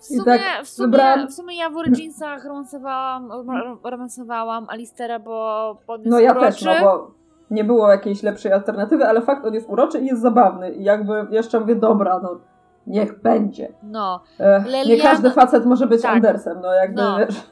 W 0.00 0.04
sumie, 0.06 0.24
tak 0.24 0.40
w, 0.64 0.68
sumie, 0.68 0.88
wybrałam- 0.88 1.26
w 1.28 1.32
sumie 1.34 1.56
ja 1.58 1.70
w 1.70 1.76
Originsach 1.76 2.44
romansowałam, 2.44 3.28
romansowałam 3.84 4.66
Alistera, 4.68 5.18
bo 5.18 5.68
on 5.86 6.00
jest 6.00 6.10
No 6.10 6.20
ja 6.20 6.30
uroczy. 6.32 6.46
też, 6.46 6.62
no 6.62 6.72
bo 6.82 7.10
nie 7.50 7.64
było 7.64 7.90
jakiejś 7.90 8.22
lepszej 8.22 8.52
alternatywy, 8.52 9.06
ale 9.06 9.22
fakt, 9.22 9.46
on 9.46 9.54
jest 9.54 9.68
uroczy 9.70 10.00
i 10.00 10.06
jest 10.06 10.22
zabawny. 10.22 10.70
I 10.70 10.84
jakby 10.84 11.26
jeszcze 11.30 11.60
mówię, 11.60 11.74
dobra, 11.76 12.20
no 12.22 12.40
niech 12.86 13.22
będzie. 13.22 13.72
No, 13.82 14.22
E, 14.40 14.64
nie 14.86 14.98
każdy 15.00 15.30
facet 15.30 15.66
może 15.66 15.86
być 15.86 16.02
Tak. 16.02 16.12
Andersem, 16.16 16.58
no 16.62 16.74
jakby 16.74 17.02
No. 17.02 17.18
wiesz. 17.18 17.42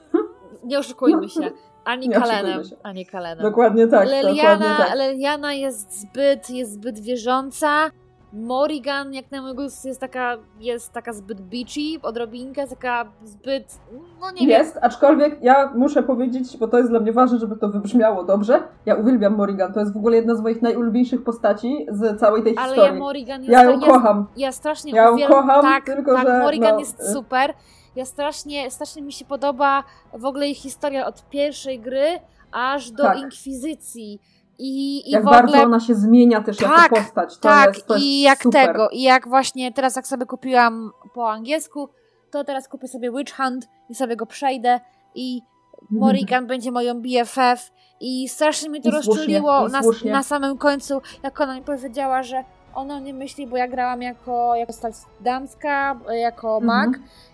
nie 0.64 0.78
oszukujmy 0.78 1.28
się. 1.28 1.40
Ani 1.85 2.09
oszukujmy 2.11 2.27
Kalenem, 2.37 2.62
ani 2.83 3.07
Kalenem. 3.07 3.42
Dokładnie 3.42 3.87
tak. 3.87 4.05
dokładnie 4.05 4.23
Leliana, 4.23 4.77
tak. 4.77 4.95
Leliana 4.95 5.53
jest 5.53 6.01
zbyt, 6.01 6.51
jest 6.51 6.73
zbyt 6.73 6.99
wierząca. 7.01 7.90
Morrigan, 8.33 9.14
jak 9.14 9.31
na 9.31 9.42
mój 9.42 9.55
gust, 9.55 9.85
jest 9.85 10.01
taka, 10.01 10.37
jest 10.61 10.92
taka 10.92 11.12
zbyt 11.12 11.40
bitchy, 11.40 11.81
odrobinkę, 12.03 12.68
taka 12.68 13.05
zbyt, 13.25 13.79
no 14.21 14.31
nie 14.31 14.40
wiem. 14.40 14.49
Jest, 14.49 14.79
aczkolwiek 14.83 15.42
ja 15.42 15.73
muszę 15.75 16.03
powiedzieć, 16.03 16.57
bo 16.57 16.68
to 16.68 16.79
jest 16.79 16.90
dla 16.90 17.01
mnie 17.01 17.12
ważne, 17.12 17.38
żeby 17.38 17.57
to 17.57 17.68
wybrzmiało 17.68 18.25
dobrze. 18.25 18.62
Ja 18.87 18.95
uwielbiam 18.95 19.35
Morrigan, 19.35 19.73
to 19.73 19.81
jest 19.81 19.92
w 19.95 19.97
ogóle 19.97 20.16
jedna 20.16 20.35
z 20.35 20.40
moich 20.40 20.62
najulubieńszych 20.62 21.25
postaci 21.25 21.87
z 21.90 22.21
całej 22.21 22.42
tej 22.42 22.55
Ale 22.59 22.68
ja 22.68 22.75
historii. 22.75 23.01
Morrigan 23.01 23.40
jest, 23.40 23.53
Ja 23.53 23.62
ją 23.64 23.81
kocham. 23.81 24.27
ja 24.37 24.53
strasznie 24.53 24.92
Ja 24.92 25.05
ją 25.05 25.14
uwielbiam, 25.14 25.40
kocham, 25.40 25.62
tak, 25.62 25.85
tylko 25.85 26.14
tak, 26.14 26.27
że, 26.27 26.38
Morrigan 26.38 26.73
no, 26.73 26.79
jest 26.81 27.01
y- 27.01 27.12
super. 27.12 27.55
Ja 27.96 28.05
strasznie, 28.05 28.70
strasznie 28.70 29.02
mi 29.02 29.12
się 29.12 29.24
podoba 29.24 29.85
w 30.12 30.24
ogóle 30.24 30.46
jej 30.46 30.55
historia 30.55 31.07
od 31.07 31.28
pierwszej 31.28 31.81
gry 31.81 32.20
aż 32.52 32.90
do 32.90 33.02
Tak. 33.02 33.18
Inkwizycji. 33.18 34.20
I, 34.59 35.09
i 35.09 35.11
Jak 35.11 35.24
bardzo 35.24 35.48
ogóle 35.48 35.64
ona 35.64 35.81
się 35.81 35.94
zmienia 35.94 36.40
też 36.42 36.57
Tak, 36.57 36.83
jako 36.83 36.96
postać. 36.96 37.35
To 37.35 37.40
tak, 37.40 37.74
jest, 37.74 37.87
to 37.87 37.94
jest 37.94 38.07
i 38.07 38.20
jak 38.20 38.42
super. 38.42 38.66
tego, 38.66 38.88
i 38.90 39.02
jak 39.02 39.28
właśnie 39.28 39.72
teraz 39.72 39.96
jak 39.96 40.07
sobie 40.07 40.26
kupiłam 40.26 40.90
po 41.14 41.31
angielsku, 41.31 41.88
to 42.31 42.44
teraz 42.44 42.68
kupię 42.68 42.88
sobie 42.88 43.11
Witch 43.11 43.37
Hunt 43.37 43.68
i 43.88 43.94
sobie 43.94 44.16
go 44.16 44.26
przejdę 44.26 44.81
i 45.14 45.42
Morrigan 45.90 46.46
będzie 46.46 46.72
moją 46.72 47.02
BFF 47.02 47.70
i 48.00 48.28
strasznie 48.28 48.70
mnie 48.70 48.81
to 48.83 48.88
I 48.88 48.92
rozczuliło 48.92 49.68
i 49.68 49.70
na, 49.70 49.81
na 50.12 50.22
samym 50.22 50.59
końcu, 50.59 51.00
jak 51.22 51.40
ona 51.40 51.55
mi 51.55 51.62
powiedziała, 51.62 52.22
że 52.22 52.44
ona 52.74 53.00
nie 53.00 53.14
myśli, 53.14 53.46
bo 53.46 53.57
ja 53.57 53.68
grałam 53.68 54.02
jako, 54.02 54.55
jako 54.55 54.66
postać 54.66 54.94
damska, 55.20 56.00
jako 56.20 56.57
Mhm. 56.57 56.92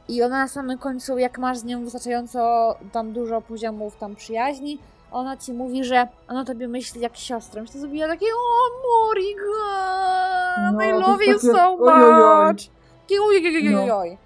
I 0.08 0.22
ona 0.22 0.38
na 0.38 0.48
samym 0.48 0.78
końcu, 0.78 1.18
jak 1.18 1.38
masz 1.38 1.58
z 1.58 1.64
nią 1.64 1.84
wystarczająco 1.84 2.74
tam 2.92 3.12
dużo 3.12 3.40
poziomów 3.40 3.96
tam 3.96 4.16
przyjaźni, 4.16 4.78
ona 5.12 5.36
ci 5.36 5.52
mówi, 5.52 5.84
że 5.84 6.08
ona 6.28 6.44
tobie 6.44 6.68
myśli 6.68 7.00
jak 7.00 7.16
siostrą. 7.16 7.62
I 7.64 7.66
to 7.68 7.78
zrobiła 7.78 8.08
takie, 8.08 8.26
o 8.26 8.70
Morrigan, 9.58 10.74
No, 10.76 10.82
I 10.82 10.92
love 10.92 11.24
you 11.24 11.34
takie, 11.34 11.52
so 11.52 11.76
ojojoj. 11.78 12.54
much. 14.10 14.18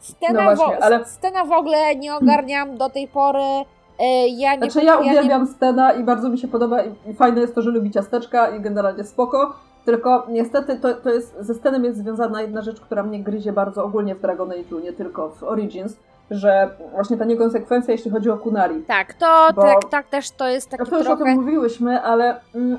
Scena, 0.00 0.42
No 0.44 0.56
właśnie, 0.56 0.76
w, 0.76 0.82
ale- 0.82 1.04
scena 1.04 1.44
w 1.44 1.52
ogóle 1.52 1.96
nie 1.96 2.14
ogarniam 2.14 2.76
do 2.76 2.90
tej 2.90 3.08
pory. 3.08 3.64
E, 3.98 4.28
ja 4.28 4.54
nie 4.54 4.58
Znaczy 4.70 4.86
ja 4.86 4.94
ja 4.94 5.00
nie- 5.00 5.10
uwielbiam 5.10 5.46
Stena 5.46 5.92
i 5.92 6.04
bardzo 6.04 6.28
mi 6.28 6.38
się 6.38 6.48
podoba 6.48 6.82
i, 6.82 6.94
i 7.10 7.14
fajne 7.14 7.40
jest 7.40 7.54
to, 7.54 7.62
że 7.62 7.70
lubi 7.70 7.90
ciasteczka 7.90 8.48
i 8.56 8.60
generalnie 8.60 9.04
spoko. 9.04 9.56
Tylko 9.86 10.26
niestety 10.28 10.76
to, 10.76 10.94
to 10.94 11.10
jest, 11.10 11.36
ze 11.40 11.54
Stenem 11.54 11.84
jest 11.84 11.98
związana 11.98 12.42
jedna 12.42 12.62
rzecz, 12.62 12.80
która 12.80 13.02
mnie 13.02 13.22
gryzie 13.22 13.52
bardzo 13.52 13.84
ogólnie 13.84 14.14
w 14.14 14.20
Dragon 14.20 14.48
Age'u, 14.48 14.82
nie 14.82 14.92
tylko 14.92 15.28
w 15.28 15.42
Origins, 15.42 15.96
że 16.30 16.70
właśnie 16.92 17.16
ta 17.16 17.24
niekonsekwencja, 17.24 17.92
jeśli 17.92 18.10
chodzi 18.10 18.30
o 18.30 18.36
Kunari. 18.36 18.82
Tak, 18.82 19.14
to 19.14 19.48
Bo- 19.54 19.62
tak, 19.62 19.84
tak 19.90 20.06
też 20.06 20.30
to 20.30 20.48
jest 20.48 20.70
taki 20.70 20.82
No 20.82 20.90
to 20.90 20.98
już 20.98 21.06
o 21.06 21.16
trochę... 21.16 21.24
tym 21.24 21.34
mówiłyśmy, 21.42 22.02
ale 22.02 22.40
mm, 22.54 22.78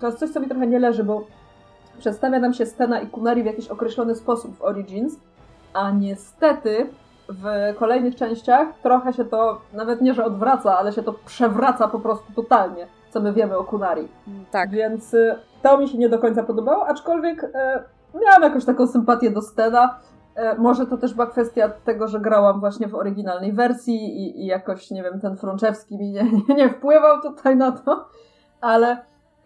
to 0.00 0.06
jest 0.06 0.18
coś, 0.18 0.30
co 0.30 0.40
mi 0.40 0.48
trochę 0.48 0.66
nie 0.66 0.78
leży, 0.78 1.04
bo 1.04 1.26
przedstawia 1.98 2.38
nam 2.38 2.54
się 2.54 2.66
Stena 2.66 3.00
i 3.00 3.06
Kunari 3.06 3.42
w 3.42 3.46
jakiś 3.46 3.68
określony 3.68 4.14
sposób 4.14 4.58
w 4.58 4.62
Origins, 4.62 5.16
a 5.72 5.90
niestety 5.90 6.86
w 7.28 7.76
kolejnych 7.78 8.16
częściach 8.16 8.68
trochę 8.82 9.12
się 9.12 9.24
to, 9.24 9.60
nawet 9.72 10.00
nie, 10.00 10.14
że 10.14 10.24
odwraca, 10.24 10.78
ale 10.78 10.92
się 10.92 11.02
to 11.02 11.12
przewraca 11.12 11.88
po 11.88 12.00
prostu 12.00 12.32
totalnie, 12.36 12.86
co 13.12 13.20
my 13.20 13.32
wiemy 13.32 13.56
o 13.58 13.64
Kunari. 13.64 14.08
Tak. 14.50 14.70
Więc 14.70 15.14
y, 15.14 15.34
to 15.62 15.78
mi 15.78 15.88
się 15.88 15.98
nie 15.98 16.08
do 16.08 16.18
końca 16.18 16.42
podobało, 16.42 16.86
aczkolwiek 16.88 17.44
e, 17.44 17.84
miałam 18.24 18.42
jakąś 18.42 18.64
taką 18.64 18.86
sympatię 18.86 19.30
do 19.30 19.42
Stena. 19.42 19.98
E, 20.34 20.54
może 20.54 20.86
to 20.86 20.96
też 20.96 21.14
była 21.14 21.26
kwestia 21.26 21.68
tego, 21.68 22.08
że 22.08 22.20
grałam 22.20 22.60
właśnie 22.60 22.88
w 22.88 22.94
oryginalnej 22.94 23.52
wersji 23.52 23.94
i, 23.96 24.42
i 24.42 24.46
jakoś, 24.46 24.90
nie 24.90 25.02
wiem, 25.02 25.20
ten 25.20 25.36
Frączewski 25.36 25.98
mi 25.98 26.10
nie, 26.10 26.22
nie, 26.22 26.54
nie 26.64 26.68
wpływał 26.70 27.22
tutaj 27.22 27.56
na 27.56 27.72
to, 27.72 28.08
ale, 28.60 28.96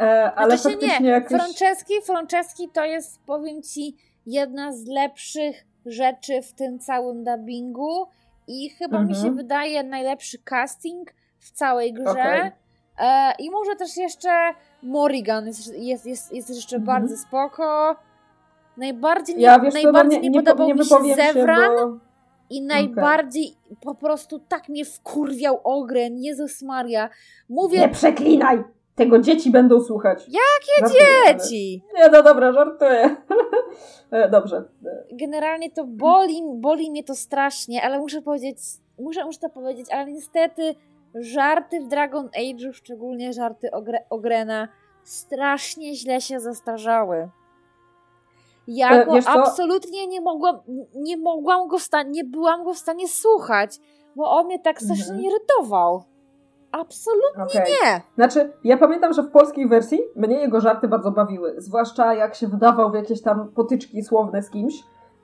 e, 0.00 0.32
ale 0.34 0.58
Znaczy 0.58 0.76
faktycznie 0.76 1.04
nie, 1.04 1.10
jakoś... 1.10 1.40
Franceski, 1.40 1.94
Franceski 2.06 2.68
to 2.68 2.84
jest, 2.84 3.24
powiem 3.26 3.62
ci, 3.62 3.96
jedna 4.26 4.72
z 4.72 4.86
lepszych 4.86 5.56
rzeczy 5.86 6.42
w 6.42 6.52
tym 6.52 6.78
całym 6.78 7.24
dubbingu 7.24 8.06
i 8.48 8.70
chyba 8.70 9.02
mi 9.02 9.14
się 9.14 9.18
Mhm. 9.18 9.36
wydaje 9.36 9.82
najlepszy 9.84 10.38
casting 10.38 11.10
w 11.38 11.50
całej 11.50 11.92
grze. 11.92 12.10
Okej. 12.10 12.50
E, 12.98 13.32
I 13.38 13.50
może 13.50 13.76
też 13.76 13.96
jeszcze 13.96 14.30
Morrigan 14.82 15.46
jest, 15.46 15.74
jest, 15.78 16.06
jest, 16.06 16.32
jest 16.32 16.50
jeszcze 16.50 16.76
Mhm. 16.76 17.00
bardzo 17.02 17.16
spoko. 17.16 17.96
Najbardziej 18.76 19.36
nie, 19.36 19.42
Ja 19.42 19.58
wiesz 19.60 19.74
no 19.74 19.82
najbardziej 19.82 20.20
nie, 20.20 20.28
nie, 20.30 20.38
nie, 20.38 20.42
po- 20.42 20.44
podobał 20.50 20.66
nie 20.68 20.74
mi 20.74 20.84
się 20.84 21.32
Zewran. 21.32 21.76
bo... 21.76 22.06
I 22.50 22.62
najbardziej 22.62 23.56
okay. 23.64 23.76
po 23.80 23.94
prostu 23.94 24.38
tak 24.38 24.68
mnie 24.68 24.84
wkurwiał 24.84 25.60
Ogren, 25.64 26.16
Jezus 26.16 26.62
Maria. 26.62 27.08
Mówię... 27.48 27.78
Nie 27.78 27.88
przeklinaj! 27.88 28.64
Tego 28.94 29.18
dzieci 29.18 29.50
będą 29.50 29.80
słuchać. 29.80 30.18
Jakie 30.28 30.80
żartuję, 30.80 31.38
dzieci? 31.38 31.82
Ale... 31.94 32.04
Nie, 32.04 32.10
no 32.12 32.22
dobra, 32.22 32.52
żartuję. 32.52 33.16
E, 34.10 34.30
dobrze. 34.30 34.64
Generalnie 35.12 35.70
to 35.70 35.84
boli, 35.84 36.42
boli 36.54 36.90
mnie 36.90 37.04
to 37.04 37.14
strasznie, 37.14 37.82
ale 37.82 37.98
muszę 37.98 38.22
powiedzieć, 38.22 38.58
muszę, 38.98 39.24
muszę 39.24 39.38
to 39.38 39.48
powiedzieć, 39.48 39.86
ale 39.92 40.12
niestety 40.12 40.74
żarty 41.20 41.80
w 41.80 41.86
Dragon 41.86 42.28
Age'u, 42.28 42.72
szczególnie 42.72 43.32
żarty 43.32 43.70
Ogre, 43.70 43.98
Ogrena, 44.10 44.68
strasznie 45.02 45.94
źle 45.94 46.20
się 46.20 46.40
zastarzały. 46.40 47.28
Ja 48.66 48.90
e, 48.90 49.06
go 49.06 49.12
absolutnie 49.26 50.06
nie 50.06 50.20
mogłam, 50.20 50.58
nie 50.94 51.16
mogłam 51.16 51.68
go 51.68 51.78
w 51.78 51.82
stanie, 51.82 52.10
nie 52.10 52.24
byłam 52.24 52.64
go 52.64 52.74
w 52.74 52.78
stanie 52.78 53.08
słuchać, 53.08 53.78
bo 54.16 54.30
on 54.30 54.46
mnie 54.46 54.58
tak 54.58 54.82
strasznie 54.82 55.14
mhm. 55.14 55.24
irytował. 55.24 56.04
Absolutnie 56.72 57.44
okay. 57.44 57.64
nie. 57.70 58.00
Znaczy, 58.14 58.52
ja 58.64 58.76
pamiętam, 58.76 59.12
że 59.12 59.22
w 59.22 59.30
polskiej 59.30 59.68
wersji 59.68 60.00
mnie 60.16 60.40
jego 60.40 60.60
żarty 60.60 60.88
bardzo 60.88 61.10
bawiły. 61.10 61.54
Zwłaszcza 61.58 62.14
jak 62.14 62.34
się 62.34 62.48
wydawał 62.48 62.90
w 62.90 62.94
jakieś 62.94 63.22
tam 63.22 63.48
potyczki 63.48 64.02
słowne 64.02 64.42
z 64.42 64.50
kimś, 64.50 64.74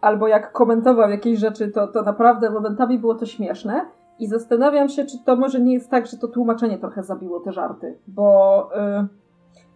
albo 0.00 0.28
jak 0.28 0.52
komentował 0.52 1.10
jakieś 1.10 1.38
rzeczy, 1.38 1.68
to, 1.68 1.86
to 1.86 2.02
naprawdę 2.02 2.50
momentami 2.50 2.98
było 2.98 3.14
to 3.14 3.26
śmieszne. 3.26 3.86
I 4.22 4.26
zastanawiam 4.26 4.88
się, 4.88 5.04
czy 5.04 5.18
to 5.24 5.36
może 5.36 5.60
nie 5.60 5.74
jest 5.74 5.90
tak, 5.90 6.06
że 6.06 6.16
to 6.16 6.28
tłumaczenie 6.28 6.78
trochę 6.78 7.02
zabiło 7.02 7.40
te 7.40 7.52
żarty, 7.52 7.98
bo. 8.06 8.68
Yy, 8.74 9.08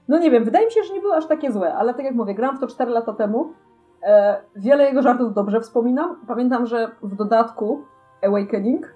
no 0.08 0.18
nie 0.18 0.30
wiem, 0.30 0.44
wydaje 0.44 0.66
mi 0.66 0.72
się, 0.72 0.82
że 0.82 0.94
nie 0.94 1.00
były 1.00 1.14
aż 1.14 1.26
takie 1.26 1.52
złe, 1.52 1.74
ale 1.74 1.94
tak 1.94 2.04
jak 2.04 2.14
mówię, 2.14 2.34
gram 2.34 2.56
w 2.56 2.60
to 2.60 2.66
4 2.66 2.90
lata 2.90 3.12
temu. 3.12 3.52
E, 4.02 4.36
wiele 4.56 4.84
jego 4.84 5.02
żartów 5.02 5.34
dobrze 5.34 5.60
wspominam. 5.60 6.16
Pamiętam, 6.26 6.66
że 6.66 6.90
w 7.02 7.16
dodatku 7.16 7.80
Awakening 8.22 8.94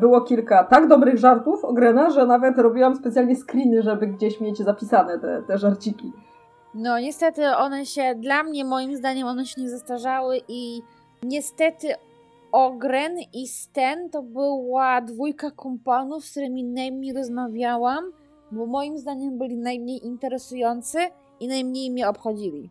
było 0.00 0.20
kilka 0.20 0.64
tak 0.64 0.88
dobrych 0.88 1.18
żartów 1.18 1.64
o 1.64 1.72
Grena, 1.72 2.10
że 2.10 2.26
nawet 2.26 2.58
robiłam 2.58 2.96
specjalnie 2.96 3.36
screeny, 3.36 3.82
żeby 3.82 4.06
gdzieś 4.06 4.40
mieć 4.40 4.58
zapisane 4.58 5.18
te, 5.18 5.42
te 5.46 5.58
żarciki. 5.58 6.12
No 6.74 7.00
niestety 7.00 7.46
one 7.56 7.86
się, 7.86 8.14
dla 8.14 8.42
mnie 8.42 8.64
moim 8.64 8.96
zdaniem 8.96 9.28
one 9.28 9.46
się 9.46 9.60
nie 9.60 9.68
zestarzały 9.68 10.40
i 10.48 10.82
niestety 11.22 11.88
Ogren 12.52 13.12
i 13.32 13.48
Sten 13.48 14.10
to 14.10 14.22
była 14.22 15.00
dwójka 15.00 15.50
kompanów, 15.50 16.24
z 16.24 16.30
którymi 16.30 16.64
najmniej 16.64 17.12
rozmawiałam, 17.12 18.04
bo 18.52 18.66
moim 18.66 18.98
zdaniem 18.98 19.38
byli 19.38 19.56
najmniej 19.56 20.06
interesujący 20.06 20.98
i 21.40 21.48
najmniej 21.48 21.90
mnie 21.90 22.08
obchodzili. 22.08 22.70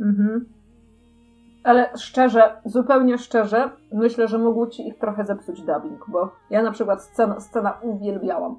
Mhm. 0.00 0.46
Ale 1.64 1.90
szczerze, 1.96 2.56
zupełnie 2.64 3.18
szczerze, 3.18 3.70
myślę, 3.92 4.28
że 4.28 4.38
mógł 4.38 4.66
ci 4.66 4.88
ich 4.88 4.98
trochę 4.98 5.24
zepsuć 5.24 5.62
dubbing, 5.62 6.04
bo 6.08 6.30
ja 6.50 6.62
na 6.62 6.70
przykład 6.70 7.02
scena, 7.02 7.40
scena 7.40 7.78
uwielbiałam. 7.82 8.56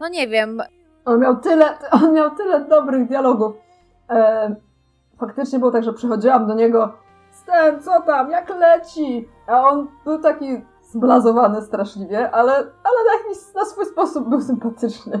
No 0.00 0.08
nie 0.08 0.28
wiem. 0.28 0.62
On 1.04 1.20
miał 1.20 1.36
tyle, 1.36 1.64
on 1.90 2.12
miał 2.12 2.30
tyle 2.36 2.64
dobrych 2.64 3.08
dialogów. 3.08 3.54
E, 4.10 4.54
faktycznie 5.18 5.58
było 5.58 5.70
tak, 5.70 5.84
że 5.84 5.92
przychodziłam 5.92 6.46
do 6.46 6.54
niego 6.54 6.92
Sten, 7.48 7.82
co 7.82 8.02
tam, 8.02 8.30
jak 8.30 8.50
leci? 8.50 9.28
A 9.46 9.68
on 9.68 9.88
był 10.04 10.18
taki 10.18 10.62
zblazowany 10.82 11.62
straszliwie, 11.62 12.30
ale, 12.30 12.52
ale 12.52 13.04
na, 13.06 13.12
jakiś, 13.18 13.54
na 13.54 13.64
swój 13.64 13.86
sposób 13.86 14.28
był 14.28 14.40
sympatyczny. 14.40 15.20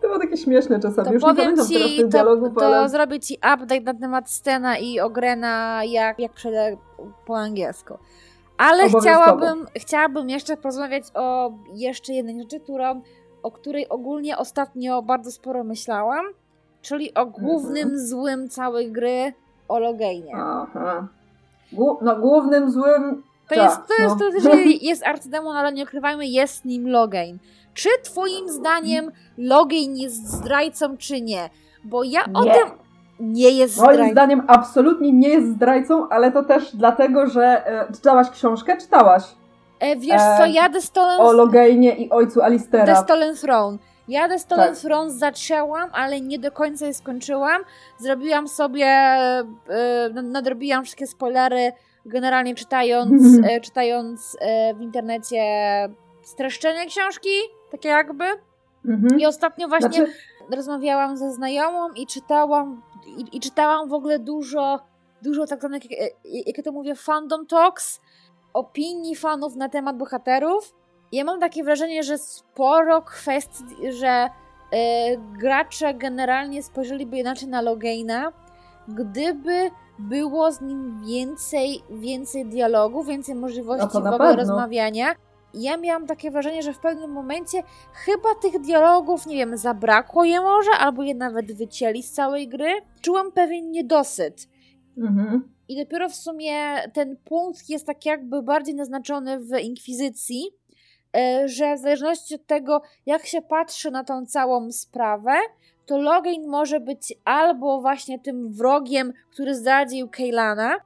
To 0.00 0.06
było 0.06 0.18
takie 0.18 0.36
śmieszne 0.36 0.80
czasami. 0.80 1.08
To 1.08 1.14
Już 1.14 1.22
powiem 1.22 1.36
nie 1.36 1.42
pamiętam 1.42 1.66
ci, 1.66 1.74
teraz 1.74 1.90
tych 1.90 2.02
to, 2.02 2.08
dialogów, 2.08 2.54
to 2.54 2.66
ale... 2.66 2.88
zrobię 2.88 3.20
ci 3.20 3.34
update 3.34 3.80
na 3.80 3.94
temat 3.94 4.30
Stena 4.30 4.78
i 4.78 5.00
Ogrena, 5.00 5.84
jak, 5.84 6.18
jak 6.18 6.32
przejdę 6.32 6.76
po 7.26 7.38
angielsku. 7.38 7.94
Ale 8.58 8.88
chciałabym, 8.88 9.66
chciałabym 9.76 10.28
jeszcze 10.28 10.56
porozmawiać 10.56 11.04
o 11.14 11.52
jeszcze 11.74 12.12
jednej 12.12 12.40
rzeczy, 12.42 12.60
którą, 12.60 13.00
o 13.42 13.50
której 13.50 13.88
ogólnie 13.88 14.38
ostatnio 14.38 15.02
bardzo 15.02 15.30
sporo 15.30 15.64
myślałam, 15.64 16.24
czyli 16.82 17.14
o 17.14 17.26
głównym 17.26 17.82
mhm. 17.82 18.06
złym 18.06 18.48
całej 18.48 18.92
gry, 18.92 19.32
o 19.68 19.78
Logainie. 19.78 20.32
Aha. 20.36 21.08
No, 22.02 22.16
głównym 22.16 22.70
złym 22.70 23.22
to 23.48 23.54
jest, 23.54 23.80
to 23.88 24.02
jest, 24.02 24.16
no. 24.20 24.50
to 24.50 24.56
jest, 24.56 24.82
jest 24.82 25.06
arcydemon, 25.06 25.56
ale 25.56 25.72
nie 25.72 25.84
ukrywajmy, 25.84 26.26
jest 26.26 26.64
nim 26.64 26.88
Logain. 26.88 27.38
Czy 27.74 27.88
twoim 28.02 28.48
zdaniem 28.48 29.10
Logain 29.38 29.96
jest 29.96 30.28
zdrajcą, 30.28 30.96
czy 30.96 31.20
nie? 31.20 31.50
Bo 31.84 32.04
ja 32.04 32.24
nie. 32.26 32.34
o 32.34 32.44
tym 32.44 32.70
nie 33.20 33.50
jest 33.50 33.74
zdrajcą. 33.74 34.02
Moim 34.02 34.12
zdaniem 34.12 34.42
absolutnie 34.46 35.12
nie 35.12 35.28
jest 35.28 35.48
zdrajcą, 35.48 36.08
ale 36.08 36.32
to 36.32 36.42
też 36.42 36.76
dlatego, 36.76 37.26
że 37.26 37.66
e, 37.66 37.92
czytałaś 37.92 38.30
książkę? 38.30 38.76
Czytałaś. 38.76 39.22
E, 39.80 39.96
wiesz 39.96 40.22
co, 40.38 40.46
ja 40.46 40.68
The 40.68 40.80
Stolen... 40.80 41.20
O 41.20 41.32
Logainie 41.32 41.96
i 41.96 42.10
ojcu 42.10 42.42
Alistera. 42.42 42.94
The 42.94 42.96
Stolen 42.96 43.36
Throne. 43.36 43.78
Ja 44.10 44.28
The 44.28 44.38
Stolen 44.38 44.68
tak. 44.68 44.78
Throne 44.78 45.10
zaczęłam, 45.10 45.90
ale 45.92 46.20
nie 46.20 46.38
do 46.38 46.52
końca 46.52 46.86
je 46.86 46.94
skończyłam. 46.94 47.62
Zrobiłam 47.98 48.48
sobie, 48.48 48.86
e, 48.86 49.42
nadrobiłam 50.22 50.84
wszystkie 50.84 51.06
spoilery 51.06 51.72
generalnie 52.06 52.54
czytając, 52.54 53.38
e, 53.44 53.60
czytając 53.60 54.36
e, 54.40 54.74
w 54.74 54.80
internecie 54.80 55.42
streszczenie 56.22 56.86
książki, 56.86 57.28
takie 57.70 57.88
jakby. 57.88 58.24
Mhm. 58.84 59.20
I 59.20 59.26
ostatnio 59.26 59.68
właśnie 59.68 59.88
znaczy... 59.88 60.12
rozmawiałam 60.56 61.16
ze 61.16 61.32
znajomą 61.32 61.92
i 61.92 62.06
czytałam, 62.06 62.82
i, 63.06 63.36
i, 63.36 63.40
czytałam 63.40 63.88
w 63.88 63.92
ogóle 63.92 64.18
dużo, 64.18 64.80
dużo 65.22 65.46
tak 65.46 65.58
zwanych, 65.60 65.90
jak, 65.90 66.10
jak 66.46 66.58
ja 66.58 66.64
to 66.64 66.72
mówię, 66.72 66.94
fandom 66.94 67.46
talks, 67.46 68.00
opinii 68.52 69.16
fanów 69.16 69.56
na 69.56 69.68
temat 69.68 69.96
bohaterów. 69.96 70.79
Ja 71.12 71.24
mam 71.24 71.40
takie 71.40 71.64
wrażenie, 71.64 72.02
że 72.02 72.18
sporo 72.18 73.02
kwestii, 73.02 73.92
że 73.92 74.26
y, 74.26 74.78
gracze 75.38 75.94
generalnie 75.94 76.62
spojrzeliby 76.62 77.18
inaczej 77.18 77.48
na 77.48 77.62
Logaina, 77.62 78.32
gdyby 78.88 79.70
było 79.98 80.52
z 80.52 80.60
nim 80.60 81.04
więcej, 81.06 81.82
więcej 81.90 82.46
dialogu, 82.46 83.04
więcej 83.04 83.34
możliwości 83.34 83.88
no 83.94 84.10
w 84.10 84.14
ogóle 84.14 84.36
rozmawiania. 84.36 85.14
Ja 85.54 85.76
miałam 85.76 86.06
takie 86.06 86.30
wrażenie, 86.30 86.62
że 86.62 86.72
w 86.72 86.78
pewnym 86.78 87.10
momencie 87.10 87.62
chyba 87.92 88.34
tych 88.42 88.60
dialogów, 88.60 89.26
nie 89.26 89.36
wiem, 89.36 89.56
zabrakło 89.56 90.24
je 90.24 90.40
może, 90.40 90.70
albo 90.78 91.02
je 91.02 91.14
nawet 91.14 91.52
wycięli 91.52 92.02
z 92.02 92.12
całej 92.12 92.48
gry. 92.48 92.70
Czułam 93.00 93.32
pewien 93.32 93.70
niedosyt. 93.70 94.48
Mhm. 94.98 95.54
I 95.68 95.76
dopiero 95.76 96.08
w 96.08 96.14
sumie 96.14 96.52
ten 96.92 97.16
punkt 97.16 97.68
jest 97.68 97.86
tak 97.86 98.06
jakby 98.06 98.42
bardziej 98.42 98.74
naznaczony 98.74 99.40
w 99.40 99.58
Inkwizycji, 99.60 100.42
e, 100.46 100.59
że 101.44 101.76
w 101.76 101.78
zależności 101.78 102.34
od 102.34 102.46
tego, 102.46 102.82
jak 103.06 103.26
się 103.26 103.42
patrzy 103.42 103.90
na 103.90 104.04
tą 104.04 104.26
całą 104.26 104.72
sprawę, 104.72 105.32
to 105.86 105.98
Logain 105.98 106.48
może 106.48 106.80
być 106.80 107.14
albo 107.24 107.80
właśnie 107.80 108.18
tym 108.18 108.52
wrogiem, 108.52 109.12
który 109.30 109.54
zdradził 109.54 110.08
Keilana, 110.08 110.76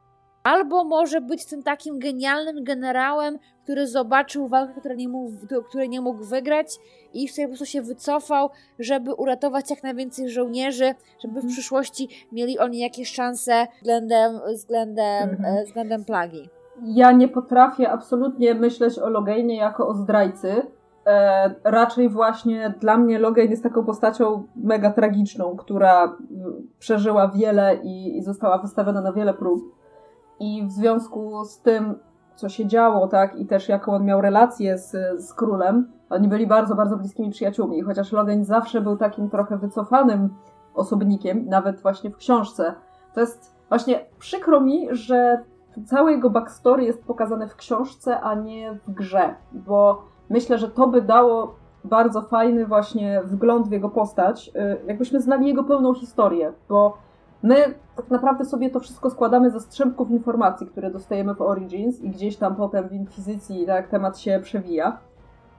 albo 0.45 0.85
może 0.85 1.20
być 1.20 1.45
tym 1.45 1.62
takim 1.62 1.99
genialnym 1.99 2.64
generałem, 2.64 3.39
który 3.62 3.87
zobaczył 3.87 4.49
walkę, 4.49 4.81
której 4.81 4.97
nie 4.97 5.09
mógł, 5.09 5.33
której 5.68 5.89
nie 5.89 6.01
mógł 6.01 6.25
wygrać 6.25 6.66
i 7.12 7.29
wtedy 7.29 7.43
po 7.43 7.49
prostu 7.49 7.66
się 7.66 7.83
wycofał, 7.83 8.51
żeby 8.79 9.14
uratować 9.14 9.70
jak 9.70 9.83
najwięcej 9.83 10.29
żołnierzy, 10.29 10.95
żeby 11.22 11.35
w 11.35 11.37
mhm. 11.37 11.53
przyszłości 11.53 12.09
mieli 12.33 12.59
oni 12.59 12.79
jakieś 12.79 13.12
szanse 13.12 13.66
względem, 13.77 14.41
względem, 14.55 15.31
mhm. 15.31 15.57
E, 15.57 15.64
względem 15.64 16.05
plagi. 16.05 16.49
Ja 16.83 17.12
nie 17.12 17.29
potrafię 17.29 17.91
absolutnie 17.91 18.55
myśleć 18.55 18.99
o 18.99 19.09
Logainie 19.09 19.57
jako 19.57 19.89
o 19.89 19.95
zdrajcy, 19.95 20.62
E, 21.07 21.55
raczej 21.64 22.09
właśnie 22.09 22.75
dla 22.81 22.99
mnie 22.99 23.18
Logan 23.18 23.51
jest 23.51 23.62
taką 23.62 23.85
postacią 23.85 24.47
mega 24.57 24.91
tragiczną, 24.91 25.57
która 25.57 26.16
przeżyła 26.79 27.29
wiele 27.29 27.77
i, 27.77 28.18
i, 28.18 28.22
została 28.22 28.59
wystawiona 28.59 29.01
na 29.01 29.12
wiele 29.12 29.35
prób. 29.35 29.61
I 30.41 30.66
w 30.66 30.70
związku 30.70 31.45
z 31.45 31.61
tym, 31.61 31.95
co 32.35 32.49
się 32.49 32.66
działo, 32.66 33.09
tak, 33.09 33.37
i 33.37 33.47
też 33.47 33.68
jaką 33.68 33.93
on 33.93 34.05
miał 34.05 34.20
relację 34.20 34.79
z, 34.79 34.93
z 35.25 35.35
królem, 35.35 35.93
oni 36.11 36.29
byli 36.29 36.47
bardzo, 36.47 36.75
bardzo 36.75 36.97
bliskimi 36.97 37.31
przyjaciółmi. 37.31 37.83
Chociaż 37.83 38.12
Logan 38.12 38.45
zawsze 38.45 38.81
był 38.81 38.97
takim 38.97 39.31
trochę 39.31 39.59
wycofanym 39.59 40.35
osobnikiem, 40.75 41.47
nawet 41.49 41.81
właśnie 41.81 42.11
w 42.11 42.16
książce, 42.16 42.75
to 43.14 43.20
jest 43.20 43.55
właśnie 43.68 44.07
przykro 44.18 44.61
mi, 44.61 44.89
że 44.91 45.43
całe 45.83 46.12
jego 46.12 46.31
backstory 46.31 46.85
jest 46.85 47.05
pokazane 47.05 47.49
w 47.49 47.57
książce, 47.57 48.20
a 48.20 48.35
nie 48.35 48.79
w 48.87 48.91
grze, 48.91 49.35
bo 49.53 50.03
myślę, 50.31 50.59
że 50.59 50.68
to 50.68 50.87
by 50.87 51.03
dało 51.03 51.55
bardzo 51.85 52.22
fajny 52.22 52.66
właśnie 52.66 53.22
wgląd 53.25 53.68
w 53.68 53.72
jego 53.72 53.89
postać, 53.89 54.49
y, 54.49 54.87
jakbyśmy 54.87 55.20
znali 55.20 55.47
jego 55.47 55.64
pełną 55.64 55.95
historię, 55.95 56.53
bo 56.68 56.97
my 57.43 57.57
tak 57.97 58.11
naprawdę 58.11 58.45
sobie 58.45 58.70
to 58.70 58.81
wszystko 58.81 59.11
składamy 59.11 59.51
ze 59.51 59.61
strzępków 59.61 60.11
informacji, 60.11 60.66
które 60.66 60.91
dostajemy 60.91 61.35
w 61.35 61.43
Origins 61.43 62.01
i 62.01 62.11
gdzieś 62.11 62.37
tam 62.37 62.57
potem 62.57 62.89
w 62.89 62.93
Inkwizycji 62.93 63.66
tak 63.66 63.89
temat 63.89 64.18
się 64.18 64.41
przewija, 64.43 64.99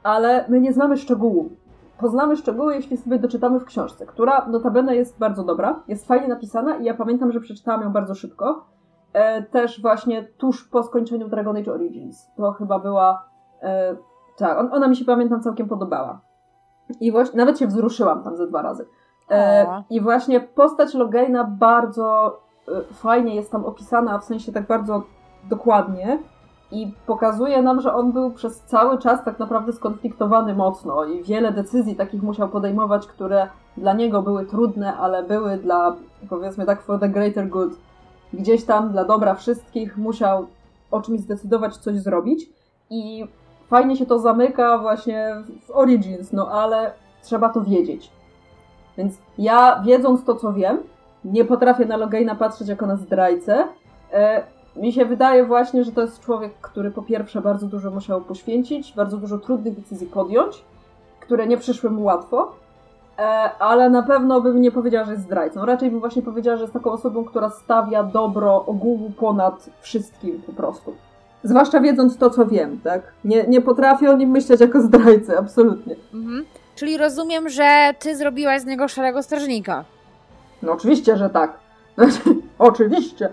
ale 0.04 0.46
my 0.50 0.62
nie 0.62 0.74
znamy 0.74 0.98
szczegółów. 0.98 1.52
Poznamy 2.00 2.36
szczegóły, 2.36 2.76
jeśli 2.76 2.98
sobie 2.98 3.20
doczytamy 3.20 3.60
w 3.60 3.66
książce, 3.66 4.06
która 4.06 4.48
notabene 4.48 4.96
jest 4.96 5.18
bardzo 5.20 5.44
dobra, 5.44 5.84
jest 5.88 6.08
fajnie 6.08 6.28
napisana 6.28 6.76
i 6.76 6.86
ja 6.86 6.94
pamiętam, 6.94 7.32
że 7.32 7.40
przeczytałam 7.40 7.82
ją 7.82 7.92
bardzo 7.92 8.16
szybko 8.16 8.66
też 9.52 9.82
właśnie 9.82 10.24
tuż 10.24 10.68
po 10.70 10.84
skończeniu 10.84 11.28
Dragon 11.28 11.58
Age 11.58 11.74
Origins. 11.74 12.32
To 12.38 12.52
chyba 12.52 12.80
była. 12.80 13.26
E, 13.62 13.96
tak, 14.38 14.60
on, 14.60 14.70
ona 14.74 14.88
mi 14.88 14.96
się 14.96 15.06
pamiętam 15.06 15.42
całkiem 15.42 15.68
podobała. 15.68 16.22
I 17.00 17.12
właśnie, 17.12 17.38
nawet 17.38 17.60
się 17.60 17.68
wzruszyłam 17.68 18.24
tam 18.24 18.38
ze 18.38 18.48
dwa 18.48 18.62
razy. 18.62 18.86
E, 19.32 19.84
I 19.90 20.02
właśnie 20.02 20.40
postać 20.40 20.94
Logaina 20.94 21.44
bardzo 21.44 22.38
e, 22.68 22.94
fajnie 22.94 23.36
jest 23.36 23.52
tam 23.52 23.66
opisana, 23.66 24.20
w 24.20 24.24
sensie 24.24 24.52
tak 24.52 24.68
bardzo 24.68 25.04
dokładnie 25.50 26.20
i 26.72 26.94
pokazuje 27.06 27.62
nam, 27.62 27.82
że 27.82 27.94
on 27.94 28.12
był 28.12 28.32
przez 28.32 28.62
cały 28.62 28.98
czas 28.98 29.24
tak 29.24 29.40
naprawdę 29.40 29.74
skonfliktowany 29.74 30.56
mocno 30.56 31.06
i 31.06 31.24
wiele 31.24 31.52
decyzji 31.52 31.96
takich 31.96 32.24
musiał 32.24 32.50
podejmować, 32.50 33.08
które 33.08 33.48
dla 33.78 33.94
niego 33.94 34.22
były 34.22 34.46
trudne, 34.46 34.98
ale 34.98 35.24
były 35.24 35.58
dla, 35.58 35.96
powiedzmy 36.30 36.66
tak, 36.66 36.82
for 36.82 37.00
the 37.00 37.10
greater 37.10 37.50
good. 37.50 37.78
Gdzieś 38.36 38.64
tam 38.64 38.92
dla 38.92 39.06
dobra 39.06 39.36
wszystkich 39.36 39.98
musiał 39.98 40.48
o 40.92 41.02
czymś 41.02 41.20
zdecydować, 41.20 41.78
coś 41.78 41.96
zrobić 41.96 42.50
i 42.90 43.28
fajnie 43.68 43.98
się 43.98 44.06
to 44.06 44.20
zamyka 44.20 44.78
właśnie 44.78 45.36
w 45.68 45.72
Origins, 45.72 46.34
no 46.34 46.52
ale 46.52 46.94
trzeba 47.24 47.50
to 47.50 47.62
wiedzieć. 47.62 48.12
Więc 48.98 49.18
ja, 49.38 49.82
wiedząc 49.86 50.24
to, 50.24 50.36
co 50.36 50.54
wiem, 50.54 50.78
nie 51.26 51.46
potrafię 51.46 51.86
na 51.86 51.98
Logaina 51.98 52.36
patrzeć 52.36 52.68
jako 52.68 52.86
na 52.86 52.96
zdrajcę. 52.96 53.68
E, 54.14 54.44
mi 54.76 54.94
się 54.94 55.06
wydaje 55.06 55.46
właśnie, 55.46 55.84
że 55.84 55.92
to 55.92 56.02
jest 56.02 56.20
człowiek, 56.20 56.54
który 56.62 56.92
po 56.92 57.02
pierwsze 57.02 57.42
bardzo 57.42 57.68
dużo 57.68 57.92
musiał 57.92 58.22
poświęcić, 58.22 58.94
bardzo 58.94 59.18
dużo 59.18 59.38
trudnych 59.38 59.76
decyzji 59.76 60.08
podjąć, 60.08 60.64
które 61.20 61.48
nie 61.48 61.58
przyszły 61.58 61.90
mu 61.90 62.04
łatwo, 62.04 62.52
ale 63.60 63.90
na 63.90 64.04
pewno 64.04 64.42
bym 64.42 64.62
nie 64.62 64.72
powiedziała, 64.72 65.06
że 65.06 65.12
jest 65.12 65.24
zdrajcą. 65.24 65.66
Raczej 65.66 65.92
bym 65.92 66.00
właśnie 66.00 66.22
powiedziała, 66.22 66.58
że 66.58 66.64
jest 66.64 66.74
taką 66.74 66.92
osobą, 66.92 67.26
która 67.26 67.50
stawia 67.50 68.04
dobro 68.04 68.66
ogółu 68.66 69.12
ponad 69.20 69.70
wszystkim 69.82 70.42
po 70.46 70.54
prostu. 70.54 70.94
Zwłaszcza 71.44 71.80
wiedząc 71.80 72.18
to, 72.18 72.30
co 72.30 72.46
wiem, 72.46 72.80
tak? 72.84 73.02
Nie, 73.24 73.44
nie 73.48 73.62
potrafię 73.62 74.12
o 74.12 74.18
nim 74.18 74.30
myśleć 74.30 74.62
jako 74.62 74.82
zdrajcy, 74.82 75.38
absolutnie. 75.38 75.96
Mhm. 76.14 76.46
Czyli 76.76 76.98
rozumiem, 76.98 77.50
że 77.50 77.94
ty 78.00 78.16
zrobiłaś 78.16 78.62
z 78.62 78.66
niego 78.66 78.88
szarego 78.88 79.24
strażnika. 79.24 79.86
No 80.62 80.72
oczywiście, 80.72 81.18
że 81.18 81.30
tak. 81.30 81.54
oczywiście. 82.60 83.30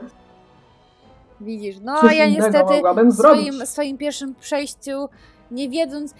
Widzisz, 1.41 1.77
no 1.83 1.95
a 2.03 2.13
ja 2.13 2.29
niestety 2.29 2.83
w 3.11 3.15
swoim, 3.15 3.67
swoim 3.67 3.99
pierwszym 3.99 4.35
przejściu 4.35 5.09
nie 5.51 5.69
wiedząc, 5.69 6.15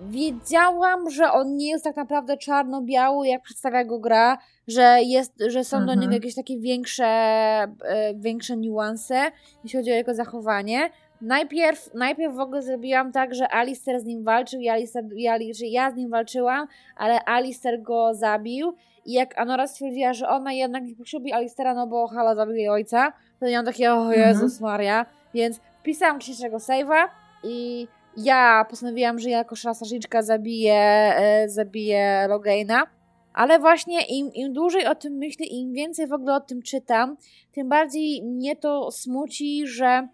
wiedziałam, 0.00 1.10
że 1.10 1.32
on 1.32 1.56
nie 1.56 1.70
jest 1.70 1.84
tak 1.84 1.96
naprawdę 1.96 2.36
czarno-biały, 2.36 3.28
jak 3.28 3.42
przedstawia 3.42 3.84
go 3.84 3.98
gra, 3.98 4.38
że, 4.68 4.98
jest, 5.02 5.32
że 5.48 5.64
są 5.64 5.76
mhm. 5.76 5.86
do 5.86 6.02
niego 6.02 6.14
jakieś 6.14 6.34
takie 6.34 6.58
większe, 6.58 7.04
e, 7.04 8.14
większe 8.14 8.56
niuanse, 8.56 9.30
jeśli 9.64 9.78
chodzi 9.78 9.92
o 9.92 9.94
jego 9.94 10.14
zachowanie. 10.14 10.90
Najpierw, 11.20 11.94
najpierw 11.94 12.34
w 12.34 12.40
ogóle 12.40 12.62
zrobiłam 12.62 13.12
tak, 13.12 13.34
że 13.34 13.54
Alistair 13.54 14.00
z 14.00 14.04
nim 14.04 14.24
walczył, 14.24 14.60
i 14.60 14.68
Alistair, 14.68 15.04
i, 15.40 15.54
że 15.54 15.66
ja 15.66 15.90
z 15.90 15.94
nim 15.94 16.10
walczyłam, 16.10 16.68
ale 16.96 17.24
Alistair 17.24 17.82
go 17.82 18.14
zabił. 18.14 18.74
I 19.04 19.12
jak 19.12 19.38
Anora 19.38 19.66
stwierdziła, 19.66 20.12
że 20.12 20.28
ona 20.28 20.52
jednak 20.52 20.84
nie 20.84 20.94
poślubi 20.94 21.32
Alistera, 21.32 21.74
no 21.74 21.86
bo 21.86 22.08
Hala 22.08 22.34
zabił 22.34 22.54
jej 22.54 22.68
ojca, 22.68 23.12
to 23.40 23.46
miałam 23.46 23.66
takie, 23.66 23.92
o 23.92 23.96
mhm. 23.96 24.20
Jezus 24.20 24.60
Maria. 24.60 25.06
Więc 25.34 25.60
wpisałam 25.80 26.20
dzisiejszego 26.20 26.56
save'a 26.56 27.08
i 27.42 27.88
ja 28.16 28.66
postanowiłam, 28.70 29.18
że 29.18 29.30
ja 29.30 29.38
jako 29.38 29.56
szlasażniczka 29.56 30.22
zabiję, 30.22 30.74
e, 30.74 31.48
zabiję 31.48 32.26
Logaina. 32.28 32.86
Ale 33.34 33.58
właśnie 33.58 34.06
im, 34.06 34.32
im 34.32 34.52
dłużej 34.52 34.86
o 34.86 34.94
tym 34.94 35.12
myślę, 35.12 35.46
im 35.46 35.72
więcej 35.72 36.06
w 36.06 36.12
ogóle 36.12 36.34
o 36.34 36.40
tym 36.40 36.62
czytam, 36.62 37.16
tym 37.52 37.68
bardziej 37.68 38.22
mnie 38.22 38.56
to 38.56 38.90
smuci, 38.90 39.66
że 39.66 40.08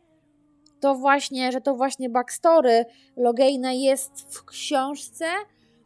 to 0.80 0.94
właśnie, 0.94 1.52
że 1.52 1.60
to 1.60 1.74
właśnie 1.74 2.10
backstory 2.10 2.84
Logaina 3.16 3.72
jest 3.72 4.34
w 4.34 4.44
książce, 4.44 5.24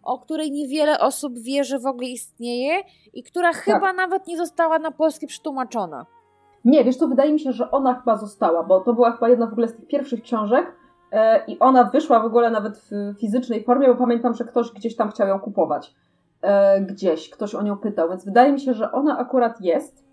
o 0.03 0.19
której 0.19 0.53
niewiele 0.53 1.01
osób 1.01 1.39
wie, 1.39 1.65
że 1.65 1.79
w 1.79 1.87
ogóle 1.87 2.09
istnieje 2.09 2.83
i 3.13 3.23
która 3.23 3.53
tak. 3.53 3.63
chyba 3.63 3.93
nawet 3.93 4.27
nie 4.27 4.37
została 4.37 4.79
na 4.79 4.91
polski 4.91 5.27
przetłumaczona. 5.27 6.07
Nie, 6.65 6.85
wiesz 6.85 6.97
co, 6.97 7.09
wydaje 7.09 7.33
mi 7.33 7.41
się, 7.41 7.53
że 7.53 7.71
ona 7.71 7.95
chyba 7.95 8.17
została, 8.17 8.63
bo 8.63 8.81
to 8.81 8.95
była 8.95 9.13
chyba 9.13 9.29
jedna 9.29 9.47
w 9.47 9.53
ogóle 9.53 9.69
z 9.69 9.77
tych 9.77 9.87
pierwszych 9.87 10.23
książek 10.23 10.77
i 11.47 11.59
ona 11.59 11.85
wyszła 11.85 12.21
w 12.21 12.25
ogóle 12.25 12.51
nawet 12.51 12.79
w 12.79 13.21
fizycznej 13.21 13.65
formie, 13.65 13.89
bo 13.89 13.95
pamiętam, 13.95 14.35
że 14.35 14.45
ktoś 14.45 14.73
gdzieś 14.73 14.97
tam 14.97 15.11
chciał 15.11 15.29
ją 15.29 15.41
kupować. 15.41 15.95
E, 16.43 16.81
gdzieś, 16.81 17.31
ktoś 17.31 17.55
o 17.55 17.63
nią 17.63 17.77
pytał, 17.77 18.09
więc 18.09 18.25
wydaje 18.25 18.53
mi 18.53 18.61
się, 18.61 18.75
że 18.75 18.93
ona 18.93 19.19
akurat 19.19 19.61
jest. 19.61 20.05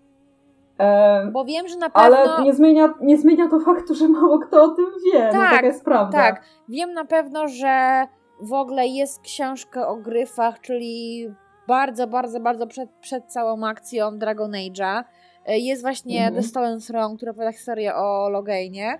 E, 0.78 1.26
Bo 1.30 1.44
wiem, 1.44 1.68
że 1.68 1.76
na 1.76 1.90
pewno. 1.90 2.18
Ale 2.18 2.44
nie 2.44 2.54
zmienia, 2.54 2.94
nie 3.00 3.18
zmienia 3.18 3.48
to 3.48 3.60
faktu, 3.60 3.94
że 3.94 4.08
mało 4.08 4.38
kto 4.38 4.62
o 4.62 4.68
tym 4.68 4.86
wie. 5.04 5.20
Tak, 5.20 5.34
no, 5.34 5.40
taka 5.40 5.66
jest 5.66 5.84
prawda. 5.84 6.18
Tak, 6.18 6.42
wiem 6.68 6.92
na 6.92 7.04
pewno, 7.04 7.48
że 7.48 8.06
w 8.40 8.52
ogóle 8.52 8.86
jest 8.86 9.20
książka 9.20 9.88
o 9.88 9.96
gryfach, 9.96 10.60
czyli 10.60 11.26
bardzo, 11.68 12.06
bardzo, 12.06 12.40
bardzo 12.40 12.66
przed, 12.66 12.90
przed 12.90 13.24
całą 13.24 13.66
akcją 13.66 14.18
Dragon 14.18 14.50
Age'a. 14.50 15.04
E, 15.46 15.58
jest 15.58 15.82
właśnie 15.82 16.18
mhm. 16.18 16.34
The 16.34 16.42
Stolen 16.42 16.80
Throne, 16.80 17.16
która 17.16 17.30
opowiada 17.30 17.52
historię 17.52 17.94
o 17.94 18.28
Logainie. 18.30 18.98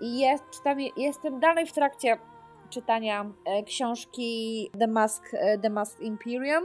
I 0.00 0.18
jest, 0.18 0.44
czytam, 0.50 0.78
jestem 0.96 1.40
dalej 1.40 1.66
w 1.66 1.72
trakcie 1.72 2.18
czytania 2.70 3.26
e, 3.44 3.62
książki 3.62 4.70
The 4.78 4.86
Mask, 4.86 5.30
The 5.62 5.70
Mask 5.70 6.00
Imperium. 6.00 6.64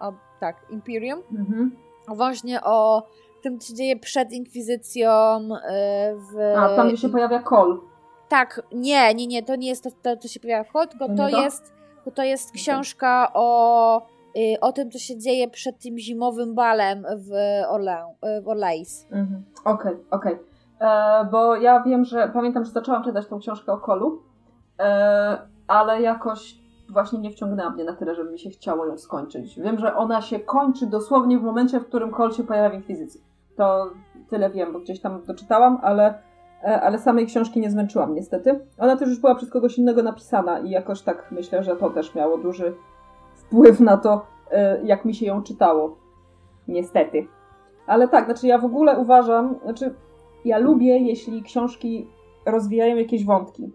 O, 0.00 0.12
tak, 0.40 0.66
Imperium. 0.70 1.22
Mhm. 1.32 1.76
Właśnie 2.08 2.60
o 2.62 3.02
tym, 3.42 3.58
co 3.58 3.68
się 3.68 3.74
dzieje 3.74 3.96
przed 3.96 4.32
Inkwizycją 4.32 5.10
e, 5.10 6.14
w... 6.16 6.56
A, 6.56 6.76
tam 6.76 6.88
gdzie 6.88 6.96
się 6.96 7.08
pojawia 7.08 7.38
Kol. 7.38 7.80
Tak, 8.28 8.62
nie, 8.72 9.14
nie, 9.14 9.26
nie, 9.26 9.42
to 9.42 9.56
nie 9.56 9.68
jest 9.68 9.84
to, 9.84 9.90
to 10.02 10.16
co 10.16 10.28
się 10.28 10.40
pojawia 10.40 10.64
Kol, 10.64 10.88
tylko 10.88 11.08
to, 11.08 11.16
to 11.16 11.28
jest, 11.28 11.72
to, 12.04 12.10
to 12.10 12.22
jest 12.22 12.52
książka 12.52 13.30
o, 13.34 14.06
y, 14.36 14.60
o 14.60 14.72
tym, 14.72 14.90
co 14.90 14.98
się 14.98 15.18
dzieje 15.18 15.48
przed 15.48 15.78
tym 15.78 15.98
zimowym 15.98 16.54
balem 16.54 17.06
w, 17.16 17.32
Orle, 17.68 18.14
w 18.42 18.48
Orleans. 18.48 19.06
Mhm. 19.10 19.44
Okej, 19.64 19.92
okay, 19.92 20.04
okej. 20.10 20.34
Okay. 20.34 20.55
E, 20.80 21.24
bo 21.30 21.56
ja 21.56 21.82
wiem, 21.82 22.04
że 22.04 22.30
pamiętam, 22.34 22.64
że 22.64 22.70
zaczęłam 22.70 23.04
czytać 23.04 23.26
tą 23.26 23.38
książkę 23.38 23.72
o 23.72 23.78
Kolu, 23.78 24.22
e, 24.80 25.38
ale 25.66 26.02
jakoś 26.02 26.58
właśnie 26.88 27.18
nie 27.18 27.30
wciągnęła 27.30 27.70
mnie 27.70 27.84
na 27.84 27.92
tyle, 27.92 28.14
żeby 28.14 28.30
mi 28.30 28.38
się 28.38 28.50
chciało 28.50 28.86
ją 28.86 28.98
skończyć. 28.98 29.60
Wiem, 29.60 29.78
że 29.78 29.96
ona 29.96 30.22
się 30.22 30.40
kończy 30.40 30.86
dosłownie 30.86 31.38
w 31.38 31.42
momencie, 31.42 31.80
w 31.80 31.86
którym 31.86 32.10
Kol 32.10 32.32
się 32.32 32.44
pojawia 32.44 32.70
w 32.70 32.74
Inkwizycji. 32.74 33.20
To 33.56 33.90
tyle 34.30 34.50
wiem, 34.50 34.72
bo 34.72 34.80
gdzieś 34.80 35.00
tam 35.00 35.24
doczytałam, 35.24 35.78
ale, 35.82 36.22
e, 36.64 36.80
ale 36.80 36.98
samej 36.98 37.26
książki 37.26 37.60
nie 37.60 37.70
zmęczyłam 37.70 38.14
niestety. 38.14 38.60
Ona 38.78 38.96
też 38.96 39.08
już 39.08 39.20
była 39.20 39.34
przez 39.34 39.50
kogoś 39.50 39.78
innego 39.78 40.02
napisana 40.02 40.58
i 40.58 40.70
jakoś 40.70 41.02
tak 41.02 41.32
myślę, 41.32 41.62
że 41.62 41.76
to 41.76 41.90
też 41.90 42.14
miało 42.14 42.38
duży 42.38 42.74
wpływ 43.34 43.80
na 43.80 43.96
to, 43.96 44.26
jak 44.84 45.04
mi 45.04 45.14
się 45.14 45.26
ją 45.26 45.42
czytało. 45.42 45.96
Niestety. 46.68 47.26
Ale 47.86 48.08
tak, 48.08 48.24
znaczy 48.24 48.46
ja 48.46 48.58
w 48.58 48.64
ogóle 48.64 48.98
uważam, 48.98 49.54
znaczy 49.64 49.94
ja 50.46 50.58
lubię, 50.58 50.98
jeśli 50.98 51.42
książki 51.42 52.06
rozwijają 52.46 52.96
jakieś 52.96 53.24
wątki. 53.24 53.72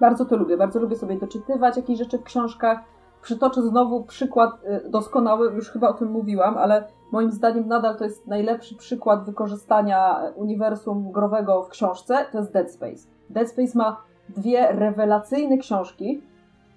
Bardzo 0.00 0.24
to 0.24 0.36
lubię, 0.36 0.56
bardzo 0.56 0.80
lubię 0.80 0.96
sobie 0.96 1.16
doczytywać 1.16 1.76
jakieś 1.76 1.98
rzeczy 1.98 2.18
w 2.18 2.22
książkach. 2.22 2.78
Przytoczę 3.22 3.62
znowu 3.62 4.04
przykład 4.04 4.50
y, 4.86 4.90
doskonały, 4.90 5.54
już 5.54 5.70
chyba 5.70 5.88
o 5.88 5.92
tym 5.92 6.10
mówiłam, 6.10 6.58
ale 6.58 6.88
moim 7.12 7.32
zdaniem 7.32 7.68
nadal 7.68 7.96
to 7.96 8.04
jest 8.04 8.26
najlepszy 8.26 8.76
przykład 8.76 9.24
wykorzystania 9.24 10.20
uniwersum 10.36 11.12
growego 11.12 11.62
w 11.62 11.68
książce, 11.68 12.26
to 12.32 12.38
jest 12.38 12.52
Dead 12.52 12.72
Space. 12.72 13.08
Dead 13.30 13.48
Space 13.48 13.78
ma 13.78 14.02
dwie 14.28 14.72
rewelacyjne 14.72 15.58
książki, 15.58 16.22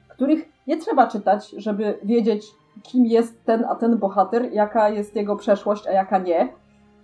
których 0.07 0.49
nie 0.67 0.77
trzeba 0.77 1.07
czytać, 1.07 1.49
żeby 1.49 1.99
wiedzieć, 2.03 2.45
kim 2.83 3.05
jest 3.05 3.45
ten 3.45 3.65
a 3.69 3.75
ten 3.75 3.97
bohater, 3.97 4.53
jaka 4.53 4.89
jest 4.89 5.15
jego 5.15 5.35
przeszłość, 5.35 5.87
a 5.87 5.91
jaka 5.91 6.17
nie. 6.17 6.49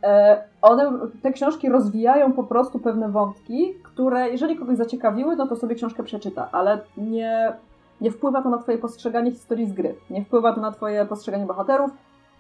E, 0.04 0.44
one, 0.62 0.92
te 1.22 1.32
książki 1.32 1.70
rozwijają 1.70 2.34
po 2.34 2.44
prostu 2.44 2.80
pewne 2.80 3.10
wątki, 3.10 3.74
które 3.84 4.30
jeżeli 4.30 4.56
kogoś 4.56 4.78
zaciekawiły, 4.78 5.36
no 5.36 5.48
to 5.48 5.56
sobie 5.56 5.76
książkę 5.76 6.04
przeczyta, 6.04 6.50
ale 6.52 6.82
nie, 6.98 7.54
nie 8.02 8.12
wpływa 8.12 8.42
to 8.42 8.50
na 8.50 8.58
twoje 8.58 8.78
postrzeganie 8.78 9.32
historii 9.32 9.70
z 9.70 9.74
gry, 9.74 9.96
nie 10.10 10.26
wpływa 10.26 10.54
to 10.54 10.62
na 10.62 10.72
twoje 10.72 11.06
postrzeganie 11.06 11.46
bohaterów, 11.46 11.92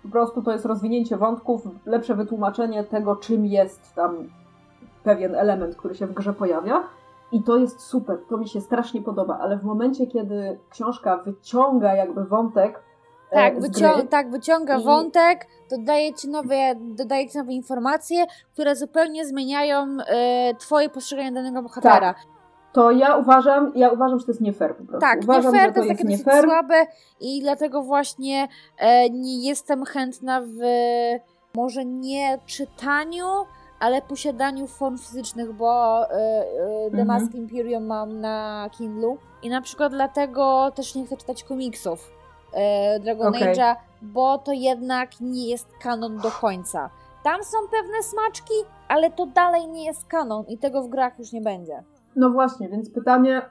po 0.03 0.09
prostu 0.09 0.41
to 0.41 0.51
jest 0.51 0.65
rozwinięcie 0.65 1.17
wątków, 1.17 1.67
lepsze 1.85 2.15
wytłumaczenie 2.15 2.83
tego, 2.83 3.15
czym 3.15 3.45
jest 3.45 3.95
tam 3.95 4.15
pewien 5.03 5.35
element, 5.35 5.75
który 5.75 5.95
się 5.95 6.07
w 6.07 6.13
grze 6.13 6.33
pojawia. 6.33 6.83
I 7.31 7.43
to 7.43 7.57
jest 7.57 7.79
super, 7.79 8.17
to 8.29 8.37
mi 8.37 8.47
się 8.47 8.61
strasznie 8.61 9.01
podoba, 9.01 9.39
ale 9.41 9.57
w 9.57 9.63
momencie, 9.63 10.07
kiedy 10.07 10.59
książka 10.69 11.17
wyciąga 11.17 11.95
jakby 11.95 12.23
wątek, 12.23 12.83
tak, 13.31 13.59
wycią 13.59 14.07
tak 14.09 14.31
wyciąga 14.31 14.77
I... 14.77 14.83
wątek, 14.83 15.47
dodaje 15.69 16.13
ci, 16.13 16.29
nowe, 16.29 16.75
dodaje 16.75 17.29
ci 17.29 17.37
nowe 17.37 17.53
informacje, 17.53 18.25
które 18.53 18.75
zupełnie 18.75 19.25
zmieniają 19.25 19.97
e, 20.07 20.55
twoje 20.55 20.89
postrzeganie 20.89 21.31
danego 21.31 21.63
bohatera. 21.63 22.13
Tak 22.13 22.33
to 22.73 22.91
ja 22.91 23.15
uważam, 23.15 23.71
ja 23.75 23.89
uważam, 23.89 24.19
że 24.19 24.25
to 24.25 24.31
jest 24.31 24.41
nie 24.41 24.53
fair 24.53 24.75
po 24.75 24.83
prostu. 24.83 24.99
Tak, 24.99 25.19
uważam, 25.23 25.53
nie 25.53 25.59
fair, 25.59 25.69
to, 25.69 25.79
to 25.79 25.85
jest 25.85 25.99
takie 25.99 26.17
dosyć 26.17 26.43
słabe 26.43 26.85
i 27.19 27.41
dlatego 27.41 27.83
właśnie 27.83 28.47
e, 28.77 29.09
nie 29.09 29.47
jestem 29.47 29.85
chętna 29.85 30.41
w 30.41 30.57
może 31.55 31.85
nie 31.85 32.39
czytaniu, 32.45 33.25
ale 33.79 34.01
posiadaniu 34.01 34.67
form 34.67 34.97
fizycznych, 34.97 35.53
bo 35.53 36.03
y, 36.03 36.07
y, 36.07 36.91
The 36.91 37.01
Mhm. 37.01 37.07
Mask 37.07 37.35
Imperium 37.35 37.85
mam 37.85 38.19
na 38.19 38.69
Kindlu 38.77 39.17
i 39.43 39.49
na 39.49 39.61
przykład 39.61 39.91
dlatego 39.91 40.71
też 40.75 40.95
nie 40.95 41.05
chcę 41.05 41.17
czytać 41.17 41.43
komiksów 41.43 42.11
Dragon 42.99 43.27
Okej. 43.27 43.53
Age'a, 43.55 43.75
bo 44.01 44.37
to 44.37 44.51
jednak 44.51 45.09
nie 45.21 45.49
jest 45.49 45.67
kanon 45.81 46.17
do 46.17 46.31
końca. 46.31 46.89
Tam 47.23 47.43
są 47.43 47.57
pewne 47.71 48.03
smaczki, 48.03 48.53
ale 48.87 49.11
to 49.11 49.25
dalej 49.25 49.67
nie 49.67 49.85
jest 49.85 50.05
kanon 50.05 50.45
i 50.47 50.57
tego 50.57 50.83
w 50.83 50.89
grach 50.89 51.19
już 51.19 51.31
nie 51.31 51.41
będzie. 51.41 51.83
No 52.15 52.29
właśnie, 52.29 52.69
więc 52.69 52.89
pytanie, 52.89 53.41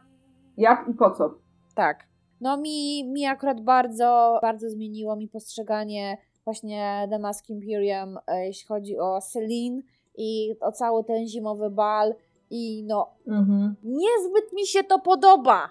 jak 0.57 0.88
i 0.88 0.94
po 0.94 1.11
co? 1.11 1.34
Tak. 1.74 2.05
No 2.40 2.57
mi, 2.57 3.05
mi 3.12 3.26
akurat 3.26 3.61
bardzo, 3.61 4.38
bardzo 4.42 4.70
zmieniło 4.70 5.16
mi 5.16 5.28
postrzeganie 5.28 6.18
właśnie 6.44 7.07
The 7.11 7.18
Mask 7.18 7.50
Imperium, 7.50 8.18
e, 8.26 8.46
jeśli 8.46 8.66
chodzi 8.66 8.98
o 8.98 9.20
Celine 9.20 9.82
i 10.16 10.55
o 10.61 10.72
cały 10.72 11.05
ten 11.05 11.26
zimowy 11.28 11.70
bal 11.70 12.14
i 12.50 12.84
no 12.86 13.11
Mhm. 13.28 13.74
niezbyt 13.82 14.53
mi 14.53 14.66
się 14.66 14.84
to 14.84 14.98
podoba. 14.98 15.68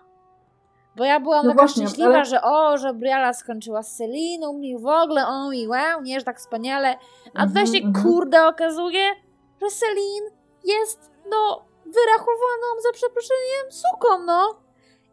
Bo 0.95 1.03
ja 1.05 1.19
byłam 1.19 1.45
No 1.45 1.51
taka 1.51 1.61
właśnie, 1.63 1.87
szczęśliwa, 1.87 2.09
ale- 2.09 2.25
że 2.25 2.41
o, 2.41 2.77
że 2.77 2.93
Briala 2.93 3.33
skończyła 3.33 3.83
z 3.83 3.95
Celiną 3.97 4.59
i 4.61 4.77
w 4.77 4.87
ogóle 4.87 5.27
o 5.27 5.51
i 5.51 5.67
wow, 5.67 6.01
nie, 6.01 6.19
że 6.19 6.25
tak 6.25 6.39
wspaniale. 6.39 6.95
A 7.35 7.43
Mhm, 7.43 7.67
się 7.67 7.77
mhm. 7.77 8.05
kurde 8.05 8.47
okazuje, 8.47 9.03
że 9.61 9.67
Celine 9.69 10.29
jest 10.63 11.11
no 11.29 11.65
wyrachowaną 11.85 12.67
za 12.83 12.91
przeproszeniem 12.93 13.71
suką, 13.71 14.07
no. 14.25 14.55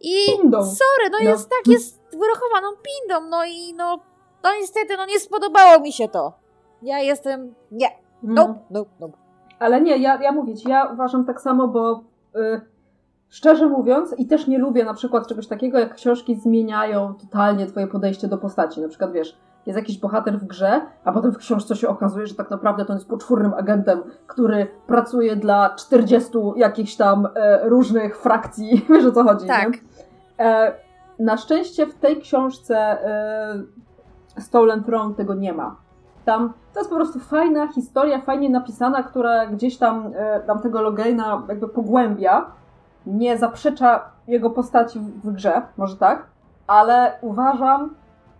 I 0.01 0.15
Pindą. 0.39 0.63
sorry, 0.63 1.11
no 1.13 1.19
No. 1.25 1.31
jest 1.31 1.51
tak, 1.51 1.73
jest 1.75 2.01
wyrachowaną 2.13 2.69
pindą, 2.77 3.29
no 3.29 3.45
i 3.45 3.75
no, 3.75 3.99
no 4.45 4.51
niestety, 4.61 4.97
no 4.97 5.07
nie 5.07 5.21
spodobało 5.21 5.81
mi 5.81 5.93
się 5.93 6.09
to. 6.09 6.33
Ja 6.83 6.99
jestem, 6.99 7.55
nie, 7.71 7.89
Mhm. 8.25 8.59
nope, 8.71 8.91
nope. 9.01 9.17
Ale 9.59 9.81
nie, 9.81 9.97
ja, 9.97 10.23
ja 10.23 10.33
mówię 10.33 10.57
ci, 10.57 10.69
ja 10.69 10.85
uważam 10.93 11.25
tak 11.25 11.41
samo, 11.41 11.69
bo 11.69 12.01
y, 12.37 12.61
szczerze 13.29 13.67
mówiąc, 13.67 14.15
i 14.19 14.27
też 14.27 14.47
nie 14.47 14.59
lubię 14.59 14.85
na 14.85 14.95
przykład 14.95 15.27
czegoś 15.27 15.47
takiego, 15.47 15.79
jak 15.79 15.95
książki 15.95 16.37
zmieniają 16.37 17.15
totalnie 17.15 17.67
twoje 17.67 17.87
podejście 17.87 18.29
do 18.29 18.39
postaci. 18.39 18.81
Na 18.81 18.89
przykład 18.89 19.13
wiesz, 19.13 19.39
jest 19.67 19.77
jakiś 19.77 19.99
bohater 19.99 20.39
w 20.39 20.45
grze, 20.45 20.81
a 21.05 21.13
potem 21.13 21.33
w 21.33 21.39
książce 21.39 21.77
się 21.77 21.89
okazuje, 21.89 22.27
że 22.27 22.35
tak 22.35 22.51
naprawdę 22.51 22.85
to 22.85 22.93
jest 22.93 23.09
poczwórnym 23.09 23.55
agentem, 23.55 24.03
który 24.27 24.67
pracuje 24.87 25.37
dla 25.37 25.75
40 25.75 26.31
jakichś 26.57 26.97
tam 26.97 27.29
e, 27.35 27.69
różnych 27.69 28.19
frakcji. 28.19 28.85
Wiesz 28.91 29.05
o 29.05 29.13
co 29.13 29.25
chodzi, 29.25 29.47
Tak. 29.47 29.69
E, 30.39 30.73
na 31.19 31.37
szczęście 31.37 31.87
w 31.87 31.95
tej 31.95 32.21
książce 32.21 32.77
e, 32.79 34.41
Stolen 34.41 34.85
Throne 34.85 35.15
tego 35.15 35.35
nie 35.35 35.53
ma. 35.53 35.77
Tam 36.25 36.53
to 36.75 36.81
jest 36.81 36.91
po 36.91 36.97
prostu 36.97 37.19
fajna 37.19 37.67
historia, 37.67 38.21
fajnie 38.21 38.51
napisana, 38.51 39.03
która 39.03 39.47
gdzieś 39.47 39.77
tam, 39.77 40.13
e, 40.17 40.41
tam 40.41 40.61
tego 40.61 40.83
Logaina 40.83 41.43
jakby 41.49 41.69
pogłębia. 41.69 42.47
Nie 43.09 43.39
zaprzecza 43.39 44.11
jego 44.29 44.51
postaci 44.51 44.99
w, 45.01 45.33
grze, 45.33 45.63
może 45.77 45.97
tak, 45.97 46.27
ale 46.67 47.13
uważam, 47.23 47.95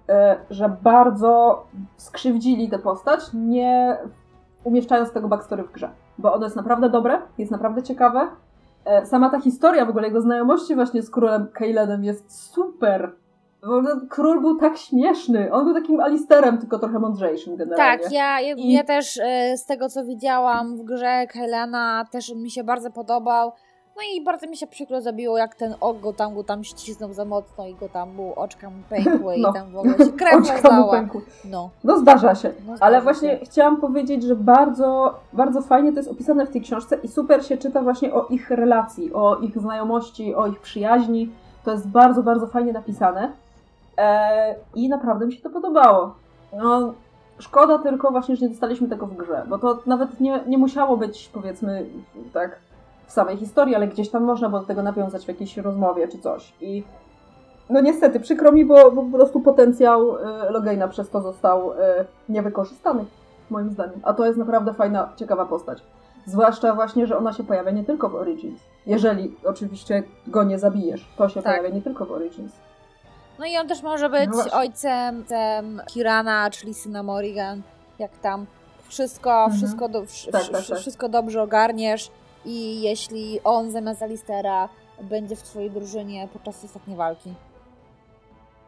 e, 0.09 0.37
że 0.51 0.69
bardzo 0.83 1.65
skrzywdzili 1.97 2.69
tę 2.71 2.79
postać, 2.79 3.21
nie 3.35 3.97
umieszczając 4.65 5.13
tego 5.13 5.29
backstory 5.29 5.63
w 5.65 5.73
grze. 5.73 5.91
Bo 6.19 6.35
ono 6.35 6.45
jest 6.45 6.57
naprawdę 6.57 6.89
dobre, 6.91 7.19
jest 7.39 7.53
naprawdę 7.53 7.83
ciekawe. 7.83 8.29
E, 8.85 9.07
Sama 9.07 9.31
ta 9.31 9.41
historia 9.41 9.85
w 9.87 9.91
ogóle, 9.91 10.07
jego 10.09 10.21
znajomości 10.21 10.75
właśnie 10.75 11.03
z 11.03 11.11
królem 11.11 11.47
Kailenem 11.53 12.05
jest 12.05 12.51
super. 12.53 13.13
Król 14.11 14.41
był 14.41 14.57
tak 14.57 14.77
śmieszny. 14.77 15.53
On 15.53 15.65
był 15.65 15.75
takim 15.75 16.01
Alisterem, 16.01 16.59
tylko 16.59 16.79
trochę 16.79 16.99
mądrzejszym 16.99 17.57
generalnie. 17.57 18.03
Tak, 18.03 18.13
ja, 18.13 18.41
ja, 18.41 18.55
I- 18.55 18.73
ja 18.73 18.85
też 18.85 19.21
e, 19.25 19.57
z 19.57 19.67
tego 19.67 19.89
co 19.89 20.05
widziałam 20.05 20.77
w 20.77 20.85
grze 20.85 21.27
Helena 21.33 22.05
też 22.11 22.35
mi 22.35 22.51
się 22.51 22.65
bardzo 22.65 22.91
podobał. 22.91 23.53
No 23.99 24.05
i 24.15 24.25
bardzo 24.25 24.47
mi 24.47 24.57
się 24.57 24.67
przykro 24.67 25.01
zabiło, 25.01 25.39
jak 25.39 25.55
ten 25.55 25.75
ok 25.81 26.01
go 26.01 26.13
tam, 26.13 26.35
go 26.35 26.45
tam 26.45 26.65
ścisnął 26.65 27.13
za 27.13 27.25
mocno 27.25 27.67
i 27.67 27.75
go 27.75 27.89
tam 27.89 28.11
było, 28.17 28.35
oczka 28.35 28.71
mu 28.71 28.77
pękły 28.89 29.35
No. 29.39 29.51
i 29.51 29.53
tam 29.55 29.71
w 29.71 29.77
ogóle 29.77 29.99
się 29.99 30.13
krew 30.13 30.35
Oczka 30.35 30.53
mu 30.53 30.63
rozlała. 30.63 30.93
pękły. 30.93 31.21
No, 31.45 31.71
No 31.85 31.99
zdarza 31.99 32.35
się. 32.35 32.49
no 32.67 32.73
Ale 32.73 32.77
zdarza 32.77 33.01
właśnie 33.01 33.31
się. 33.39 33.45
chciałam 33.47 33.77
powiedzieć, 33.77 34.23
że 34.23 34.37
bardzo, 34.37 35.15
bardzo 35.33 35.63
fajnie 35.63 35.93
to 35.93 35.97
jest 35.99 36.11
opisane 36.11 36.47
w 36.47 36.51
tej 36.51 36.61
książce 36.63 36.97
i 37.03 37.09
super 37.09 37.47
się 37.47 37.57
czyta 37.57 37.83
właśnie 37.83 38.15
o 38.15 38.27
ich 38.27 38.51
relacji, 38.51 39.13
o 39.13 39.37
ich 39.37 39.59
znajomości, 39.59 40.35
o 40.35 40.47
ich 40.47 40.61
przyjaźni. 40.61 41.31
To 41.65 41.71
jest 41.73 41.89
bardzo, 41.89 42.23
bardzo 42.23 42.47
fajnie 42.47 42.73
napisane. 42.73 43.33
E, 43.99 44.55
I 44.75 44.89
naprawdę 44.89 45.27
mi 45.27 45.33
się 45.33 45.43
to 45.43 45.51
podobało. 45.51 46.15
No, 46.57 46.95
szkoda 47.39 47.79
tylko 47.79 48.11
właśnie, 48.11 48.37
że 48.37 48.43
nie 48.43 48.51
dostaliśmy 48.51 48.89
tego 48.89 49.07
w 49.07 49.17
grze, 49.17 49.43
bo 49.49 49.59
to 49.59 49.79
nawet 49.87 50.21
nie, 50.21 50.41
nie 50.47 50.59
musiało 50.59 50.97
być, 50.97 51.31
powiedzmy, 51.35 51.87
tak 52.33 52.59
w 53.09 53.13
samej 53.13 53.37
historii, 53.37 53.75
ale 53.75 53.87
gdzieś 53.89 54.09
tam 54.11 54.25
można 54.25 54.49
było 54.49 54.61
do 54.61 54.67
tego 54.67 54.83
nawiązać 54.83 55.25
w 55.25 55.29
jakiejś 55.29 55.57
rozmowie 55.57 56.09
czy 56.09 56.19
coś. 56.19 56.53
I 56.61 56.85
no 57.71 57.81
niestety, 57.81 58.21
przykro 58.21 58.53
mi, 58.53 58.65
bo, 58.65 58.91
bo 58.91 59.03
po 59.03 59.17
prostu 59.17 59.41
potencjał 59.41 60.17
y, 60.17 60.21
Logaina 60.51 60.89
przez 60.89 61.11
to 61.11 61.21
został 61.23 61.73
y, 61.73 61.77
niewykorzystany, 62.29 63.05
moim 63.51 63.71
zdaniem. 63.71 64.01
A 64.03 64.13
to 64.13 64.27
jest 64.27 64.39
naprawdę 64.39 64.75
fajna, 64.75 65.13
ciekawa 65.17 65.45
postać. 65.47 65.83
Zwłaszcza 66.27 66.75
właśnie, 66.75 67.07
że 67.07 67.19
ona 67.19 67.33
się 67.33 67.45
pojawia 67.45 67.71
nie 67.71 67.85
tylko 67.85 68.09
w 68.09 68.15
Origins. 68.15 68.61
Jeżeli 68.87 69.37
oczywiście 69.45 70.03
go 70.27 70.45
nie 70.45 70.59
zabijesz, 70.59 71.09
to 71.17 71.29
się 71.29 71.43
Tak. 71.43 71.57
pojawia 71.57 71.75
nie 71.77 71.83
tylko 71.83 72.07
w 72.07 72.13
Origins. 72.13 72.53
No 73.39 73.47
i 73.47 73.57
on 73.59 73.69
też 73.69 73.83
może 73.83 74.11
być 74.11 74.31
No 74.31 74.59
ojcem 74.59 75.25
tem 75.25 75.83
Kirana, 75.87 76.51
czyli 76.51 76.75
syna 76.75 77.03
Morrigan, 77.03 77.63
jak 77.99 78.11
tam 78.19 78.47
wszystko, 78.89 79.31
Mhm. 79.31 79.53
wszystko, 79.57 79.89
do, 79.89 80.03
Tak, 80.33 80.43
tak, 80.49 80.67
tak. 80.67 80.79
wszystko 80.79 81.09
dobrze 81.09 81.43
ogarniesz 81.43 82.11
i 82.45 82.83
jeśli 82.83 83.41
on 83.45 83.71
zamiast 83.71 84.03
Alistera 84.03 84.69
będzie 85.03 85.37
w 85.37 85.43
twojej 85.43 85.71
drużynie 85.71 86.29
podczas 86.33 86.65
ostatniej 86.65 86.97
walki. 86.97 87.35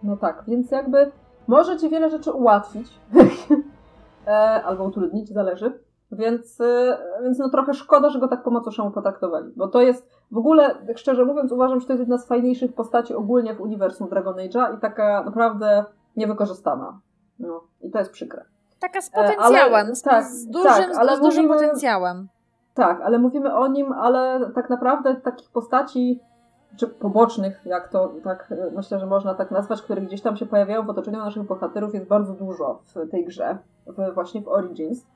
No 0.02 0.16
tak, 0.16 0.44
więc 0.48 0.70
jakby 0.70 1.12
może 1.48 1.76
ci 1.76 1.88
wiele 1.90 2.10
rzeczy 2.10 2.32
ułatwić 2.32 2.88
e, 4.26 4.30
albo 4.64 4.84
utrudnić, 4.84 5.28
zależy. 5.28 5.78
Więc, 6.12 6.60
e, 6.60 6.98
więc 7.22 7.38
no 7.38 7.48
trochę 7.50 7.74
szkoda, 7.74 8.10
że 8.10 8.18
go 8.18 8.28
tak 8.28 8.42
po 8.42 8.50
macoszemu 8.50 8.90
potraktowali. 8.90 9.52
Bo 9.56 9.68
to 9.68 9.82
jest 9.82 10.08
w 10.30 10.36
ogóle, 10.38 10.74
tak 10.86 10.98
szczerze 10.98 11.24
mówiąc, 11.24 11.52
uważam, 11.52 11.80
że 11.80 11.86
to 11.86 11.92
jest 11.92 12.00
jedna 12.00 12.18
z 12.18 12.26
fajniejszych 12.26 12.74
postaci 12.74 13.14
ogólnie 13.14 13.54
w 13.54 13.60
uniwersum 13.60 14.08
Dragon 14.08 14.34
Age'a 14.34 14.76
i 14.76 14.80
taka 14.80 15.24
naprawdę 15.24 15.84
niewykorzystana. 16.16 17.00
No, 17.38 17.64
i 17.80 17.90
to 17.90 17.98
jest 17.98 18.10
przykre. 18.10 18.44
Taka 18.80 19.00
z 19.00 19.08
E, 19.08 19.16
ale- 19.16 19.28
potencjałem, 19.28 19.94
z, 19.94 20.02
tak, 20.02 20.24
z 20.24 20.46
dużym, 20.46 20.70
tak, 20.70 20.96
ale 20.96 21.16
z 21.16 21.20
dużym 21.20 21.44
mówimy- 21.46 21.60
potencjałem. 21.60 22.28
Tak, 22.74 23.00
ale 23.00 23.18
mówimy 23.18 23.54
o 23.54 23.66
nim, 23.66 23.92
ale 23.92 24.50
tak 24.54 24.70
naprawdę 24.70 25.14
takich 25.14 25.50
postaci, 25.50 26.20
czy 26.76 26.88
pobocznych, 26.88 27.62
jak 27.64 27.88
to 27.88 28.12
tak 28.24 28.52
e, 28.52 28.70
myślę, 28.76 28.98
że 28.98 29.06
można 29.06 29.34
tak 29.34 29.50
nazwać, 29.50 29.82
które 29.82 30.02
gdzieś 30.02 30.22
tam 30.22 30.36
się 30.36 30.46
pojawiają 30.46 30.86
w 30.86 30.90
otoczeniu 30.90 31.18
naszych 31.18 31.42
bohaterów, 31.42 31.94
jest 31.94 32.06
bardzo 32.06 32.34
dużo 32.34 32.80
w 32.94 33.10
tej 33.10 33.24
grze, 33.24 33.58
w, 33.86 34.14
właśnie 34.14 34.42
w 34.42 34.48
Origins. 34.48 35.06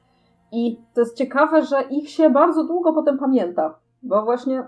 I 0.52 0.80
to 0.94 1.00
jest 1.00 1.16
ciekawe, 1.16 1.62
że 1.62 1.82
ich 1.82 2.10
się 2.10 2.30
bardzo 2.30 2.64
długo 2.64 2.92
potem 2.92 3.18
pamięta, 3.18 3.74
bo 4.02 4.22
właśnie 4.22 4.66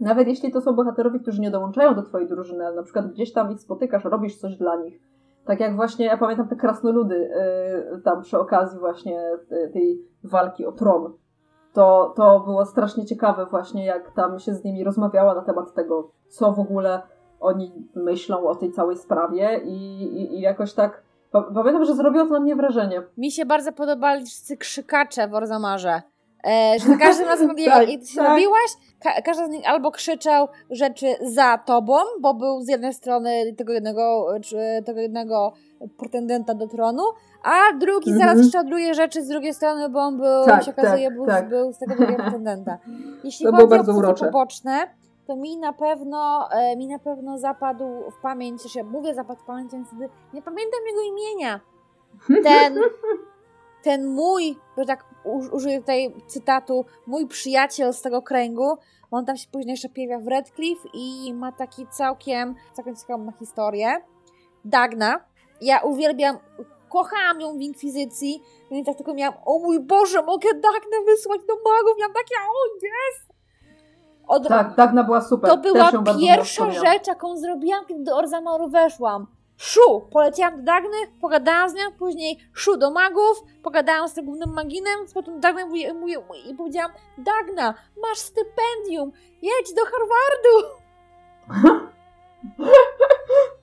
nawet 0.00 0.28
jeśli 0.28 0.52
to 0.52 0.60
są 0.60 0.72
bohaterowie, 0.72 1.20
którzy 1.20 1.40
nie 1.40 1.50
dołączają 1.50 1.94
do 1.94 2.02
twojej 2.02 2.28
drużyny, 2.28 2.66
ale 2.66 2.76
na 2.76 2.82
przykład 2.82 3.06
gdzieś 3.06 3.32
tam 3.32 3.52
ich 3.52 3.60
spotykasz, 3.60 4.04
robisz 4.04 4.36
coś 4.36 4.56
dla 4.56 4.76
nich, 4.76 5.00
tak 5.44 5.60
jak 5.60 5.76
właśnie, 5.76 6.06
ja 6.06 6.16
pamiętam 6.16 6.48
te 6.48 6.56
krasnoludy 6.56 7.30
yy, 7.92 8.00
tam 8.00 8.22
przy 8.22 8.38
okazji 8.38 8.78
właśnie 8.78 9.20
y, 9.52 9.70
tej 9.72 10.04
walki 10.24 10.66
o 10.66 10.72
tron, 10.72 11.12
to, 11.72 12.12
to 12.16 12.40
było 12.40 12.66
strasznie 12.66 13.06
ciekawe 13.06 13.46
właśnie, 13.46 13.84
jak 13.84 14.12
tam 14.12 14.38
się 14.38 14.54
z 14.54 14.64
nimi 14.64 14.84
rozmawiała 14.84 15.34
na 15.34 15.42
temat 15.42 15.74
tego, 15.74 16.10
co 16.28 16.52
w 16.52 16.58
ogóle 16.58 17.02
oni 17.40 17.88
myślą 17.94 18.48
o 18.48 18.54
tej 18.54 18.72
całej 18.72 18.96
sprawie 18.96 19.60
i, 19.64 20.02
i, 20.02 20.34
i 20.38 20.40
jakoś 20.40 20.74
tak 20.74 21.02
pa- 21.30 21.42
pamiętam, 21.54 21.84
że 21.84 21.94
zrobiło 21.94 22.26
to 22.26 22.32
na 22.32 22.40
mnie 22.40 22.56
wrażenie. 22.56 23.02
Mi 23.16 23.30
się 23.30 23.46
bardzo 23.46 23.72
podobali 23.72 24.24
wszyscy 24.26 24.56
krzykacze 24.56 25.28
w 25.28 25.34
Orzamarze. 25.34 26.02
E, 26.46 26.78
że 26.78 26.86
za 26.88 26.96
każdym 26.96 27.26
razem, 27.26 27.54
jak, 27.58 27.74
Tak, 27.74 27.88
się 27.88 28.16
tak. 28.16 28.28
robiłaś, 28.28 28.70
ka- 29.04 29.22
każdy 29.22 29.46
z 29.46 29.48
nich 29.48 29.68
albo 29.68 29.90
krzyczał 29.90 30.48
rzeczy 30.70 31.06
za 31.22 31.58
tobą, 31.58 31.94
bo 32.20 32.34
był 32.34 32.60
z 32.62 32.68
jednej 32.68 32.94
strony 32.94 33.54
tego 33.58 33.72
jednego, 33.72 34.26
tego 34.86 35.00
jednego 35.00 35.52
pretendenta 35.98 36.54
do 36.54 36.66
tronu, 36.68 37.02
a 37.44 37.76
drugi 37.78 38.10
Mhm. 38.10 38.18
zaraz 38.28 38.40
krzyczał 38.42 38.64
drugie 38.64 38.94
rzeczy 38.94 39.22
z 39.24 39.28
drugiej 39.28 39.54
strony, 39.54 39.88
bo 39.88 40.00
on 40.00 40.16
był, 40.16 40.44
Tak, 40.46 40.64
się 40.64 40.70
okazuje, 40.70 41.06
tak, 41.08 41.14
był, 41.16 41.26
tak. 41.26 41.48
był 41.48 41.72
z 41.72 41.78
tego 41.78 41.94
drugiego 41.94 42.22
pretendenta. 42.22 42.78
Jeśli 43.24 43.46
To 43.46 43.52
chodzi 43.52 43.90
o 43.90 43.94
urocze. 43.94 44.26
poboczne, 44.26 44.78
to 45.26 45.36
mi 45.36 45.58
na 45.58 45.72
pewno 45.72 46.48
e, 46.52 46.76
mi 46.76 46.86
na 46.88 46.98
pewno 46.98 47.38
zapadł 47.38 47.84
w 48.18 48.22
pamięć, 48.22 48.62
że 48.72 48.84
mówię 48.84 49.14
zapadł 49.14 49.40
w 49.40 49.44
pamięć, 49.44 49.70
wtedy 49.86 50.08
nie 50.34 50.42
pamiętam 50.42 50.80
jego 50.86 51.00
imienia. 51.02 51.60
Ten, 52.44 52.78
ten 53.82 54.06
mój, 54.08 54.56
że 54.78 54.84
tak 54.84 55.04
użyję 55.24 55.80
tutaj 55.80 56.14
cytatu, 56.26 56.84
mój 57.06 57.26
przyjaciel 57.26 57.92
z 57.92 58.02
tego 58.02 58.22
kręgu, 58.22 58.78
on 59.10 59.24
tam 59.24 59.36
się 59.36 59.48
później 59.52 59.70
jeszcze 59.70 59.88
pojawia 59.88 60.18
w 60.18 60.28
Redcliffe 60.28 60.88
i 60.94 61.34
ma 61.34 61.52
taki 61.52 61.86
całkiem, 61.86 62.54
całkiem 62.72 62.96
ciekawą 62.96 63.32
historię. 63.38 63.88
Dagna. 64.64 65.20
Ja 65.60 65.80
uwielbiam 65.80 66.38
kochałam 66.88 67.40
ją 67.40 67.58
w 67.58 67.60
Inkwizycji, 67.60 68.42
więc 68.70 68.86
tak 68.86 68.96
tylko 68.96 69.14
miałam, 69.14 69.38
o 69.44 69.58
mój 69.58 69.80
Boże, 69.80 70.22
mogę 70.22 70.48
Dagnę 70.48 71.04
wysłać 71.06 71.40
do 71.40 71.54
magów, 71.54 71.98
miałam 71.98 72.14
takie, 72.14 72.34
o 72.34 72.86
jest! 72.86 73.30
Od... 74.26 74.48
Tak, 74.48 74.74
Dagna 74.74 75.04
była 75.04 75.20
super. 75.20 75.50
To 75.50 75.56
była 75.56 75.92
pierwsza 76.20 76.70
rzecz, 76.70 77.06
jaką 77.06 77.36
zrobiłam, 77.36 77.86
kiedy 77.86 78.04
do 78.04 78.16
Orzamaru 78.16 78.68
weszłam. 78.68 79.26
Szu! 79.62 80.00
Poleciałam 80.10 80.56
do 80.56 80.62
Dagny, 80.62 80.96
pogadałam 81.20 81.70
z 81.70 81.74
nią, 81.74 81.82
później 81.98 82.38
szu 82.52 82.76
do 82.76 82.90
magów, 82.90 83.42
pogadałam 83.62 84.08
z 84.08 84.14
tym 84.14 84.24
głównym 84.24 84.52
maginem, 84.52 84.98
potem 85.14 85.40
Dagnę 85.40 85.66
mówię, 85.66 85.94
mówię, 85.94 86.16
i 86.50 86.54
powiedziałam, 86.54 86.90
Dagna, 87.18 87.74
masz 88.02 88.18
stypendium, 88.18 89.12
jedź 89.42 89.74
do 89.74 89.82
Harvardu! 89.84 90.54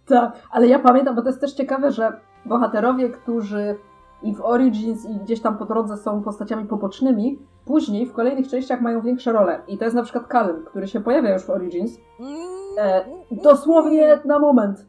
Tak, 0.05 0.31
ale 0.51 0.67
ja 0.67 0.79
pamiętam, 0.79 1.15
bo 1.15 1.21
to 1.21 1.27
jest 1.27 1.41
też 1.41 1.53
ciekawe, 1.53 1.91
że 1.91 2.19
bohaterowie, 2.45 3.09
którzy 3.09 3.75
i 4.23 4.35
w 4.35 4.41
Origins, 4.41 5.05
i 5.05 5.15
gdzieś 5.15 5.41
tam 5.41 5.57
po 5.57 5.65
drodze 5.65 5.97
są 5.97 6.23
postaciami 6.23 6.65
pobocznymi, 6.65 7.39
później 7.65 8.05
w 8.05 8.13
kolejnych 8.13 8.47
częściach 8.47 8.81
mają 8.81 9.01
większe 9.01 9.31
role. 9.31 9.61
I 9.67 9.77
to 9.77 9.83
jest 9.83 9.95
na 9.95 10.03
przykład 10.03 10.27
Kalem, 10.27 10.65
który 10.65 10.87
się 10.87 11.01
pojawia 11.01 11.33
już 11.33 11.43
w 11.43 11.49
Origins. 11.49 11.97
Mm, 12.19 12.57
E, 12.77 13.05
dosłownie 13.31 14.19
na 14.25 14.39
moment. 14.39 14.85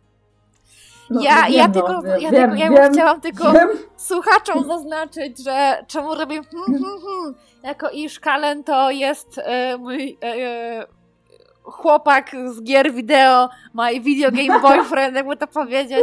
No, 1.11 1.21
ja, 1.23 1.41
no 1.43 1.49
ja 1.49 1.63
wiem, 1.63 1.73
tylko, 1.73 1.93
no, 1.93 2.03
wiem, 2.03 2.21
ja, 2.21 2.31
wiem, 2.31 2.51
tylko, 2.51 2.65
ja 2.65 2.71
wiem, 2.71 2.93
chciałam 2.93 3.21
tylko 3.21 3.53
wiem. 3.53 3.69
słuchaczom 3.97 4.65
zaznaczyć, 4.67 5.45
że 5.45 5.85
czemu 5.87 6.15
robię 6.15 6.41
hmm, 6.43 6.83
hmm, 6.83 7.01
hmm, 7.01 7.35
jako 7.63 7.91
iż 7.91 8.21
Kalen 8.21 8.65
to 8.65 8.91
jest 8.91 9.41
e, 9.45 9.79
mój 9.79 10.19
e, 10.23 10.27
e, 10.27 10.87
chłopak 11.71 12.37
z 12.47 12.63
gier 12.63 12.93
wideo, 12.93 13.49
my 13.75 14.01
video 14.01 14.31
game 14.31 14.61
boyfriend, 14.69 15.17
jakby 15.17 15.37
to 15.37 15.47
powiedzieć. 15.47 16.01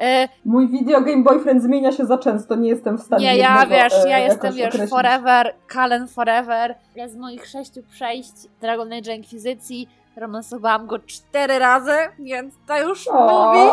E, 0.00 0.28
Mój 0.44 0.68
video 0.68 1.00
game 1.00 1.22
boyfriend 1.22 1.62
zmienia 1.62 1.92
się 1.92 2.06
za 2.06 2.18
często, 2.18 2.56
nie 2.56 2.68
jestem 2.68 2.98
w 2.98 3.02
stanie 3.02 3.24
nie, 3.24 3.36
ja 3.36 3.60
jednego, 3.60 3.82
wiesz, 3.82 4.04
e, 4.04 4.08
ja 4.08 4.18
jestem 4.18 4.54
wiesz, 4.54 4.66
określić. 4.66 4.90
forever, 4.90 5.54
Kalen 5.66 6.08
forever. 6.08 6.74
Ja 6.96 7.08
z 7.08 7.16
moich 7.16 7.46
sześciu 7.46 7.80
przejść 7.90 8.32
Dragon 8.60 8.92
Age 8.92 9.16
Inkwizycji 9.16 9.88
romansowałam 10.16 10.86
go 10.86 10.98
cztery 10.98 11.58
razy, 11.58 11.96
więc 12.18 12.54
to 12.66 12.78
już 12.82 13.06
mówi. 13.06 13.68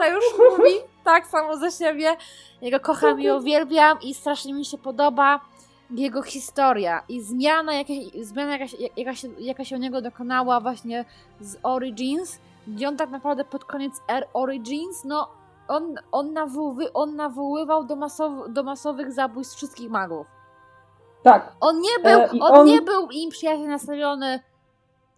To 0.00 0.10
już 0.10 0.24
mówi 0.38 0.70
tak 1.04 1.26
samo 1.26 1.56
ze 1.56 1.70
siebie. 1.70 2.16
Jego 2.62 2.80
kocham 2.80 3.20
i 3.20 3.30
uwielbiam 3.30 3.98
i 4.02 4.14
strasznie 4.14 4.54
mi 4.54 4.64
się 4.64 4.78
podoba 4.78 5.40
jego 5.90 6.22
historia 6.22 7.02
i 7.08 7.20
zmiana, 7.22 7.72
jakaś, 7.74 7.96
zmiana 8.22 8.52
jaka, 8.52 8.68
się- 8.68 8.76
jaka, 8.96 9.14
się, 9.14 9.28
jaka 9.38 9.64
się 9.64 9.76
u 9.76 9.78
niego 9.78 10.02
dokonała 10.02 10.60
właśnie 10.60 11.04
z 11.40 11.56
Origins, 11.62 12.38
gdzie 12.66 12.88
on 12.88 12.96
tak 12.96 13.10
naprawdę 13.10 13.44
pod 13.44 13.64
koniec 13.64 13.92
R 14.08 14.26
Origins, 14.34 15.04
no 15.04 15.28
on, 15.68 15.94
on, 16.12 16.32
nawoły, 16.32 16.92
on 16.92 17.16
nawoływał 17.16 17.84
do, 17.84 17.96
masow, 17.96 18.32
do 18.48 18.62
masowych 18.62 19.12
zabójstw 19.12 19.56
wszystkich 19.56 19.90
magów. 19.90 20.26
Tak, 21.22 21.52
On 21.60 21.80
nie 21.80 21.98
był, 22.02 22.20
E, 22.20 22.30
on, 22.30 22.52
on- 22.60 22.66
nie 22.66 22.82
był 22.82 23.08
im 23.10 23.30
przyjaźnie 23.30 23.68
nastawiony 23.68 24.40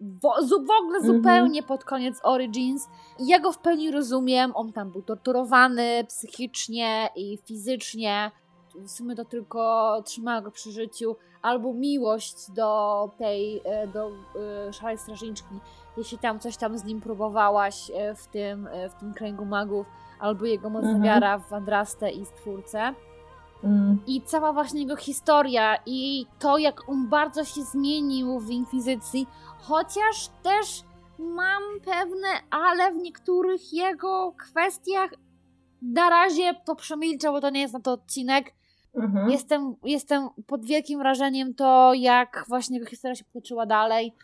w, 0.01 0.25
ogóle 0.81 0.97
Mhm. 0.97 1.03
zupełnie 1.05 1.63
pod 1.63 1.83
koniec 1.83 2.19
Origins. 2.23 2.87
I 3.19 3.27
ja 3.27 3.39
go 3.39 3.51
w 3.51 3.57
pełni 3.59 3.91
rozumiem. 3.91 4.51
On 4.55 4.73
tam 4.73 4.91
był 4.91 5.01
torturowany 5.01 6.03
psychicznie 6.07 7.09
i 7.15 7.37
fizycznie. 7.45 8.31
W 8.75 8.89
sumie 8.91 9.15
to 9.15 9.25
tylko 9.25 9.91
trzymało 10.05 10.41
go 10.41 10.51
przy 10.51 10.71
życiu. 10.71 11.15
Albo 11.41 11.73
miłość 11.73 12.51
do 12.51 13.09
tej, 13.17 13.61
e, 13.65 13.87
do 13.87 14.11
e, 14.67 14.73
szarej 14.73 14.97
strażniczki. 14.97 15.55
Jeśli 15.97 16.17
tam 16.17 16.39
coś 16.39 16.57
tam 16.57 16.77
z 16.77 16.83
nim 16.83 17.01
próbowałaś 17.01 17.91
e, 17.95 18.15
w 18.15 18.27
tym, 18.27 18.69
w 18.89 18.99
tym 18.99 19.13
kręgu 19.13 19.45
magów. 19.45 19.85
Albo 20.19 20.45
jego 20.45 20.69
mocna 20.69 20.89
Mhm. 20.89 21.03
wiara 21.05 21.39
w 21.39 21.53
Andrastę 21.53 22.11
i 22.11 22.25
Stwórcę. 22.25 22.93
mm, 23.63 23.97
I 24.07 24.21
cała 24.21 24.53
właśnie 24.53 24.81
jego 24.81 24.95
historia 24.95 25.77
i 25.85 26.25
to, 26.39 26.57
jak 26.57 26.89
on 26.89 27.07
bardzo 27.09 27.43
się 27.45 27.61
zmienił 27.63 28.39
w 28.39 28.49
Inkwizycji, 28.49 29.27
chociaż 29.61 30.27
też 30.43 30.83
mam 31.19 31.61
pewne 31.85 32.27
ale 32.49 32.91
w 32.91 32.97
niektórych 32.97 33.73
jego 33.73 34.33
kwestiach. 34.37 35.11
Na 35.81 36.09
razie 36.09 36.53
to 36.65 36.75
przemilczę, 36.75 37.31
bo 37.31 37.41
to 37.41 37.49
nie 37.49 37.61
jest 37.61 37.73
na 37.73 37.79
to 37.79 37.91
odcinek. 37.91 38.53
mhm. 38.95 39.29
Jestem, 39.29 39.75
jestem 39.83 40.29
pod 40.47 40.65
wielkim 40.65 40.99
wrażeniem 40.99 41.53
to, 41.53 41.93
jak 41.93 42.45
właśnie 42.47 42.77
jego 42.77 42.89
historia 42.89 43.15
się 43.15 43.25
potoczyła 43.25 43.65
dalej. 43.65 44.15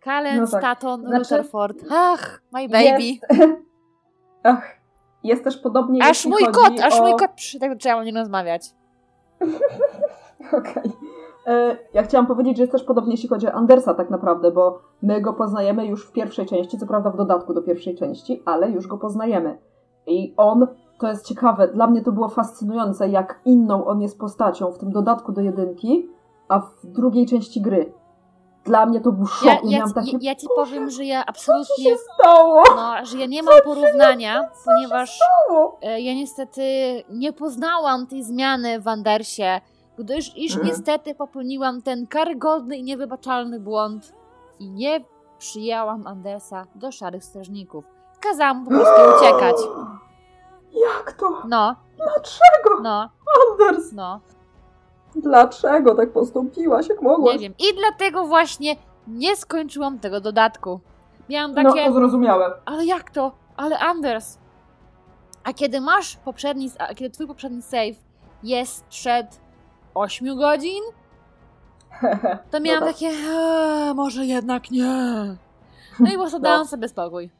Kalen, 0.00 0.40
No 0.40 0.46
tak. 0.46 0.60
Staton, 0.60 1.00
Znaczy- 1.00 1.18
Rutherford. 1.18 1.78
Ach, 1.90 2.42
my 2.52 2.68
baby. 2.68 3.02
Jest, 3.02 3.26
ach, 4.42 4.64
jest 5.24 5.44
też 5.44 5.56
podobnie 5.56 6.04
Aż 6.04 6.26
mój 6.26 6.42
kot, 6.44 6.80
aż 6.82 6.94
o... 6.94 7.02
mój 7.02 7.16
kot 7.18 7.30
przyszedł, 7.34 7.60
tak 7.60 7.72
zaczęłam 7.72 7.98
o 7.98 8.04
nim 8.04 8.16
rozmawiać. 8.16 8.62
Okej. 10.58 10.82
E, 10.84 11.01
Ja 11.94 12.02
chciałam 12.02 12.26
powiedzieć, 12.26 12.56
że 12.56 12.62
jest 12.62 12.72
też 12.72 12.84
podobnie 12.84 13.12
jeśli 13.12 13.28
chodzi 13.28 13.46
o 13.46 13.52
Andersa 13.52 13.94
tak 13.94 14.10
naprawdę, 14.10 14.50
bo 14.50 14.78
my 15.02 15.20
go 15.20 15.32
poznajemy 15.32 15.86
już 15.86 16.06
w 16.06 16.12
pierwszej 16.12 16.46
części, 16.46 16.78
co 16.78 16.86
prawda 16.86 17.10
w 17.10 17.16
dodatku 17.16 17.54
do 17.54 17.62
pierwszej 17.62 17.94
części, 17.94 18.42
ale 18.44 18.70
już 18.70 18.86
go 18.86 18.98
poznajemy. 18.98 19.58
I 20.06 20.34
on, 20.36 20.66
to 20.98 21.08
jest 21.08 21.26
ciekawe, 21.26 21.68
dla 21.68 21.86
mnie 21.86 22.02
to 22.02 22.12
było 22.12 22.28
fascynujące, 22.28 23.08
jak 23.08 23.40
inną 23.44 23.84
on 23.84 24.00
jest 24.02 24.18
postacią 24.18 24.72
w 24.72 24.78
tym 24.78 24.92
dodatku 24.92 25.32
do 25.32 25.40
jedynki, 25.40 26.08
a 26.48 26.60
w 26.60 26.86
drugiej 26.86 27.26
części 27.26 27.60
gry. 27.60 27.92
Dla 28.64 28.86
mnie 28.86 29.00
to 29.00 29.12
był 29.12 29.26
szok. 29.26 29.46
Ja, 29.46 29.58
i 29.58 29.70
ja, 29.70 29.78
miałam 29.78 29.92
takie, 29.92 30.10
ja, 30.10 30.18
ja 30.20 30.34
ci 30.34 30.46
powiem, 30.56 30.90
że 30.90 31.04
ja 31.04 31.20
co 31.20 31.24
się 31.24 31.28
absolutnie, 31.28 31.96
stało? 31.98 32.62
no, 32.76 33.06
że 33.06 33.18
ja 33.18 33.26
nie 33.26 33.42
mam 33.42 33.54
porównania, 33.64 34.42
ponieważ 34.64 35.16
stało? 35.16 35.78
e, 35.82 36.00
ja 36.00 36.14
niestety 36.14 36.62
nie 37.10 37.32
poznałam 37.32 38.06
tej 38.06 38.22
zmiany 38.22 38.80
w 38.80 38.88
Andersie, 38.88 39.60
gdyż 39.98 40.36
iż 40.36 40.52
Mhm. 40.52 40.68
niestety 40.68 41.14
popełniłam 41.14 41.82
ten 41.82 42.06
karygodny 42.06 42.76
i 42.76 42.82
niewybaczalny 42.82 43.60
błąd 43.60 44.12
i 44.58 44.70
nie 44.70 45.00
przyjęłam 45.38 46.06
Andersa 46.06 46.66
do 46.74 46.92
Szarych 46.92 47.24
Strażników. 47.24 47.84
Kazałam 48.20 48.56
mu 48.58 48.64
po 48.64 48.70
prostu 48.70 49.00
uciekać. 49.18 49.56
Jak 50.72 51.12
to? 51.12 51.42
No, 51.48 51.76
Dlaczego? 51.96 52.80
no, 52.82 53.08
Anders, 53.52 53.92
no, 53.92 54.20
dlaczego 55.16 55.94
tak 55.94 56.12
postąpiłaś, 56.12 56.88
jak 56.88 57.02
mogłaś? 57.02 57.32
nie 57.34 57.38
wiem. 57.40 57.54
I 57.58 57.64
dlatego 57.76 58.26
właśnie 58.26 58.76
nie 59.08 59.36
skończyłam 59.36 59.98
tego 59.98 60.20
dodatku. 60.20 60.80
Miałam 61.28 61.54
No, 61.54 61.62
takie... 61.72 61.86
to 61.86 61.92
zrozumiałe. 61.92 62.52
Ale 62.64 62.84
jak 62.84 63.10
to? 63.10 63.32
Ale 63.56 63.78
Anders. 63.78 64.38
A 65.44 65.52
kiedy 65.52 65.80
masz 65.80 66.16
poprzedni, 66.16 66.70
a 66.78 66.94
kiedy 66.94 67.10
twój 67.10 67.26
poprzedni 67.26 67.62
save 67.62 67.96
jest 68.42 68.84
przed 68.84 69.40
8 69.94 70.36
godzin, 70.38 70.82
to 72.50 72.60
miałam 72.60 72.80
No 72.80 72.86
tak. 72.86 72.94
takie, 72.94 73.06
eee, 73.06 73.94
może 73.94 74.24
jednak 74.26 74.70
nie. 74.70 74.84
No 76.00 76.08
i 76.08 76.12
po 76.12 76.18
prostu 76.18 76.38
No. 76.38 76.42
dałam 76.42 76.66
sobie 76.66 76.88
spokój. 76.88 77.30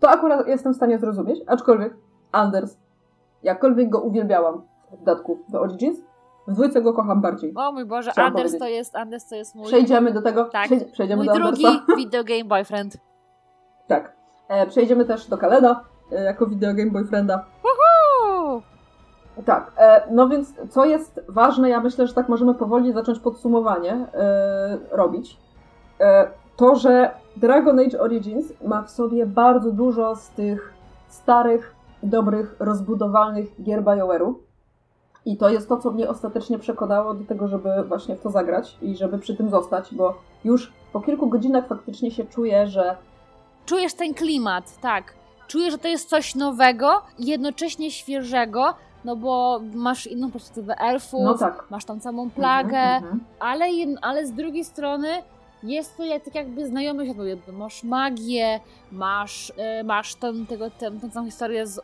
To 0.00 0.10
akurat 0.10 0.48
jestem 0.48 0.72
w 0.72 0.76
stanie 0.76 0.98
zrozumieć, 0.98 1.40
aczkolwiek 1.46 1.94
Anders, 2.32 2.76
jakkolwiek 3.42 3.88
go 3.88 4.00
uwielbiałam 4.00 4.62
w 4.92 4.98
dodatku 4.98 5.38
do 5.48 5.60
Origins, 5.60 5.98
w 6.48 6.52
dwójce 6.52 6.82
go 6.82 6.92
kocham 6.92 7.20
bardziej. 7.20 7.52
O 7.56 7.72
mój 7.72 7.84
Boże, 7.84 8.10
Chciałam 8.10 8.28
Anders 8.28 8.42
powiedzieć. 8.52 8.60
to 8.60 8.68
jest, 8.68 8.96
Anders 8.96 9.28
to 9.28 9.36
jest 9.36 9.54
mój, 9.54 9.66
Przejdziemy 9.66 10.12
do 10.12 10.22
tego. 10.22 10.44
Tak. 10.44 10.64
Przejdzie, 10.66 10.84
przejdziemy 10.86 11.24
mój 11.24 11.26
do 11.26 11.34
drugi 11.44 11.66
Andersa. 11.66 11.96
video 11.96 12.24
game 12.24 12.44
boyfriend. 12.44 12.96
Tak. 13.86 14.16
E, 14.48 14.66
przejdziemy 14.66 15.04
też 15.04 15.28
do 15.28 15.38
Kalena 15.38 15.84
e, 16.12 16.22
jako 16.24 16.46
videogame 16.46 16.90
boyfrienda. 16.90 17.44
Uuu. 17.64 17.95
Tak, 19.44 19.72
e, 19.76 20.02
no 20.10 20.28
więc 20.28 20.54
co 20.70 20.84
jest 20.84 21.20
ważne, 21.28 21.68
ja 21.70 21.80
myślę, 21.80 22.06
że 22.06 22.14
tak 22.14 22.28
możemy 22.28 22.54
powoli 22.54 22.92
zacząć 22.92 23.18
podsumowanie 23.18 23.92
e, 23.92 24.78
robić. 24.90 25.38
E, 26.00 26.30
to, 26.56 26.76
że 26.76 27.10
Dragon 27.36 27.78
Age 27.78 28.00
Origins 28.00 28.52
ma 28.64 28.82
w 28.82 28.90
sobie 28.90 29.26
bardzo 29.26 29.72
dużo 29.72 30.16
z 30.16 30.30
tych 30.30 30.72
starych, 31.08 31.74
dobrych, 32.02 32.56
rozbudowalnych 32.58 33.62
gier 33.62 33.82
BioWare'u. 33.82 34.34
I 35.26 35.36
to 35.36 35.48
jest 35.48 35.68
to, 35.68 35.76
co 35.76 35.90
mnie 35.90 36.08
ostatecznie 36.08 36.58
przekonało 36.58 37.14
do 37.14 37.24
tego, 37.24 37.48
żeby 37.48 37.70
właśnie 37.88 38.16
w 38.16 38.20
to 38.20 38.30
zagrać 38.30 38.78
i 38.82 38.96
żeby 38.96 39.18
przy 39.18 39.36
tym 39.36 39.50
zostać, 39.50 39.94
bo 39.94 40.14
już 40.44 40.72
po 40.92 41.00
kilku 41.00 41.26
godzinach 41.26 41.68
faktycznie 41.68 42.10
się 42.10 42.24
czuję, 42.24 42.66
że 42.66 42.96
Czujesz 43.66 43.94
ten 43.94 44.14
klimat, 44.14 44.80
tak. 44.80 45.14
Czujesz, 45.48 45.72
że 45.72 45.78
to 45.78 45.88
jest 45.88 46.08
coś 46.08 46.34
nowego 46.34 47.02
jednocześnie 47.18 47.90
świeżego, 47.90 48.74
no 49.06 49.16
bo 49.16 49.60
masz 49.74 50.06
inną 50.06 50.30
perspektywę 50.30 50.74
elfów, 50.78 51.20
no 51.24 51.38
tak. 51.38 51.64
masz 51.70 51.84
tam 51.84 52.00
samą 52.00 52.30
plagę, 52.30 52.78
Mhm, 52.78 53.04
mhm. 53.04 53.20
ale, 53.40 53.64
jed- 53.66 53.98
ale 54.02 54.26
z 54.26 54.32
drugiej 54.32 54.64
strony 54.64 55.08
jest 55.62 55.96
to 55.96 56.04
jak, 56.04 56.24
tak 56.24 56.34
jakby 56.34 56.66
znajomy 56.66 57.06
świat, 57.06 57.36
bo 57.46 57.52
masz 57.52 57.82
magię, 57.84 58.60
masz, 58.92 59.52
e, 59.56 59.84
masz 59.84 60.14
ten, 60.14 60.46
tego, 60.46 60.70
ten, 60.70 61.00
tą 61.00 61.10
całą 61.10 61.26
historię 61.26 61.66
z 61.66 61.80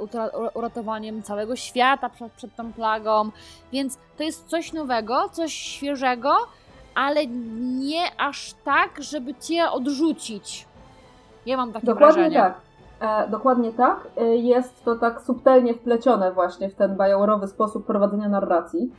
uratowaniem 0.54 1.22
całego 1.22 1.56
świata 1.56 2.08
przed, 2.08 2.32
przed 2.32 2.56
tą 2.56 2.72
plagą, 2.72 3.30
więc 3.72 3.98
to 4.16 4.22
jest 4.22 4.46
coś 4.46 4.72
nowego, 4.72 5.28
coś 5.32 5.52
świeżego, 5.52 6.34
ale 6.94 7.26
nie 7.26 8.02
aż 8.20 8.54
tak, 8.64 9.02
żeby 9.02 9.34
cię 9.34 9.70
odrzucić. 9.70 10.66
Ja 11.46 11.56
mam 11.56 11.72
takie 11.72 11.86
Dokładnie 11.86 12.14
wrażenie. 12.14 12.36
tak. 12.36 12.54
E, 13.03 13.28
dokładnie 13.28 13.72
tak. 13.72 14.09
E, 14.16 14.36
jest 14.36 14.84
to 14.84 14.96
tak 14.96 15.20
subtelnie 15.20 15.74
wplecione 15.74 16.32
właśnie 16.32 16.70
w 16.70 16.74
ten 16.74 16.96
bajałorowy 16.96 17.46
sposób 17.48 17.86
prowadzenia 17.86 18.28
narracji. 18.28 18.92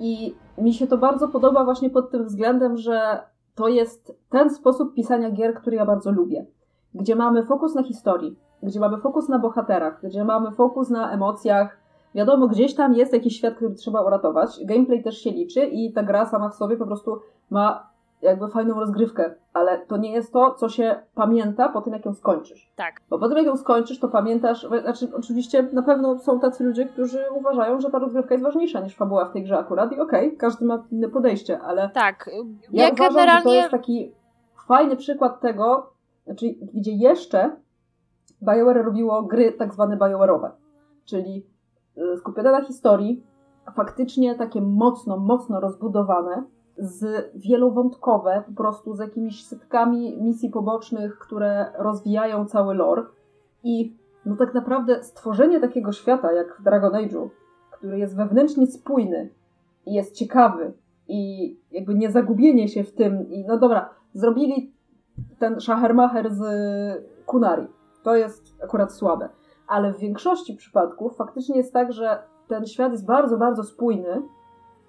I 0.00 0.34
mi 0.58 0.74
się 0.74 0.86
to 0.86 0.98
bardzo 0.98 1.28
podoba 1.28 1.64
właśnie 1.64 1.90
pod 1.90 2.10
tym 2.10 2.24
względem, 2.24 2.76
że 2.76 3.22
to 3.54 3.68
jest 3.68 4.12
ten 4.30 4.50
sposób 4.50 4.94
pisania 4.94 5.30
gier, 5.30 5.54
który 5.54 5.76
ja 5.76 5.86
bardzo 5.86 6.12
lubię. 6.12 6.46
Gdzie 6.94 7.16
mamy 7.16 7.42
fokus 7.46 7.74
na 7.74 7.82
historii, 7.82 8.38
gdzie 8.62 8.80
mamy 8.80 8.98
fokus 8.98 9.28
na 9.28 9.38
bohaterach, 9.38 10.00
gdzie 10.02 10.24
mamy 10.24 10.50
fokus 10.50 10.90
na 10.90 11.10
emocjach. 11.10 11.78
Wiadomo, 12.14 12.48
gdzieś 12.48 12.74
tam 12.74 12.94
jest 12.94 13.12
jakiś 13.12 13.36
świat, 13.36 13.54
który 13.54 13.74
trzeba 13.74 14.02
uratować. 14.02 14.60
Gameplay 14.64 15.02
też 15.02 15.18
się 15.18 15.30
liczy 15.30 15.66
i 15.66 15.92
ta 15.92 16.02
gra 16.02 16.26
sama 16.26 16.48
w 16.48 16.54
sobie 16.54 16.76
po 16.76 16.86
prostu 16.86 17.20
ma 17.50 17.91
jakby 18.22 18.48
fajną 18.48 18.80
rozgrywkę, 18.80 19.34
ale 19.52 19.78
to 19.78 19.96
nie 19.96 20.12
jest 20.12 20.32
to, 20.32 20.54
co 20.54 20.68
się 20.68 21.02
pamięta 21.14 21.68
po 21.68 21.80
tym, 21.80 21.92
jak 21.92 22.06
ją 22.06 22.14
skończysz. 22.14 22.72
Tak. 22.76 23.00
Bo 23.10 23.18
po 23.18 23.28
tym, 23.28 23.36
jak 23.36 23.46
ją 23.46 23.56
skończysz, 23.56 23.98
to 23.98 24.08
pamiętasz, 24.08 24.66
znaczy 24.82 25.08
oczywiście 25.16 25.68
na 25.72 25.82
pewno 25.82 26.18
są 26.18 26.40
tacy 26.40 26.64
ludzie, 26.64 26.86
którzy 26.86 27.24
uważają, 27.34 27.80
że 27.80 27.90
ta 27.90 27.98
rozgrywka 27.98 28.34
jest 28.34 28.44
ważniejsza 28.44 28.80
niż 28.80 28.96
fabuła 28.96 29.24
w 29.24 29.32
tej 29.32 29.44
grze 29.44 29.58
akurat 29.58 29.92
i 29.92 30.00
okej, 30.00 30.26
okay, 30.26 30.38
każdy 30.38 30.64
ma 30.64 30.84
inne 30.90 31.08
podejście, 31.08 31.60
ale 31.60 31.90
tak. 31.94 32.30
ja, 32.72 32.84
ja 32.84 32.92
uważam, 32.92 33.14
generalnie... 33.14 33.40
że 33.40 33.44
to 33.44 33.54
jest 33.54 33.70
taki 33.70 34.12
fajny 34.66 34.96
przykład 34.96 35.40
tego, 35.40 35.92
znaczy 36.24 36.46
gdzie 36.74 36.92
jeszcze 36.92 37.56
BioWare 38.42 38.84
robiło 38.84 39.22
gry 39.22 39.52
tak 39.52 39.74
zwane 39.74 39.96
BioWare'owe, 39.96 40.50
czyli 41.04 41.46
y, 41.98 42.16
skupione 42.16 42.52
na 42.52 42.64
historii, 42.64 43.22
faktycznie 43.74 44.34
takie 44.34 44.60
mocno, 44.60 45.16
mocno 45.16 45.60
rozbudowane, 45.60 46.44
z 46.78 47.30
wielowątkowe, 47.34 48.42
po 48.46 48.52
prostu 48.52 48.94
z 48.94 48.98
jakimiś 48.98 49.46
setkami 49.46 50.22
misji 50.22 50.50
pobocznych, 50.50 51.18
które 51.18 51.72
rozwijają 51.78 52.46
cały 52.46 52.74
lore. 52.74 53.02
I 53.64 53.96
no 54.26 54.36
tak 54.36 54.54
naprawdę 54.54 55.04
stworzenie 55.04 55.60
takiego 55.60 55.92
świata 55.92 56.32
jak 56.32 56.56
w 56.60 56.62
Dragon 56.62 56.92
Age'u, 56.92 57.28
który 57.70 57.98
jest 57.98 58.16
wewnętrznie 58.16 58.66
spójny 58.66 59.30
i 59.86 59.94
jest 59.94 60.14
ciekawy 60.14 60.72
i 61.08 61.56
jakby 61.70 61.94
nie 61.94 62.10
zagubienie 62.10 62.68
się 62.68 62.84
w 62.84 62.94
tym 62.94 63.30
i 63.30 63.44
no 63.44 63.58
dobra, 63.58 63.90
zrobili 64.14 64.72
ten 65.38 65.60
Schachermacher 65.60 66.34
z 66.34 66.42
Kunari. 67.26 67.66
To 68.02 68.16
jest 68.16 68.54
akurat 68.64 68.92
słabe. 68.92 69.28
Ale 69.66 69.92
w 69.92 69.98
większości 69.98 70.54
przypadków 70.54 71.16
faktycznie 71.16 71.56
jest 71.56 71.72
tak, 71.72 71.92
że 71.92 72.22
ten 72.48 72.66
świat 72.66 72.92
jest 72.92 73.06
bardzo, 73.06 73.38
bardzo 73.38 73.64
spójny 73.64 74.22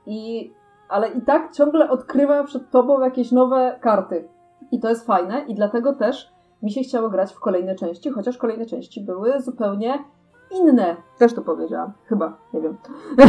i 0.05 0.51
ale 0.94 1.10
i 1.10 1.22
tak 1.22 1.52
ciągle 1.52 1.89
odkrywa 1.89 2.44
przed 2.44 2.70
tobą 2.70 3.02
jakieś 3.02 3.32
nowe 3.32 3.80
karty. 3.82 4.28
I 4.72 4.80
to 4.80 4.89
jest 4.89 5.06
fajne 5.06 5.46
i 5.48 5.56
dlatego 5.56 5.94
też 5.94 6.34
mi 6.64 6.72
się 6.72 6.82
chciało 6.82 7.10
grać 7.10 7.34
w 7.34 7.39
kolejne 7.39 7.76
części, 7.76 8.10
chociaż 8.10 8.38
kolejne 8.38 8.66
części 8.66 9.02
były 9.02 9.41
zupełnie 9.41 10.04
inne. 10.52 10.96
Też 11.18 11.34
to 11.34 11.41
powiedziałam, 11.41 11.94
chyba, 12.06 12.38
nie 12.54 12.62
wiem. 12.62 12.78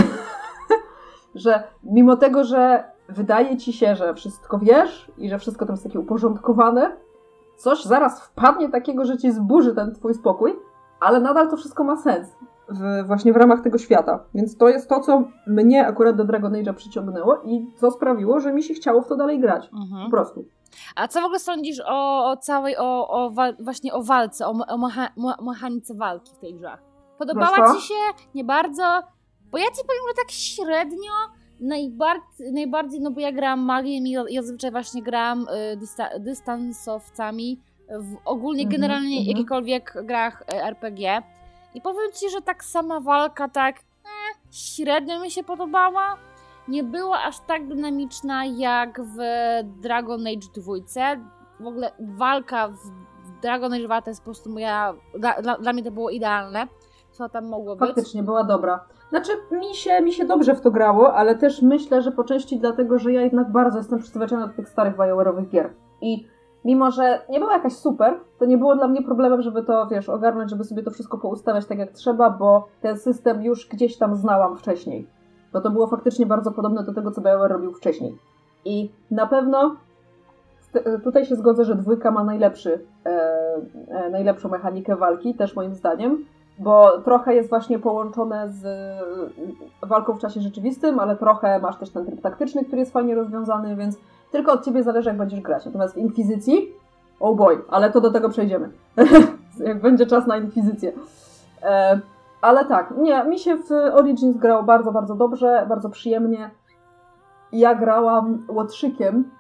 że 1.35 1.63
mimo 1.85 2.17
tego, 2.17 2.45
że 2.45 2.85
wydaje 3.09 3.57
ci 3.57 3.73
się, 3.73 3.97
że 3.97 4.15
wszystko 4.15 4.59
wiesz 4.59 5.13
i 5.19 5.29
że 5.29 5.39
wszystko 5.39 5.67
tam 5.67 5.73
jest 5.73 5.85
takie 5.85 6.01
uporządkowane, 6.01 6.97
coś 7.57 7.85
zaraz 7.85 8.23
wpadnie 8.23 8.69
takiego, 8.69 9.05
że 9.05 9.19
ci 9.19 9.33
zburzy 9.33 9.75
ten 9.75 9.95
twój 9.95 10.15
spokój, 10.15 10.57
ale 11.01 11.21
nadal 11.21 11.51
to 11.51 11.57
wszystko 11.57 11.85
ma 11.85 11.97
sens 11.97 12.37
w, 12.69 13.07
właśnie 13.07 13.33
w 13.33 13.37
ramach 13.37 13.61
tego 13.61 13.79
świata. 13.79 14.25
Więc 14.35 14.57
to 14.57 14.69
jest 14.69 14.89
to, 14.89 15.01
co 15.01 15.25
mnie 15.47 15.87
akurat 15.87 16.17
do 16.17 16.25
Dragon 16.25 16.53
Age'a 16.53 16.75
przyciągnęło 16.75 17.43
i 17.45 17.67
co 17.77 17.91
sprawiło, 17.91 18.41
że 18.41 18.53
mi 18.53 18.63
się 18.63 18.75
chciało 18.75 19.03
w 19.03 19.09
to 19.09 19.17
dalej 19.17 19.41
grać. 19.41 19.71
Mhm. 19.73 20.05
Po 20.05 20.11
prostu. 20.11 20.45
A 20.97 21.09
co 21.09 21.21
w 21.21 21.25
ogóle 21.25 21.39
sądzisz 21.39 21.81
o, 21.87 22.31
o 22.31 22.37
całej, 22.37 22.77
o, 22.77 23.09
o 23.09 23.33
właśnie 23.61 23.93
o 23.93 24.03
walce, 24.03 24.47
o, 24.47 24.51
o 24.69 24.79
mecha, 24.79 25.09
mechanice 25.43 25.95
walki 25.95 26.33
w 26.35 26.39
tej 26.39 26.55
grze? 26.55 26.79
Podobała 27.19 27.75
ci 27.75 27.83
się? 27.83 27.95
Nie 28.35 28.45
bardzo? 28.45 29.03
Bo 29.51 29.59
ja 29.59 29.67
ci 29.67 29.83
powiem, 29.87 30.03
że 30.09 30.15
tak 30.17 30.31
średnio 30.31 31.13
najbardziej, 31.61 32.53
najbardziej 32.53 33.01
no 33.01 33.11
bo 33.11 33.21
ja 33.21 33.33
gram 33.33 33.61
magię 33.61 33.97
i 33.99 34.11
ja 34.11 34.43
zazwyczaj 34.43 34.71
właśnie 34.71 35.03
gram 35.03 35.47
y, 35.73 35.77
dysta, 35.77 36.19
dystansowcami 36.19 37.61
w 37.89 38.17
ogólnie 38.25 38.67
-hmm, 38.67 38.71
generalnie 38.71 39.17
mm 39.17 39.25
-hmm. 39.25 39.29
jakichkolwiek 39.29 39.95
grach 40.05 40.43
y, 40.43 40.65
RPG. 40.65 41.23
I 41.75 41.81
powiem 41.81 42.13
ci, 42.13 42.31
że 42.31 42.43
tak 42.43 42.65
sama 42.65 43.01
walka 43.01 43.49
tak 43.49 43.77
eh, 43.77 44.39
średnio 44.51 45.21
mi 45.21 45.31
się 45.31 45.45
podobała. 45.45 46.17
Nie 46.69 46.85
była 46.85 47.23
aż 47.23 47.41
tak 47.41 47.69
dynamiczna 47.69 48.45
jak 48.45 49.01
w 49.01 49.19
Dragon 49.65 50.27
Age 50.27 50.49
2. 50.55 50.75
W 51.61 51.67
ogóle 51.67 51.93
walka 52.01 52.69
w 52.69 53.41
Dragon 53.43 53.73
Age 53.73 53.85
2 53.85 54.03
to 54.03 54.11
jest 54.11 54.21
po 54.21 54.25
prostu 54.25 54.51
moja... 54.51 54.95
Dla, 55.19 55.43
dla, 55.43 55.59
dla 55.59 55.73
mnie 55.73 55.83
to 55.83 55.91
było 55.91 56.11
idealne. 56.11 56.69
Co 57.11 57.29
tam 57.29 57.49
mogło 57.49 57.77
być. 57.77 57.89
Faktycznie, 57.89 58.23
była 58.23 58.45
dobra. 58.45 58.85
Znaczy, 59.11 59.33
mi 59.51 59.75
się, 59.75 60.01
mi 60.01 60.13
się 60.13 60.25
dobrze 60.25 60.55
w 60.55 60.61
to 60.61 60.71
grało, 60.71 61.15
ale 61.15 61.35
też 61.35 61.63
myślę, 61.63 62.03
że 62.03 62.13
po 62.13 62.25
części 62.25 62.59
dlatego, 62.59 62.99
że 62.99 63.13
ja 63.13 63.23
jednak 63.23 63.53
bardzo 63.53 63.79
jestem 63.79 63.99
przyzwyczajona 63.99 64.47
do 64.47 64.53
tych 64.53 64.69
starych 64.69 64.97
BioWare'owych 64.97 65.49
gier. 65.49 65.73
I 66.01 66.27
mimo 66.65 66.91
że 66.91 67.23
nie 67.29 67.39
była 67.39 67.53
jakaś 67.53 67.73
super, 67.73 68.15
to 68.39 68.45
nie 68.45 68.59
było 68.59 68.77
dla 68.77 68.89
mnie 68.89 69.03
problemem, 69.03 69.43
żeby 69.43 69.63
to, 69.63 69.87
wiesz, 69.87 70.09
ogarnąć, 70.09 70.51
żeby 70.51 70.65
sobie 70.65 70.83
to 70.83 70.91
wszystko 70.91 71.19
poustawiać 71.19 71.67
tak 71.67 71.79
jak 71.79 71.93
trzeba, 71.93 72.31
bo 72.31 72.69
ten 72.81 72.99
system 72.99 73.43
już 73.43 73.69
gdzieś 73.69 73.99
tam 73.99 74.17
znałam 74.17 74.57
wcześniej. 74.57 75.07
Bo 75.53 75.61
to 75.61 75.71
było 75.71 75.87
faktycznie 75.87 76.27
bardzo 76.27 76.53
podobne 76.53 76.85
do 76.85 76.95
tego, 76.95 77.11
co 77.11 77.21
BioWare 77.21 77.53
robił 77.53 77.73
wcześniej. 77.73 78.19
I 78.65 78.91
na 79.11 79.27
pewno 79.27 79.77
tutaj 81.05 81.25
się 81.25 81.37
zgodzę, 81.37 81.65
że 81.65 81.75
dwójka 81.75 82.11
ma 82.11 82.25
najlepszy, 82.25 82.87
e, 83.07 83.11
e, 83.89 84.11
najlepszą 84.11 84.49
mechanikę 84.49 84.97
walki, 84.97 85.35
też 85.35 85.57
moim 85.57 85.75
zdaniem, 85.75 86.25
bo 86.59 86.99
trochę 86.99 87.35
jest 87.35 87.49
właśnie 87.49 87.79
połączone 87.79 88.49
z 88.49 88.65
walką 89.83 90.15
w 90.15 90.19
czasie 90.19 90.41
rzeczywistym, 90.41 90.99
ale 90.99 91.17
trochę 91.17 91.59
masz 91.59 91.77
też 91.77 91.91
ten 91.91 92.07
tryb 92.07 92.21
taktyczny, 92.21 92.65
który 92.65 92.79
jest 92.79 92.93
fajnie 92.93 93.15
rozwiązany, 93.15 93.77
więc 93.77 93.97
tylko 94.33 94.53
od 94.53 94.65
ciebie 94.65 94.83
zależy, 94.83 95.09
jak 95.09 95.19
będziesz 95.19 95.41
grać. 95.41 95.67
Natomiast 95.67 95.95
w 95.95 95.99
Inkwizycji, 95.99 96.73
oh 97.21 97.37
boy, 97.37 97.63
ale 97.69 97.91
to 97.91 98.01
do 98.01 98.11
tego 98.11 98.29
przejdziemy. 98.29 98.71
jak 99.67 99.81
będzie 99.81 100.07
czas 100.07 100.27
na 100.27 100.37
Inkwizycję. 100.37 100.93
E, 101.63 102.01
ale 102.41 102.65
tak, 102.65 102.95
nie, 102.99 103.25
mi 103.25 103.39
się 103.39 103.57
w 103.57 103.71
Origins 103.93 104.37
grało 104.37 104.63
bardzo, 104.63 104.93
bardzo 104.93 105.15
dobrze, 105.15 105.67
bardzo 105.69 105.91
przyjemnie. 105.91 106.51
Ja 107.53 107.75
grałam 107.75 108.47
łotrzykiem, 108.49 109.31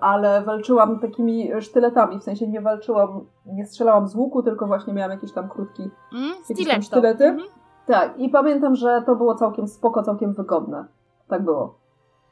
ale 0.00 0.42
walczyłam 0.42 0.98
takimi 0.98 1.50
sztyletami, 1.60 2.18
w 2.18 2.22
sensie 2.22 2.48
nie 2.48 2.60
walczyłam, 2.60 3.26
nie 3.46 3.66
strzelałam 3.66 4.08
z 4.08 4.14
łuku, 4.14 4.42
tylko 4.42 4.66
właśnie 4.66 4.92
miałam 4.92 5.10
jakiś 5.10 5.32
tam 5.32 5.48
krótki 5.48 5.90
mm, 6.12 6.34
jakieś 6.48 6.68
tam 6.68 6.82
sztylety. 6.82 7.24
Mm 7.24 7.38
-hmm. 7.38 7.50
Tak, 7.86 8.18
i 8.18 8.28
pamiętam, 8.28 8.76
że 8.76 9.02
to 9.06 9.16
było 9.16 9.34
całkiem 9.34 9.68
spoko, 9.68 10.02
całkiem 10.02 10.32
wygodne. 10.32 10.84
Tak 11.28 11.44
było. 11.44 11.74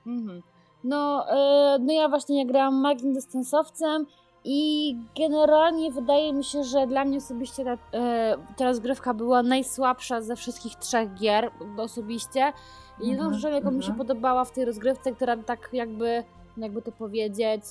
Mm 0.06 0.26
-hmm. 0.26 0.40
No, 0.84 1.24
e, 1.30 1.78
no 1.80 1.92
ja 1.92 2.08
właśnie 2.08 2.36
nie 2.36 2.46
grałam 2.46 2.74
magiem 2.74 3.12
dystansowcem 3.12 4.06
i 4.44 4.96
generalnie 5.18 5.90
wydaje 5.90 6.32
mi 6.32 6.44
się, 6.44 6.64
że 6.64 6.86
dla 6.86 7.04
mnie 7.04 7.18
osobiście 7.18 7.64
ta, 7.64 7.98
e, 7.98 8.36
ta 8.56 8.64
rozgrywka 8.64 9.14
była 9.14 9.42
najsłabsza 9.42 10.20
ze 10.22 10.36
wszystkich 10.36 10.76
trzech 10.76 11.14
gier 11.14 11.50
osobiście. 11.78 12.52
I 13.00 13.08
jedną 13.08 13.32
rzeczą, 13.32 13.54
jaką 13.54 13.70
mi 13.70 13.82
się 13.82 13.90
mhm. 13.90 13.98
podobała 13.98 14.44
w 14.44 14.52
tej 14.52 14.64
rozgrywce, 14.64 15.12
która 15.12 15.36
tak 15.36 15.68
jakby, 15.72 16.24
jakby 16.62 16.82
to 16.82 16.92
powiedzieć, 16.92 17.62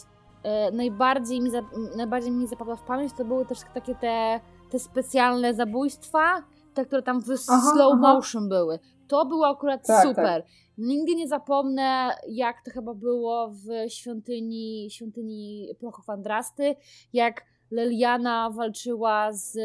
e, 0.43 0.71
najbardziej, 0.71 1.41
mi 1.41 1.51
najbardziej 1.95 2.31
mi 2.31 2.47
zapadła 2.47 2.75
w 2.75 2.83
pamięć, 2.83 3.13
to 3.13 3.25
były 3.25 3.45
też 3.45 3.59
takie 3.73 3.95
te, 3.95 4.39
te 4.69 4.79
specjalne 4.79 5.53
zabójstwa, 5.53 6.43
te, 6.73 6.85
które 6.85 7.01
tam 7.01 7.21
w 7.21 7.29
aha, 7.49 7.71
slow 7.73 7.93
aha. 7.93 8.13
motion 8.13 8.49
były. 8.49 8.79
To 9.07 9.25
było 9.25 9.47
akurat 9.47 9.87
tak, 9.87 9.95
tak. 9.95 10.07
super. 10.07 10.41
Tak. 10.41 10.51
Nigdy 10.77 11.15
nie 11.15 11.27
zapomnę, 11.27 12.09
jak 12.29 12.55
to 12.65 12.71
chyba 12.71 12.93
było 12.93 13.49
w 13.49 13.91
świątyni, 13.91 14.87
świątyni 14.91 15.69
Prochów 15.79 16.09
Andrasty, 16.09 16.75
jak 17.13 17.45
Leliana 17.71 18.49
walczyła 18.49 19.33
z 19.33 19.57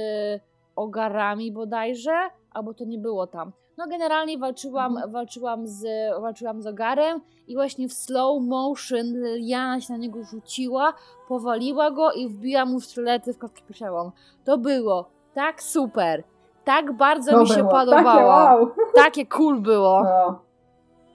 ogarami 0.76 1.52
bodajże, 1.52 2.30
albo 2.50 2.74
to 2.74 2.84
nie 2.84 2.98
było 2.98 3.26
tam. 3.26 3.52
No 3.82 3.88
generalnie 3.88 4.38
walczyłam, 4.38 4.92
mhm. 4.92 5.12
walczyłam, 5.12 5.66
z, 5.66 5.84
walczyłam 6.20 6.62
z 6.62 6.66
ogarem 6.66 7.20
i 7.48 7.54
właśnie 7.54 7.88
w 7.88 7.92
slow 7.92 8.42
motion 8.42 9.06
Leliana 9.14 9.80
się 9.80 9.92
na 9.92 9.98
niego 9.98 10.22
rzuciła, 10.24 10.92
powaliła 11.28 11.90
go 11.90 12.12
i 12.12 12.28
wbiła 12.28 12.64
mu 12.64 12.80
strzelety 12.80 13.32
w 13.32 13.38
kostkę 13.38 13.72
przełom. 13.72 14.10
To 14.44 14.58
było 14.58 15.08
tak 15.34 15.62
super. 15.62 16.22
Tak 16.64 16.92
bardzo 16.92 17.30
to 17.30 17.40
mi 17.40 17.48
się 17.48 17.68
podobało. 17.68 18.04
Takie, 18.04 18.24
wow. 18.24 18.70
Takie 18.94 19.26
cool 19.26 19.60
było. 19.60 20.02
No. 20.02 20.38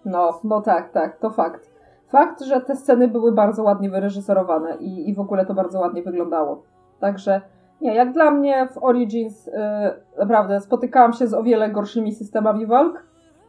No, 0.05 0.39
no 0.43 0.61
tak, 0.61 0.91
tak, 0.91 1.19
to 1.19 1.29
fakt. 1.29 1.69
Fakt, 2.11 2.41
że 2.41 2.61
te 2.61 2.75
sceny 2.75 3.07
były 3.07 3.31
bardzo 3.31 3.63
ładnie 3.63 3.89
wyreżyserowane 3.89 4.77
i, 4.77 5.09
i 5.09 5.15
w 5.15 5.19
ogóle 5.19 5.45
to 5.45 5.53
bardzo 5.53 5.79
ładnie 5.79 6.03
wyglądało. 6.03 6.63
Także 6.99 7.41
nie, 7.81 7.95
jak 7.95 8.13
dla 8.13 8.31
mnie 8.31 8.67
w 8.67 8.83
Origins 8.83 9.45
yy, 9.45 9.53
naprawdę 10.19 10.61
spotykałam 10.61 11.13
się 11.13 11.27
z 11.27 11.33
o 11.33 11.43
wiele 11.43 11.69
gorszymi 11.69 12.15
systemami 12.15 12.65
walk 12.65 13.03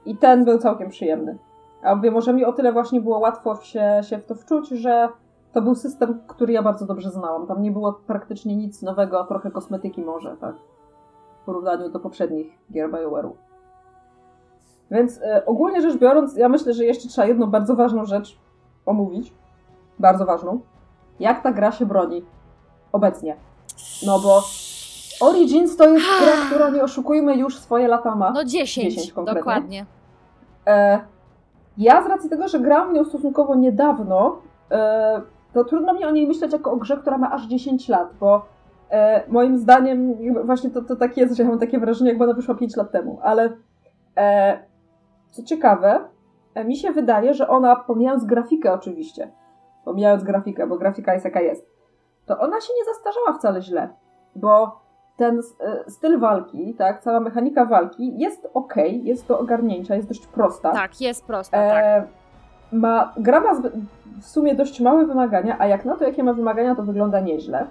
i 0.06 0.16
ten 0.16 0.44
był 0.44 0.58
całkiem 0.58 0.88
przyjemny. 0.88 1.38
A 1.82 1.94
mówię, 1.94 2.10
może 2.10 2.32
mi 2.32 2.44
o 2.44 2.52
tyle 2.52 2.72
właśnie 2.72 3.00
było 3.00 3.18
łatwo 3.18 3.56
się, 3.56 4.00
się 4.02 4.18
w 4.18 4.24
to 4.26 4.34
wczuć, 4.34 4.68
że 4.68 5.08
to 5.52 5.62
był 5.62 5.74
system, 5.74 6.20
który 6.26 6.52
ja 6.52 6.62
bardzo 6.62 6.86
dobrze 6.86 7.10
znałam. 7.10 7.46
Tam 7.46 7.62
nie 7.62 7.70
było 7.70 7.92
praktycznie 7.92 8.56
nic 8.56 8.82
nowego, 8.82 9.20
a 9.20 9.24
trochę 9.24 9.50
kosmetyki 9.50 10.02
może, 10.02 10.36
tak. 10.36 10.54
porównaniu 11.46 11.88
do 11.88 12.00
poprzednich 12.00 12.58
gier 12.72 12.90
BioWare'u. 12.90 13.30
Więc 14.90 15.22
e, 15.22 15.46
ogólnie 15.46 15.82
rzecz 15.82 15.96
biorąc, 15.96 16.36
ja 16.36 16.48
myślę, 16.48 16.72
że 16.74 16.84
jeszcze 16.84 17.08
trzeba 17.08 17.26
jedną 17.26 17.46
bardzo 17.46 17.76
ważną 17.76 18.04
rzecz 18.04 18.38
omówić. 18.86 19.34
Bardzo 19.98 20.26
ważną. 20.26 20.60
Jak 21.20 21.42
ta 21.42 21.52
gra 21.52 21.72
się 21.72 21.86
broni 21.86 22.24
obecnie. 22.92 23.36
No 24.06 24.18
bo 24.18 24.42
Origins 25.20 25.76
to 25.76 25.88
jest 25.88 26.06
gra, 26.22 26.32
która 26.46 26.70
nie 26.70 26.82
oszukujmy 26.82 27.36
już 27.36 27.58
swoje 27.58 27.88
lata 27.88 28.14
ma. 28.14 28.30
No 28.30 28.44
10, 28.44 28.94
10 28.94 29.12
konkretnie. 29.12 29.40
dokładnie. 29.40 29.86
E, 30.66 31.00
ja 31.78 32.02
z 32.02 32.06
racji 32.06 32.30
tego, 32.30 32.48
że 32.48 32.60
gram 32.60 32.90
w 32.90 32.92
nią 32.92 33.04
stosunkowo 33.04 33.54
niedawno, 33.54 34.40
e, 34.70 35.20
to 35.52 35.64
trudno 35.64 35.94
mi 35.94 36.04
o 36.04 36.10
niej 36.10 36.26
myśleć 36.26 36.52
jako 36.52 36.72
o 36.72 36.76
grze, 36.76 36.96
która 36.96 37.18
ma 37.18 37.30
aż 37.30 37.46
10 37.46 37.88
lat, 37.88 38.08
bo 38.20 38.46
e, 38.90 39.22
moim 39.28 39.58
zdaniem 39.58 40.14
właśnie 40.44 40.70
to, 40.70 40.82
to 40.82 40.96
tak 40.96 41.16
jest, 41.16 41.36
że 41.36 41.42
ja 41.42 41.48
mam 41.48 41.58
takie 41.58 41.78
wrażenie, 41.78 42.10
jakby 42.10 42.24
ona 42.24 42.34
wyszła 42.34 42.54
5 42.54 42.76
lat 42.76 42.92
temu, 42.92 43.18
ale 43.22 43.52
e, 44.16 44.58
co 45.30 45.42
ciekawe, 45.42 46.00
e, 46.54 46.64
mi 46.64 46.76
się 46.76 46.92
wydaje, 46.92 47.34
że 47.34 47.48
ona, 47.48 47.76
pomijając 47.76 48.24
grafikę 48.24 48.72
oczywiście, 48.72 49.30
pomijając 49.84 50.24
grafikę, 50.24 50.66
bo 50.66 50.78
grafika 50.78 51.12
jest 51.12 51.24
jaka 51.24 51.40
jest, 51.40 51.77
to 52.28 52.38
ona 52.38 52.60
się 52.60 52.72
nie 52.78 52.84
zastarzała 52.84 53.32
wcale 53.38 53.62
źle, 53.62 53.88
bo 54.36 54.80
ten 55.16 55.40
e, 55.60 55.90
styl 55.90 56.18
walki, 56.18 56.74
tak, 56.74 57.00
cała 57.02 57.20
mechanika 57.20 57.64
walki 57.64 58.18
jest 58.18 58.48
ok, 58.54 58.74
jest 59.02 59.26
do 59.28 59.38
ogarnięcia, 59.38 59.94
jest 59.94 60.08
dość 60.08 60.26
prosta. 60.26 60.72
Tak, 60.72 61.00
jest 61.00 61.26
prosta, 61.26 61.56
tak. 61.56 61.84
E, 61.84 62.06
ma, 62.72 63.12
gra 63.16 63.40
ma 63.40 63.54
w 64.20 64.26
sumie 64.26 64.54
dość 64.54 64.80
małe 64.80 65.06
wymagania, 65.06 65.56
a 65.58 65.66
jak 65.66 65.84
na 65.84 65.96
to, 65.96 66.04
jakie 66.04 66.24
ma 66.24 66.32
wymagania, 66.32 66.74
to 66.74 66.82
wygląda 66.82 67.20
nieźle. 67.20 67.66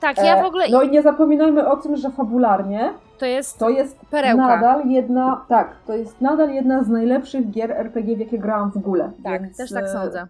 Tak, 0.00 0.24
ja 0.24 0.36
E, 0.36 0.42
w 0.42 0.46
ogóle... 0.46 0.64
No 0.70 0.82
i 0.82 0.90
nie 0.90 1.02
zapominajmy 1.02 1.68
o 1.68 1.76
tym, 1.76 1.96
że 1.96 2.10
fabularnie 2.10 2.92
To 3.18 3.26
jest... 3.26 3.58
to 3.58 3.68
jest 3.68 4.00
Perełka. 4.10 4.46
nadal 4.46 4.88
jedna, 4.88 5.44
tak, 5.48 5.76
to 5.86 5.94
jest 5.94 6.20
nadal 6.20 6.50
jedna 6.50 6.84
z 6.84 6.88
najlepszych 6.88 7.50
gier 7.50 7.72
RPG, 7.72 8.16
w 8.16 8.20
jakie 8.20 8.38
grałam 8.38 8.70
w 8.72 8.76
ogóle. 8.76 9.10
Tak, 9.24 9.42
Więc, 9.42 9.56
też 9.56 9.72
tak 9.72 9.84
e, 9.84 9.88
sądzę. 9.88 10.26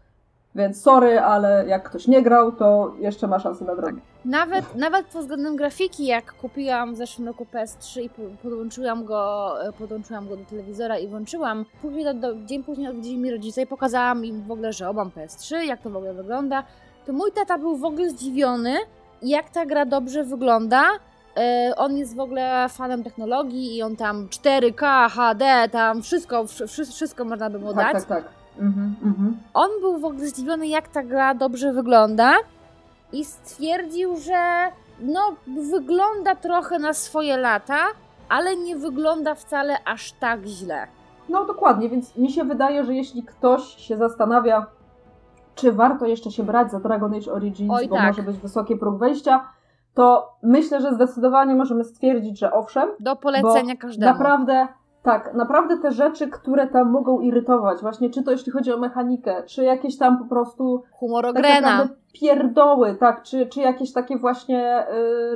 Więc 0.54 0.82
sorry, 0.82 1.20
ale 1.20 1.64
jak 1.68 1.82
ktoś 1.88 2.06
nie 2.06 2.22
grał, 2.22 2.52
to 2.52 2.92
jeszcze 2.98 3.26
ma 3.26 3.38
szansę 3.38 3.64
na 3.64 3.74
drogę. 3.76 4.00
Nawet, 4.24 4.74
nawet 4.74 5.06
pod 5.06 5.20
względem 5.22 5.56
grafiki, 5.56 6.06
jak 6.06 6.32
kupiłam 6.32 6.94
w 6.94 6.96
zeszłym 6.96 7.28
roku 7.28 7.46
PS3 7.52 8.00
i 8.02 8.08
po- 8.10 8.22
podłączyłam 8.42 9.04
go, 9.04 9.52
e, 9.68 9.72
podłączyłam 9.72 10.28
go 10.28 10.36
do 10.36 10.44
telewizora 10.44 10.98
i 10.98 11.08
włączyłam, 11.08 11.64
później 11.82 12.04
do, 12.04 12.14
do, 12.14 12.34
dzień 12.46 12.64
później 12.64 12.88
odwiedzili 12.88 13.18
mi 13.18 13.30
rodzice 13.30 13.62
i 13.62 13.66
pokazałam 13.66 14.24
im 14.24 14.42
w 14.42 14.50
ogóle, 14.50 14.72
że 14.72 14.88
o, 14.88 14.92
mam 14.92 15.10
PS3, 15.10 15.56
jak 15.56 15.80
to 15.82 15.90
w 15.90 15.96
ogóle 15.96 16.14
wygląda, 16.14 16.62
to 17.06 17.12
mój 17.12 17.32
tata 17.32 17.58
był 17.58 17.76
w 17.76 17.84
ogóle 17.84 18.10
zdziwiony, 18.10 18.74
jak 19.22 19.50
ta 19.50 19.66
gra 19.66 19.86
dobrze 19.86 20.24
wygląda. 20.24 20.82
E, 21.36 21.72
On 21.76 21.96
jest 21.96 22.16
w 22.16 22.20
ogóle 22.20 22.66
fanem 22.68 23.04
technologii 23.04 23.76
i 23.76 23.82
on 23.82 23.96
tam 23.96 24.28
4K, 24.28 25.08
HD, 25.10 25.68
tam 25.72 26.02
wszystko, 26.02 26.46
wszy- 26.46 26.66
wszy- 26.66 26.86
wszystko 26.86 27.24
można 27.24 27.50
by 27.50 27.58
mu 27.58 27.74
Tak, 27.74 27.92
dać. 27.92 27.92
tak, 27.92 28.24
tak. 28.24 28.43
Mhm, 28.58 28.96
mhm. 29.04 29.36
On 29.54 29.68
był 29.80 29.98
w 29.98 30.04
ogóle 30.04 30.26
zdziwiony, 30.26 30.66
jak 30.66 30.88
ta 30.88 31.02
gra 31.02 31.34
dobrze 31.34 31.72
wygląda 31.72 32.32
i 33.12 33.24
stwierdził, 33.24 34.16
że 34.16 34.70
no, 35.00 35.20
wygląda 35.70 36.34
trochę 36.34 36.78
na 36.78 36.92
swoje 36.92 37.36
lata, 37.36 37.78
ale 38.28 38.56
nie 38.56 38.76
wygląda 38.76 39.34
wcale 39.34 39.84
aż 39.84 40.12
tak 40.12 40.44
źle. 40.46 40.86
No 41.28 41.44
dokładnie, 41.44 41.88
więc 41.88 42.16
mi 42.16 42.32
się 42.32 42.44
wydaje, 42.44 42.84
że 42.84 42.94
jeśli 42.94 43.22
ktoś 43.22 43.62
się 43.62 43.96
zastanawia, 43.96 44.66
czy 45.54 45.72
warto 45.72 46.06
jeszcze 46.06 46.30
się 46.30 46.42
brać 46.42 46.70
za 46.70 46.80
Dragon 46.80 47.14
Age 47.14 47.32
Origins, 47.32 47.72
Oj, 47.72 47.88
bo 47.88 47.96
tak. 47.96 48.06
może 48.06 48.22
być 48.22 48.36
wysoki 48.36 48.76
próg 48.76 48.98
wejścia, 48.98 49.48
to 49.94 50.32
myślę, 50.42 50.80
że 50.80 50.94
zdecydowanie 50.94 51.54
możemy 51.54 51.84
stwierdzić, 51.84 52.38
że 52.38 52.52
owszem, 52.52 52.88
Do 53.00 53.16
polecenia 53.16 53.76
każdemu. 53.76 54.12
naprawdę, 54.12 54.68
tak, 55.04 55.34
naprawdę 55.34 55.78
te 55.78 55.92
rzeczy, 55.92 56.28
które 56.28 56.66
tam 56.66 56.90
mogą 56.90 57.20
irytować, 57.20 57.80
właśnie 57.80 58.10
czy 58.10 58.22
to 58.22 58.30
jeśli 58.30 58.52
chodzi 58.52 58.72
o 58.72 58.78
mechanikę, 58.78 59.42
czy 59.46 59.64
jakieś 59.64 59.98
tam 59.98 60.18
po 60.18 60.24
prostu 60.24 60.82
Humor 60.92 61.24
tak 61.34 61.88
pierdoły, 62.12 62.94
tak, 63.00 63.22
czy, 63.22 63.46
czy 63.46 63.60
jakieś 63.60 63.92
takie 63.92 64.18
właśnie, 64.18 64.86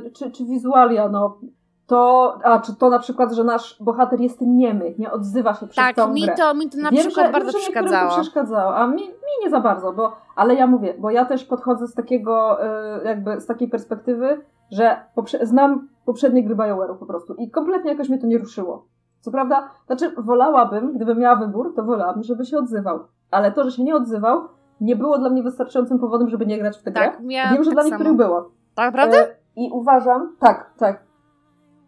yy, 0.05 0.11
czy, 0.11 0.31
czy 0.31 0.45
wizualia, 0.45 1.09
no, 1.09 1.39
to, 1.87 2.35
a 2.45 2.59
czy 2.61 2.77
to 2.77 2.91
na 2.91 2.99
przykład, 2.99 3.33
że 3.33 3.45
nasz 3.45 3.77
bohater 3.83 4.21
jest 4.21 4.41
niemy, 4.41 4.95
nie 4.99 5.13
odzywa 5.13 5.55
się 5.55 5.67
przez 5.67 5.85
Tak, 5.85 5.97
całą 5.97 6.13
mi 6.13 6.23
grę. 6.23 6.35
to, 6.37 6.55
mi 6.55 6.71
to 6.71 6.79
na 6.79 6.91
Wiem, 6.91 7.01
przykład 7.01 7.27
że, 7.27 7.33
bardzo 7.33 7.53
wiem, 7.53 7.53
że 7.53 7.59
przeszkadzało. 7.59 8.11
To 8.11 8.15
przeszkadzało, 8.21 8.77
a 8.77 8.87
mi, 8.87 9.03
mi 9.03 9.45
nie 9.45 9.51
za 9.51 9.61
bardzo, 9.61 9.93
bo, 9.93 10.13
ale 10.37 10.55
ja 10.55 10.67
mówię, 10.67 10.95
bo 10.99 11.11
ja 11.11 11.25
też 11.25 11.45
podchodzę 11.45 11.87
z 11.87 11.95
takiego, 11.95 12.59
y, 13.03 13.05
jakby 13.05 13.41
z 13.41 13.47
takiej 13.47 13.69
perspektywy, 13.69 14.41
że 14.73 14.97
poprze- 15.17 15.47
znam 15.47 15.89
poprzednie 16.05 16.45
gry 16.45 16.57
BioWare'u 16.57 16.99
po 16.99 17.07
prostu 17.07 17.35
i 17.35 17.51
kompletnie 17.51 17.91
jakoś 17.91 18.09
mnie 18.09 18.19
to 18.19 18.27
nie 18.27 18.39
ruszyło. 18.39 18.87
Co 19.21 19.31
prawda, 19.31 19.71
znaczy 19.87 20.11
wolałabym, 20.19 20.93
gdybym 20.93 21.19
miała 21.19 21.37
wybór, 21.37 21.75
to 21.77 21.83
wolałabym, 21.83 22.23
żeby 22.23 22.45
się 22.45 22.59
odzywał. 22.59 22.99
Ale 23.31 23.53
to, 23.53 23.65
że 23.65 23.71
się 23.71 23.85
nie 23.85 23.97
odzywał, 23.97 24.41
nie 24.81 24.97
było 24.97 25.19
dla 25.19 25.31
mnie 25.31 25.43
wystarczającym 25.43 25.99
powodem, 25.99 26.29
żeby 26.29 26.47
nie 26.47 26.59
grać 26.59 26.79
w 26.79 26.83
tę 26.83 26.93
grę. 26.93 27.03
Tak, 27.05 27.27
Wiem, 27.27 27.65
że 27.65 27.71
tak 27.71 27.75
dla 27.75 27.83
samo. 27.83 27.89
niektórych 27.91 28.17
było. 28.17 28.51
Tak, 28.75 28.93
prawda? 28.95 29.17
E, 29.17 29.27
I 29.57 29.71
uważam, 29.73 30.37
tak, 30.39 30.71
tak. 30.79 31.03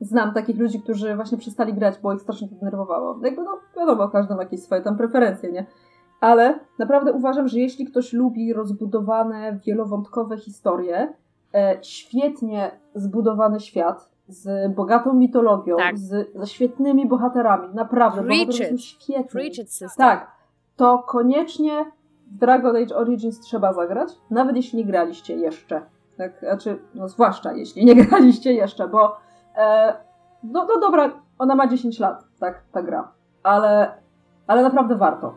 Znam 0.00 0.34
takich 0.34 0.58
ludzi, 0.58 0.82
którzy 0.82 1.16
właśnie 1.16 1.38
przestali 1.38 1.74
grać, 1.74 1.98
bo 2.02 2.12
ich 2.12 2.20
strasznie 2.20 2.48
to 2.48 2.54
denerwowało. 2.54 3.18
Jakby, 3.22 3.42
no, 3.42 3.58
wiadomo, 3.76 4.08
każdy 4.08 4.34
ma 4.34 4.42
jakieś 4.42 4.62
swoje 4.62 4.82
tam 4.82 4.96
preferencje, 4.96 5.52
nie? 5.52 5.66
Ale 6.20 6.60
naprawdę 6.78 7.12
uważam, 7.12 7.48
że 7.48 7.58
jeśli 7.58 7.86
ktoś 7.86 8.12
lubi 8.12 8.52
rozbudowane, 8.52 9.58
wielowątkowe 9.66 10.38
historie, 10.38 11.14
e, 11.54 11.78
świetnie 11.82 12.70
zbudowany 12.94 13.60
świat, 13.60 14.10
z 14.30 14.74
bogatą 14.74 15.14
mitologią, 15.14 15.76
Tak. 15.76 15.98
z, 15.98 16.36
ze 16.36 16.46
świetnymi 16.46 17.08
bohaterami, 17.08 17.74
naprawdę, 17.74 18.22
bohaterowie 18.22 18.52
świetni. 18.78 18.78
System. 19.72 20.06
Tak, 20.06 20.30
to 20.76 20.98
koniecznie 20.98 21.84
w 22.30 22.38
Dragon 22.38 22.76
Age 22.76 22.96
Origins 22.96 23.40
trzeba 23.40 23.72
zagrać, 23.72 24.12
nawet 24.30 24.56
jeśli 24.56 24.78
nie 24.78 24.84
graliście 24.84 25.36
jeszcze. 25.36 25.82
Tak, 26.16 26.38
znaczy, 26.40 26.78
no 26.94 27.08
zwłaszcza 27.08 27.52
jeśli 27.52 27.84
nie 27.84 27.94
graliście 28.04 28.52
jeszcze, 28.52 28.88
bo 28.88 29.16
e, 29.56 29.94
no, 30.42 30.66
no 30.68 30.80
dobra, 30.80 31.10
ona 31.38 31.54
ma 31.54 31.66
10 31.66 31.98
lat, 31.98 32.24
tak, 32.40 32.62
ta 32.72 32.82
gra, 32.82 33.12
ale, 33.42 33.94
ale 34.46 34.62
naprawdę 34.62 34.96
warto. 34.96 35.34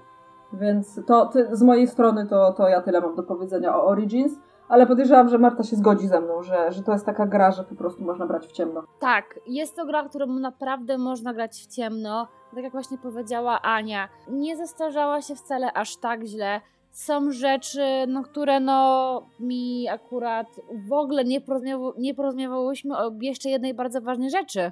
Więc 0.54 1.02
to 1.08 1.26
ty, 1.26 1.48
z 1.52 1.64
mojej 1.64 1.88
strony 1.88 2.28
to, 2.28 2.54
to 2.54 2.68
ja 2.68 2.82
tyle 2.82 3.02
mam 3.02 3.16
do 3.16 3.24
powiedzenia 3.24 3.76
o 3.76 3.86
Origins, 3.86 4.34
ale 4.70 4.88
podejrzewam, 4.88 5.30
że 5.30 5.38
Marta 5.38 5.64
się 5.64 5.76
zgodzi 5.76 6.08
ze 6.08 6.22
mną, 6.22 6.44
że, 6.44 6.72
że 6.72 6.84
to 6.84 6.92
jest 6.92 7.06
taka 7.06 7.26
gra, 7.26 7.52
że 7.52 7.64
po 7.64 7.76
prostu 7.76 8.04
można 8.04 8.26
brać 8.28 8.48
w 8.48 8.52
ciemno. 8.52 8.84
Tak, 9.00 9.40
jest 9.48 9.76
to 9.76 9.86
gra, 9.86 10.10
którą 10.10 10.28
naprawdę 10.28 10.98
można 10.98 11.34
grać 11.34 11.52
w 11.52 11.68
ciemno. 11.68 12.28
Tak 12.56 12.64
jak 12.64 12.72
właśnie 12.72 12.98
powiedziała 12.98 13.62
Ania, 13.62 14.10
nie 14.28 14.58
zestarzała 14.58 15.22
się 15.22 15.36
wcale 15.36 15.74
aż 15.74 15.98
tak 15.98 16.24
źle. 16.24 16.62
Są 16.92 17.32
rzeczy, 17.32 17.86
no, 18.08 18.24
które 18.24 18.60
no 18.60 19.22
mi 19.40 19.90
akurat 19.90 20.48
w 20.88 20.94
ogóle 20.94 21.24
nie, 21.24 21.42
porozmiewa- 21.42 21.94
nie 21.98 22.14
porozmiewałyśmy 22.16 22.98
o 22.98 23.12
jeszcze 23.22 23.50
jednej 23.50 23.74
bardzo 23.74 24.02
ważnej 24.02 24.30
rzeczy. 24.30 24.72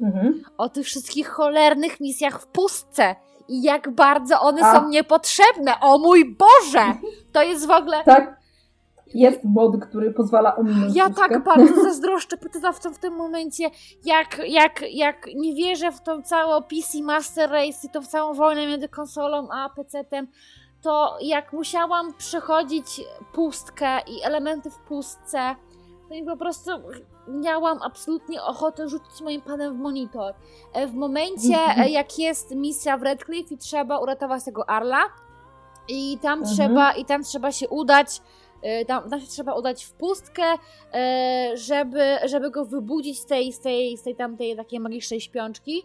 Mhm. 0.00 0.42
O 0.58 0.68
tych 0.68 0.86
wszystkich 0.86 1.28
cholernych 1.28 2.00
misjach 2.00 2.40
w 2.40 2.46
pustce. 2.46 3.16
I 3.48 3.62
jak 3.62 3.90
bardzo 3.94 4.40
one 4.40 4.62
A. 4.64 4.74
są 4.74 4.88
niepotrzebne. 4.88 5.72
O 5.80 5.98
mój 5.98 6.36
Boże! 6.36 6.84
To 7.32 7.42
jest 7.42 7.66
w 7.66 7.70
ogóle... 7.70 8.04
Tak, 8.04 8.35
jest 9.14 9.44
mod, 9.44 9.84
który 9.84 10.10
pozwala 10.10 10.56
ominąć 10.56 10.96
Ja 10.96 11.10
tak 11.10 11.44
bardzo 11.44 11.82
zazdroszczę 11.88 12.36
pytawcom 12.36 12.94
w 12.94 12.98
tym 12.98 13.14
momencie, 13.14 13.70
jak, 14.04 14.40
jak, 14.48 14.84
jak 14.90 15.26
nie 15.34 15.54
wierzę 15.54 15.92
w 15.92 16.02
tą 16.02 16.22
całą 16.22 16.62
PC 16.62 17.02
Master 17.02 17.50
Race 17.50 17.86
i 17.86 17.90
tą 17.90 18.02
całą 18.02 18.34
wojnę 18.34 18.66
między 18.66 18.88
konsolą 18.88 19.48
a 19.52 19.70
PC-tem, 19.76 20.26
to 20.82 21.18
jak 21.20 21.52
musiałam 21.52 22.14
przechodzić 22.14 23.00
pustkę 23.32 24.00
i 24.06 24.22
elementy 24.24 24.70
w 24.70 24.78
pustce, 24.78 25.56
to 26.08 26.14
mi 26.14 26.24
po 26.24 26.36
prostu 26.36 26.70
miałam 27.28 27.78
absolutnie 27.82 28.42
ochotę 28.42 28.88
rzucić 28.88 29.20
moim 29.20 29.40
panem 29.40 29.74
w 29.74 29.78
monitor. 29.78 30.34
E, 30.72 30.86
W 30.86 30.94
momencie, 30.94 31.58
e, 31.76 31.88
jak 31.88 32.18
jest 32.18 32.54
misja 32.54 32.96
w 32.98 33.02
Redcliffe 33.02 33.54
i 33.54 33.58
trzeba 33.58 33.98
uratować 33.98 34.44
tego 34.44 34.70
Arla, 34.70 35.02
i 35.88 36.18
tam 36.22 36.38
Mhm. 36.38 36.56
trzeba, 36.56 36.92
i 36.92 37.04
tam 37.04 37.22
trzeba 37.22 37.52
się 37.52 37.68
udać, 37.68 38.22
tam, 38.86 39.10
tam 39.10 39.20
się 39.20 39.26
trzeba 39.26 39.54
udać 39.54 39.84
w 39.84 39.92
pustkę, 39.92 40.44
e, 40.94 41.50
żeby, 41.54 42.16
żeby 42.24 42.50
go 42.50 42.64
wybudzić 42.64 43.20
z 43.20 43.26
tej, 43.26 43.52
z 43.52 43.60
tej, 43.60 43.96
z 43.96 44.02
tej 44.02 44.14
tamtej 44.14 44.56
takiej 44.56 44.80
magicznej 44.80 45.20
śpiączki, 45.20 45.82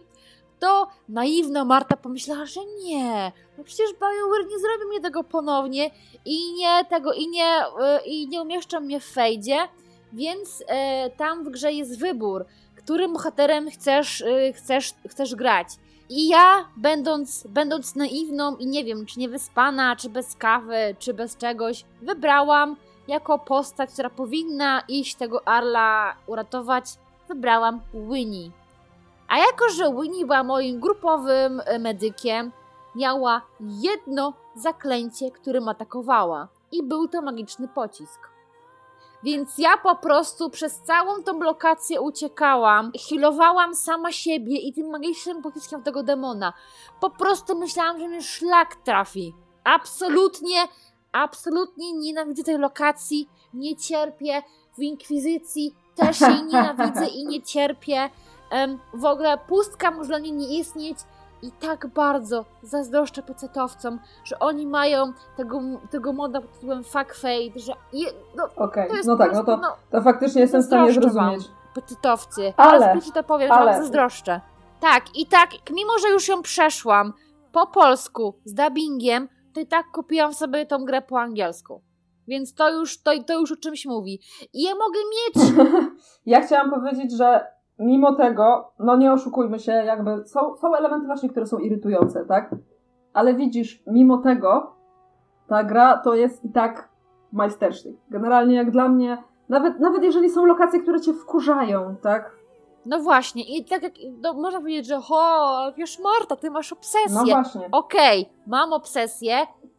to 0.58 0.86
naiwna 1.08 1.64
Marta 1.64 1.96
pomyślała, 1.96 2.46
że 2.46 2.60
nie, 2.84 3.32
no 3.58 3.64
przecież 3.64 3.92
BioWare 3.92 4.48
nie 4.50 4.58
zrobi 4.58 4.86
mnie 4.88 5.00
tego 5.00 5.24
ponownie 5.24 5.90
i 6.24 6.52
nie 6.52 6.84
tego, 6.90 7.12
i 7.12 7.28
nie, 7.28 7.64
e, 7.80 8.00
i 8.06 8.28
nie 8.28 8.42
umieszczą 8.42 8.80
mnie 8.80 9.00
w 9.00 9.04
fejdzie, 9.04 9.56
więc 10.12 10.64
e, 10.66 11.10
tam 11.10 11.44
w 11.44 11.48
grze 11.48 11.72
jest 11.72 11.98
wybór, 11.98 12.46
którym 12.76 13.12
bohaterem 13.12 13.70
chcesz, 13.70 14.22
e, 14.22 14.52
chcesz, 14.52 14.94
chcesz 15.08 15.34
grać. 15.34 15.68
I 16.14 16.28
ja, 16.28 16.64
będąc, 16.76 17.46
będąc 17.46 17.96
naiwną 17.96 18.56
i 18.56 18.66
nie 18.66 18.84
wiem, 18.84 19.06
czy 19.06 19.20
niewyspana, 19.20 19.96
czy 19.96 20.10
bez 20.10 20.36
kawy, 20.36 20.96
czy 20.98 21.14
bez 21.14 21.36
czegoś, 21.36 21.84
wybrałam 22.02 22.76
jako 23.08 23.38
postać, 23.38 23.90
która 23.92 24.10
powinna 24.10 24.82
iść 24.88 25.14
tego 25.14 25.48
Arla 25.48 26.14
uratować 26.26 26.84
wybrałam 27.28 27.80
Winnie. 27.94 28.50
A 29.28 29.38
jako, 29.38 29.68
że 29.68 29.94
Winnie 30.02 30.26
była 30.26 30.42
moim 30.44 30.80
grupowym 30.80 31.62
e, 31.64 31.78
medykiem, 31.78 32.52
miała 32.94 33.42
jedno 33.60 34.32
zaklęcie, 34.56 35.30
którym 35.30 35.68
atakowała. 35.68 36.48
I 36.72 36.82
był 36.82 37.08
to 37.08 37.22
magiczny 37.22 37.68
pocisk. 37.68 38.20
Więc 39.22 39.58
ja 39.58 39.76
po 39.76 39.96
prostu 39.96 40.50
przez 40.50 40.80
całą 40.80 41.22
tą 41.22 41.40
lokację 41.40 42.00
uciekałam, 42.00 42.92
healowałam 43.08 43.74
sama 43.74 44.12
siebie 44.12 44.56
i 44.56 44.72
tym 44.72 44.90
magicznym 44.90 45.42
pociskiem 45.42 45.82
tego 45.82 46.02
demona. 46.02 46.52
Po 47.00 47.10
prostu 47.10 47.58
myślałam, 47.58 47.98
że 47.98 48.08
mnie 48.08 48.22
szlak 48.22 48.76
trafi. 48.76 49.34
Absolutnie, 49.64 50.68
absolutnie 51.12 51.92
nienawidzę 51.92 52.42
tej 52.44 52.58
lokacji, 52.58 53.28
nie 53.54 53.76
cierpię. 53.76 54.42
W 54.78 54.82
Inkwizycji 54.82 55.74
też 55.94 56.20
jej 56.20 56.42
nienawidzę 56.52 57.06
i 57.06 57.26
nie 57.26 57.42
cierpię. 57.42 58.10
Em, 58.50 58.78
w 58.94 59.04
ogóle 59.04 59.38
pustka 59.38 59.90
może 59.90 60.08
dla 60.08 60.18
mnie 60.18 60.30
nie 60.30 60.58
istnieć 60.58 60.98
i 61.42 61.52
tak 61.52 61.86
bardzo 61.86 62.44
zazdroszczę 62.62 63.22
pecetowcom, 63.22 63.98
że 64.24 64.38
oni 64.38 64.66
mają 64.66 65.12
tego, 65.36 65.60
tego 65.90 66.12
moda 66.12 66.40
pod 66.40 66.52
tytułem 66.52 66.84
fuck 66.84 67.14
fate, 67.14 67.58
że 67.60 67.72
je, 67.92 68.06
no, 68.36 68.48
Okej, 68.56 68.88
to 68.88 68.96
jest 68.96 69.08
no 69.08 69.16
tak, 69.16 69.32
no 69.32 69.44
prostu, 69.44 69.62
to, 69.62 69.76
to 69.90 70.02
faktycznie 70.02 70.40
jestem 70.40 70.62
w 70.62 70.64
stanie 70.64 70.92
zrozumieć. 70.92 71.44
pecetowcy. 71.74 72.52
Ale- 72.56 73.00
ci 73.00 73.12
to 73.12 73.22
powiem, 73.22 73.52
ale- 73.52 73.60
że 73.60 73.72
wam 73.72 73.82
zazdroszczę. 73.82 74.40
Tak, 74.80 75.16
i 75.16 75.26
tak, 75.26 75.50
mimo 75.70 75.98
że 75.98 76.08
już 76.08 76.28
ją 76.28 76.42
przeszłam 76.42 77.12
po 77.52 77.66
polsku 77.66 78.34
z 78.44 78.54
dubbingiem, 78.54 79.28
to 79.54 79.60
i 79.60 79.66
tak 79.66 79.86
kupiłam 79.92 80.34
sobie 80.34 80.66
tą 80.66 80.84
grę 80.84 81.02
po 81.02 81.20
angielsku. 81.20 81.82
Więc 82.28 82.54
to 82.54 82.70
już, 82.70 83.02
to, 83.02 83.10
to 83.26 83.40
już 83.40 83.52
o 83.52 83.56
czymś 83.56 83.86
mówi. 83.86 84.20
I 84.52 84.62
ja 84.62 84.72
mogę 84.74 84.98
mieć 84.98 85.52
Ja 86.26 86.40
chciałam 86.46 86.70
powiedzieć, 86.70 87.16
że 87.16 87.46
mimo 87.84 88.14
tego, 88.14 88.72
no 88.78 88.96
nie 88.96 89.12
oszukujmy 89.12 89.58
się, 89.58 89.72
jakby 89.72 90.24
są, 90.26 90.56
są 90.56 90.74
elementy 90.74 91.06
właśnie, 91.06 91.28
które 91.28 91.46
są 91.46 91.58
irytujące, 91.58 92.24
tak? 92.24 92.54
Ale 93.12 93.34
widzisz, 93.34 93.82
mimo 93.86 94.18
tego 94.18 94.72
ta 95.48 95.64
gra 95.64 95.98
to 95.98 96.14
jest 96.14 96.44
i 96.44 96.52
tak 96.52 96.88
majstersztyk. 97.32 97.96
Generalnie 98.10 98.54
jak 98.56 98.70
dla 98.70 98.88
mnie, 98.88 99.22
nawet, 99.48 99.80
nawet 99.80 100.02
jeżeli 100.02 100.30
są 100.30 100.44
lokacje, 100.44 100.80
które 100.80 101.00
cię 101.00 101.12
wkurzają, 101.12 101.96
tak? 102.02 102.36
No 102.86 102.98
właśnie, 103.00 103.58
i 103.58 103.64
tak 103.64 103.82
jak 103.82 103.92
no, 104.22 104.34
można 104.34 104.58
powiedzieć, 104.60 104.86
że 104.86 105.00
ho, 105.00 105.72
wiesz 105.76 105.98
Marta, 105.98 106.36
ty 106.36 106.50
masz 106.50 106.72
obsesję. 106.72 107.14
No 107.14 107.24
właśnie. 107.24 107.68
Okej, 107.72 108.28
mam 108.46 108.72
obsesję, 108.72 109.36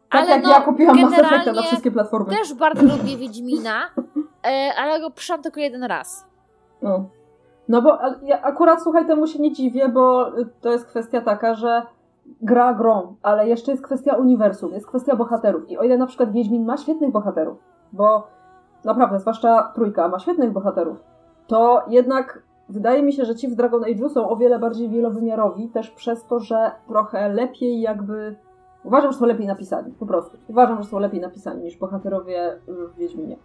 Tak 0.10 0.22
ale 0.22 0.30
jak 0.30 0.44
no, 0.44 0.50
ja 0.50 0.62
kupiłam 0.62 1.02
Mass 1.02 1.14
Effecta 1.14 1.54
na 1.54 1.62
wszystkie 1.62 1.92
platformy. 1.92 2.36
też 2.38 2.54
bardzo 2.54 2.82
lubię 2.98 3.18
Wiedźmina, 3.18 3.90
e, 4.46 4.74
ale 4.78 5.02
go 5.02 5.12
przyszłam 5.12 5.42
tylko 5.42 5.60
jeden 5.60 5.84
raz. 5.84 6.28
No. 6.82 7.06
No 7.70 7.82
bo 7.82 7.98
ja 8.24 8.42
akurat 8.42 8.84
słuchaj, 8.84 9.08
temu 9.08 9.28
się 9.28 9.40
nie 9.40 9.52
dziwię, 9.52 9.90
bo 9.90 10.32
to 10.62 10.72
jest 10.72 10.86
kwestia 10.86 11.22
taka, 11.22 11.54
że 11.54 11.82
gra 12.42 12.74
grą, 12.74 13.16
ale 13.22 13.48
jeszcze 13.48 13.72
jest 13.72 13.84
kwestia 13.84 14.16
uniwersum, 14.16 14.74
jest 14.74 14.88
kwestia 14.88 15.16
bohaterów. 15.16 15.70
I 15.70 15.78
o 15.78 15.84
ile 15.84 15.98
na 15.98 16.06
przykład 16.06 16.32
Wiedźmin 16.32 16.66
ma 16.66 16.78
świetnych 16.78 17.12
bohaterów, 17.12 17.58
bo 17.94 18.28
naprawdę, 18.86 19.20
zwłaszcza 19.20 19.72
trójka 19.76 20.08
ma 20.08 20.20
świetnych 20.20 20.52
bohaterów, 20.52 20.98
to 21.48 21.82
jednak 21.88 22.44
wydaje 22.70 23.04
mi 23.04 23.14
się, 23.14 23.26
że 23.26 23.36
ci 23.36 23.48
w 23.48 23.56
Dragon 23.56 23.82
Age'u 23.82 24.10
są 24.10 24.30
o 24.30 24.36
wiele 24.36 24.60
bardziej 24.60 24.90
wielowymiarowi, 24.90 25.70
też 25.70 25.92
przez 25.92 26.26
to, 26.26 26.40
że 26.40 26.72
trochę 26.88 27.30
lepiej 27.30 27.82
jakby... 27.82 28.36
Uważam, 28.84 29.12
że 29.12 29.18
są 29.18 29.26
lepiej 29.26 29.48
napisani, 29.48 29.92
po 29.92 30.06
prostu. 30.06 30.38
Uważam, 30.48 30.78
że 30.78 30.90
są 30.90 31.00
lepiej 31.00 31.22
napisani 31.22 31.64
niż 31.64 31.78
bohaterowie 31.78 32.60
w 32.68 32.98
Wiedźminie. 32.98 33.38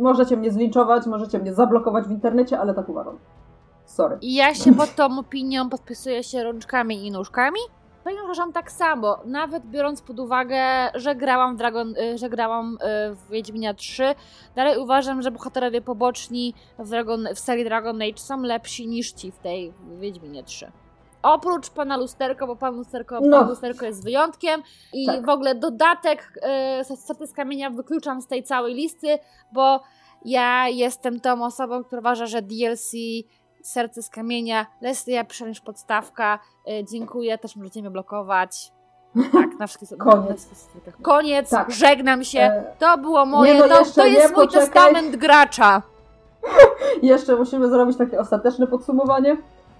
Możecie 0.00 0.36
mnie 0.36 0.50
zlinczować, 0.50 1.06
możecie 1.06 1.38
mnie 1.38 1.54
zablokować 1.54 2.04
w 2.04 2.10
internecie, 2.10 2.58
ale 2.58 2.74
tak 2.74 2.88
uważam. 2.88 3.18
Sorry. 3.86 4.18
I 4.20 4.34
ja 4.34 4.54
się 4.54 4.74
pod 4.74 4.94
tą 4.94 5.18
opinią 5.18 5.68
podpisuję 5.68 6.22
się 6.22 6.44
rączkami 6.44 7.06
i 7.06 7.10
nóżkami. 7.10 7.60
I 8.10 8.24
uważam 8.24 8.52
tak 8.52 8.72
samo, 8.72 9.18
nawet 9.24 9.66
biorąc 9.66 10.02
pod 10.02 10.20
uwagę, 10.20 10.60
że 10.94 11.14
grałam 11.14 11.54
w, 11.54 11.58
Dragon, 11.58 11.94
y, 11.96 12.18
że 12.18 12.30
grałam 12.30 12.74
y, 13.10 13.14
w 13.14 13.30
Wiedźminia 13.30 13.74
3, 13.74 14.14
dalej 14.56 14.78
uważam, 14.78 15.22
że 15.22 15.30
bohaterowie 15.30 15.80
poboczni 15.80 16.54
w, 16.78 16.88
Dragon, 16.88 17.28
w 17.34 17.38
serii 17.38 17.64
Dragon 17.64 18.02
Age 18.02 18.18
są 18.18 18.42
lepsi 18.42 18.86
niż 18.88 19.12
ci 19.12 19.32
w 19.32 19.38
tej 19.38 19.72
Wiedźminie 20.00 20.44
3. 20.44 20.72
Oprócz 21.22 21.70
pana 21.70 21.96
Lusterko, 21.96 22.46
bo 22.46 22.56
pan 22.56 22.76
Lusterko, 22.76 23.18
No. 23.22 23.38
pan 23.40 23.48
Lusterko 23.48 23.86
jest 23.86 24.04
wyjątkiem 24.04 24.62
i 24.92 25.06
Tak. 25.06 25.26
w 25.26 25.28
ogóle 25.28 25.54
dodatek 25.54 26.38
y, 26.80 26.84
Serce 26.84 27.26
z 27.26 27.32
Kamienia 27.32 27.70
wykluczam 27.70 28.22
z 28.22 28.26
tej 28.26 28.42
całej 28.42 28.74
listy, 28.74 29.18
bo 29.52 29.82
ja 30.24 30.68
jestem 30.68 31.20
tą 31.20 31.44
osobą, 31.44 31.84
która 31.84 32.00
uważa, 32.00 32.26
że 32.26 32.42
DLC 32.42 32.92
Serce 33.62 34.02
z 34.02 34.08
Kamienia, 34.10 34.66
Leslie 34.80 35.24
niż 35.46 35.60
podstawka, 35.60 36.38
y, 36.68 36.84
dziękuję, 36.84 37.38
też 37.38 37.56
możecie 37.56 37.80
mnie 37.80 37.90
blokować. 37.90 38.72
Tak, 39.32 39.58
na 39.58 39.66
wszystkich 39.66 39.98
Koniec. 40.10 40.40
stronach. 40.40 41.02
Koniec, 41.02 41.50
Tak. 41.50 41.70
żegnam 41.70 42.24
się. 42.24 42.40
E, 42.40 42.64
To 42.78 42.98
było 42.98 43.26
moje, 43.26 43.54
Nie, 43.54 43.60
no 43.60 43.68
to, 43.68 43.74
to 43.74 44.06
jest 44.06 44.18
nie, 44.30 44.36
mój 44.36 44.46
poczekaj. 44.46 44.60
testament 44.66 45.16
gracza. 45.16 45.82
jeszcze 47.02 47.36
musimy 47.36 47.68
zrobić 47.68 47.96
takie 47.98 48.20
ostateczne 48.20 48.66
podsumowanie. 48.66 49.36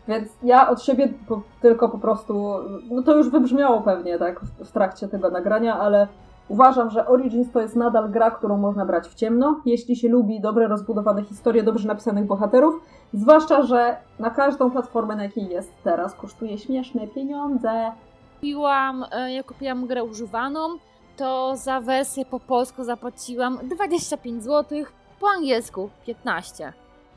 Więc 0.08 0.28
ja 0.42 0.68
od 0.68 0.82
siebie 0.82 1.08
po, 1.28 1.42
tylko 1.62 1.88
po 1.88 1.98
prostu, 1.98 2.54
no 2.90 3.02
to 3.02 3.16
już 3.16 3.28
wybrzmiało 3.30 3.80
pewnie 3.80 4.18
tak 4.18 4.40
w, 4.40 4.64
w 4.64 4.72
trakcie 4.72 5.08
tego 5.08 5.30
nagrania, 5.30 5.78
ale 5.80 6.08
uważam, 6.52 6.90
że 6.90 7.06
Origins 7.06 7.52
to 7.52 7.60
jest 7.60 7.76
nadal 7.76 8.10
gra, 8.10 8.30
którą 8.30 8.58
można 8.58 8.86
brać 8.86 9.08
w 9.08 9.14
ciemno, 9.14 9.60
jeśli 9.64 9.96
się 9.96 10.08
lubi 10.08 10.40
dobre 10.40 10.68
rozbudowane 10.68 11.24
historie, 11.24 11.62
dobrze 11.62 11.88
napisanych 11.88 12.26
bohaterów, 12.26 12.74
zwłaszcza, 13.12 13.62
że 13.62 13.96
na 14.18 14.30
każdą 14.30 14.70
platformę, 14.70 15.16
na 15.16 15.22
jakiej 15.22 15.48
jest 15.48 15.72
teraz, 15.84 16.14
kosztuje 16.14 16.58
śmieszne 16.58 17.06
pieniądze. 17.06 17.92
Kupiłam, 18.34 19.04
e, 19.12 19.32
ja 19.32 19.42
kupiłam 19.42 19.86
grę 19.86 20.04
używaną, 20.04 20.60
to 21.16 21.56
za 21.56 21.80
wersję 21.80 22.24
po 22.24 22.40
polsku 22.40 22.84
zapłaciłam 22.84 23.58
25 23.62 24.42
zł, 24.44 24.78
po 25.20 25.28
angielsku 25.28 25.90
15. 26.06 26.72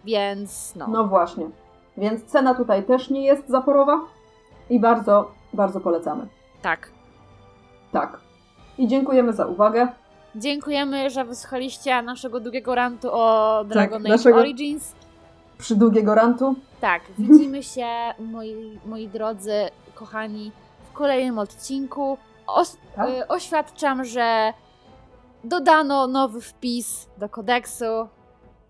Więc 0.06 0.76
no. 0.76 0.88
No 0.88 1.04
właśnie. 1.04 1.50
Więc 1.98 2.24
cena 2.24 2.54
tutaj 2.54 2.84
też 2.84 3.10
nie 3.10 3.26
jest 3.26 3.50
zaporowa 3.50 4.00
i 4.70 4.80
bardzo, 4.80 5.32
bardzo 5.54 5.80
polecamy. 5.80 6.28
Tak. 6.62 6.90
Tak. 7.92 8.25
I 8.78 8.88
dziękujemy 8.88 9.34
za 9.34 9.46
uwagę. 9.46 9.88
Dziękujemy, 10.36 11.10
że 11.10 11.26
wysłuchaliście 11.26 12.02
naszego 12.02 12.40
długiego 12.40 12.76
rantu 12.76 13.08
o 13.12 13.64
Dragon 13.68 14.02
Age 14.02 14.10
naszego- 14.10 14.38
Origins. 14.40 14.94
Przy 15.58 15.76
długiego 15.76 16.16
rantu. 16.16 16.56
Tak, 16.82 17.02
widzimy 17.20 17.64
się, 17.64 17.88
moi, 18.20 18.80
moi 18.86 19.08
drodzy, 19.08 19.54
kochani, 19.96 20.52
w 20.90 20.94
kolejnym 20.94 21.40
odcinku. 21.40 22.18
Os- 22.48 22.78
Tak. 22.96 23.10
y, 23.10 23.28
oświadczam, 23.28 24.06
że 24.06 24.54
dodano 25.44 26.08
nowy 26.08 26.42
wpis 26.42 27.08
do 27.18 27.30
kodeksu 27.30 27.86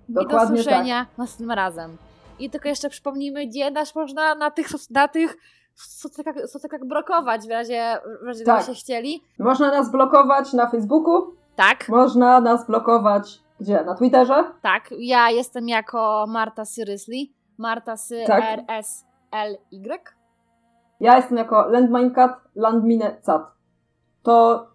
i 0.09 0.13
do 0.13 0.21
Dokładnie 0.23 0.55
tak. 0.57 0.63
słyszenia 0.65 1.05
następnym 1.17 1.51
razem. 1.51 1.97
I 2.39 2.49
tylko 2.49 2.67
jeszcze 2.69 2.89
przypomnijmy, 2.89 3.47
gdzie 3.47 3.71
nas 3.71 3.95
można 3.95 4.35
na 4.35 4.51
tych, 4.51 4.67
na 4.89 5.07
tych 5.07 5.37
socykach, 5.81 6.35
socykach 6.47 6.85
blokować, 6.85 7.47
w 7.47 7.49
razie, 7.51 7.97
w 8.23 8.27
razie 8.27 8.45
Tak. 8.45 8.57
byście 8.57 8.73
chcieli. 8.73 9.23
Można 9.39 9.71
nas 9.71 9.91
blokować 9.91 10.53
na 10.53 10.69
Facebooku, 10.69 11.35
Tak, 11.55 11.89
można 11.89 12.39
nas 12.41 12.67
blokować 12.67 13.39
gdzie? 13.59 13.83
Na 13.83 13.95
Twitterze? 13.95 14.43
tak. 14.61 14.89
Ja 14.97 15.29
jestem 15.29 15.67
jako 15.69 16.25
Marta 16.27 16.65
Seriously. 16.65 17.17
Marta 17.57 17.97
Sy 17.97 18.23
Tak. 18.27 18.43
R 18.43 18.63
S 18.67 19.05
L 19.31 19.57
Y. 19.71 20.15
Ja 20.99 21.15
jestem 21.15 21.37
jako 21.37 21.65
Landminecat, 21.69 22.31
Landmine 22.55 23.21
Cat. 23.21 23.41
To 24.23 24.67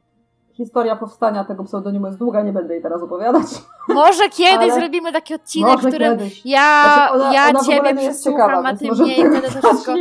historia 0.64 0.96
powstania 0.96 1.44
tego 1.44 1.64
pseudonimu 1.64 2.06
jest 2.06 2.18
długa, 2.18 2.42
nie 2.42 2.52
będę 2.52 2.74
jej 2.74 2.82
teraz 2.82 3.02
opowiadać. 3.02 3.46
Może 3.88 4.28
kiedyś 4.38 4.70
Ale- 4.70 4.74
zrobimy 4.80 5.12
taki 5.12 5.34
odcinek, 5.34 5.78
w 5.80 5.86
którym 5.86 6.18
kiedyś. 6.18 6.46
ja, 6.46 6.82
Znaczy, 6.94 7.12
ona- 7.14 7.32
ja 7.34 7.48
ona 7.50 7.60
ciebie 7.60 7.94
przesłucham, 7.94 8.48
ciekawa, 8.50 8.68
a 8.68 8.76
ty 8.76 8.90
mnie 8.92 9.16
i 9.16 9.20
wtedy 9.30 9.42
to 9.60 9.68
wszystko... 9.68 9.94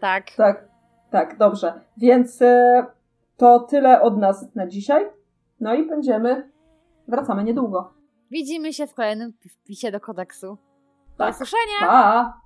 Tak. 0.00 0.24
Tak, 0.36 0.64
tak, 1.10 1.38
dobrze. 1.38 1.80
Więc 1.96 2.42
e, 2.42 2.86
to 3.36 3.60
tyle 3.60 4.00
od 4.02 4.18
nas 4.18 4.54
na 4.54 4.66
dzisiaj. 4.66 5.06
No 5.60 5.74
i 5.74 5.86
będziemy, 5.88 6.50
wracamy 7.08 7.44
niedługo. 7.44 7.92
Widzimy 8.30 8.72
się 8.72 8.86
w 8.86 8.94
kolejnym 8.94 9.32
wpisie 9.62 9.90
do 9.92 10.00
kodeksu. 10.00 10.58
Do 11.18 11.24
Tak. 11.24 11.34
usłyszenia! 11.34 11.80
Pa! 11.80 12.40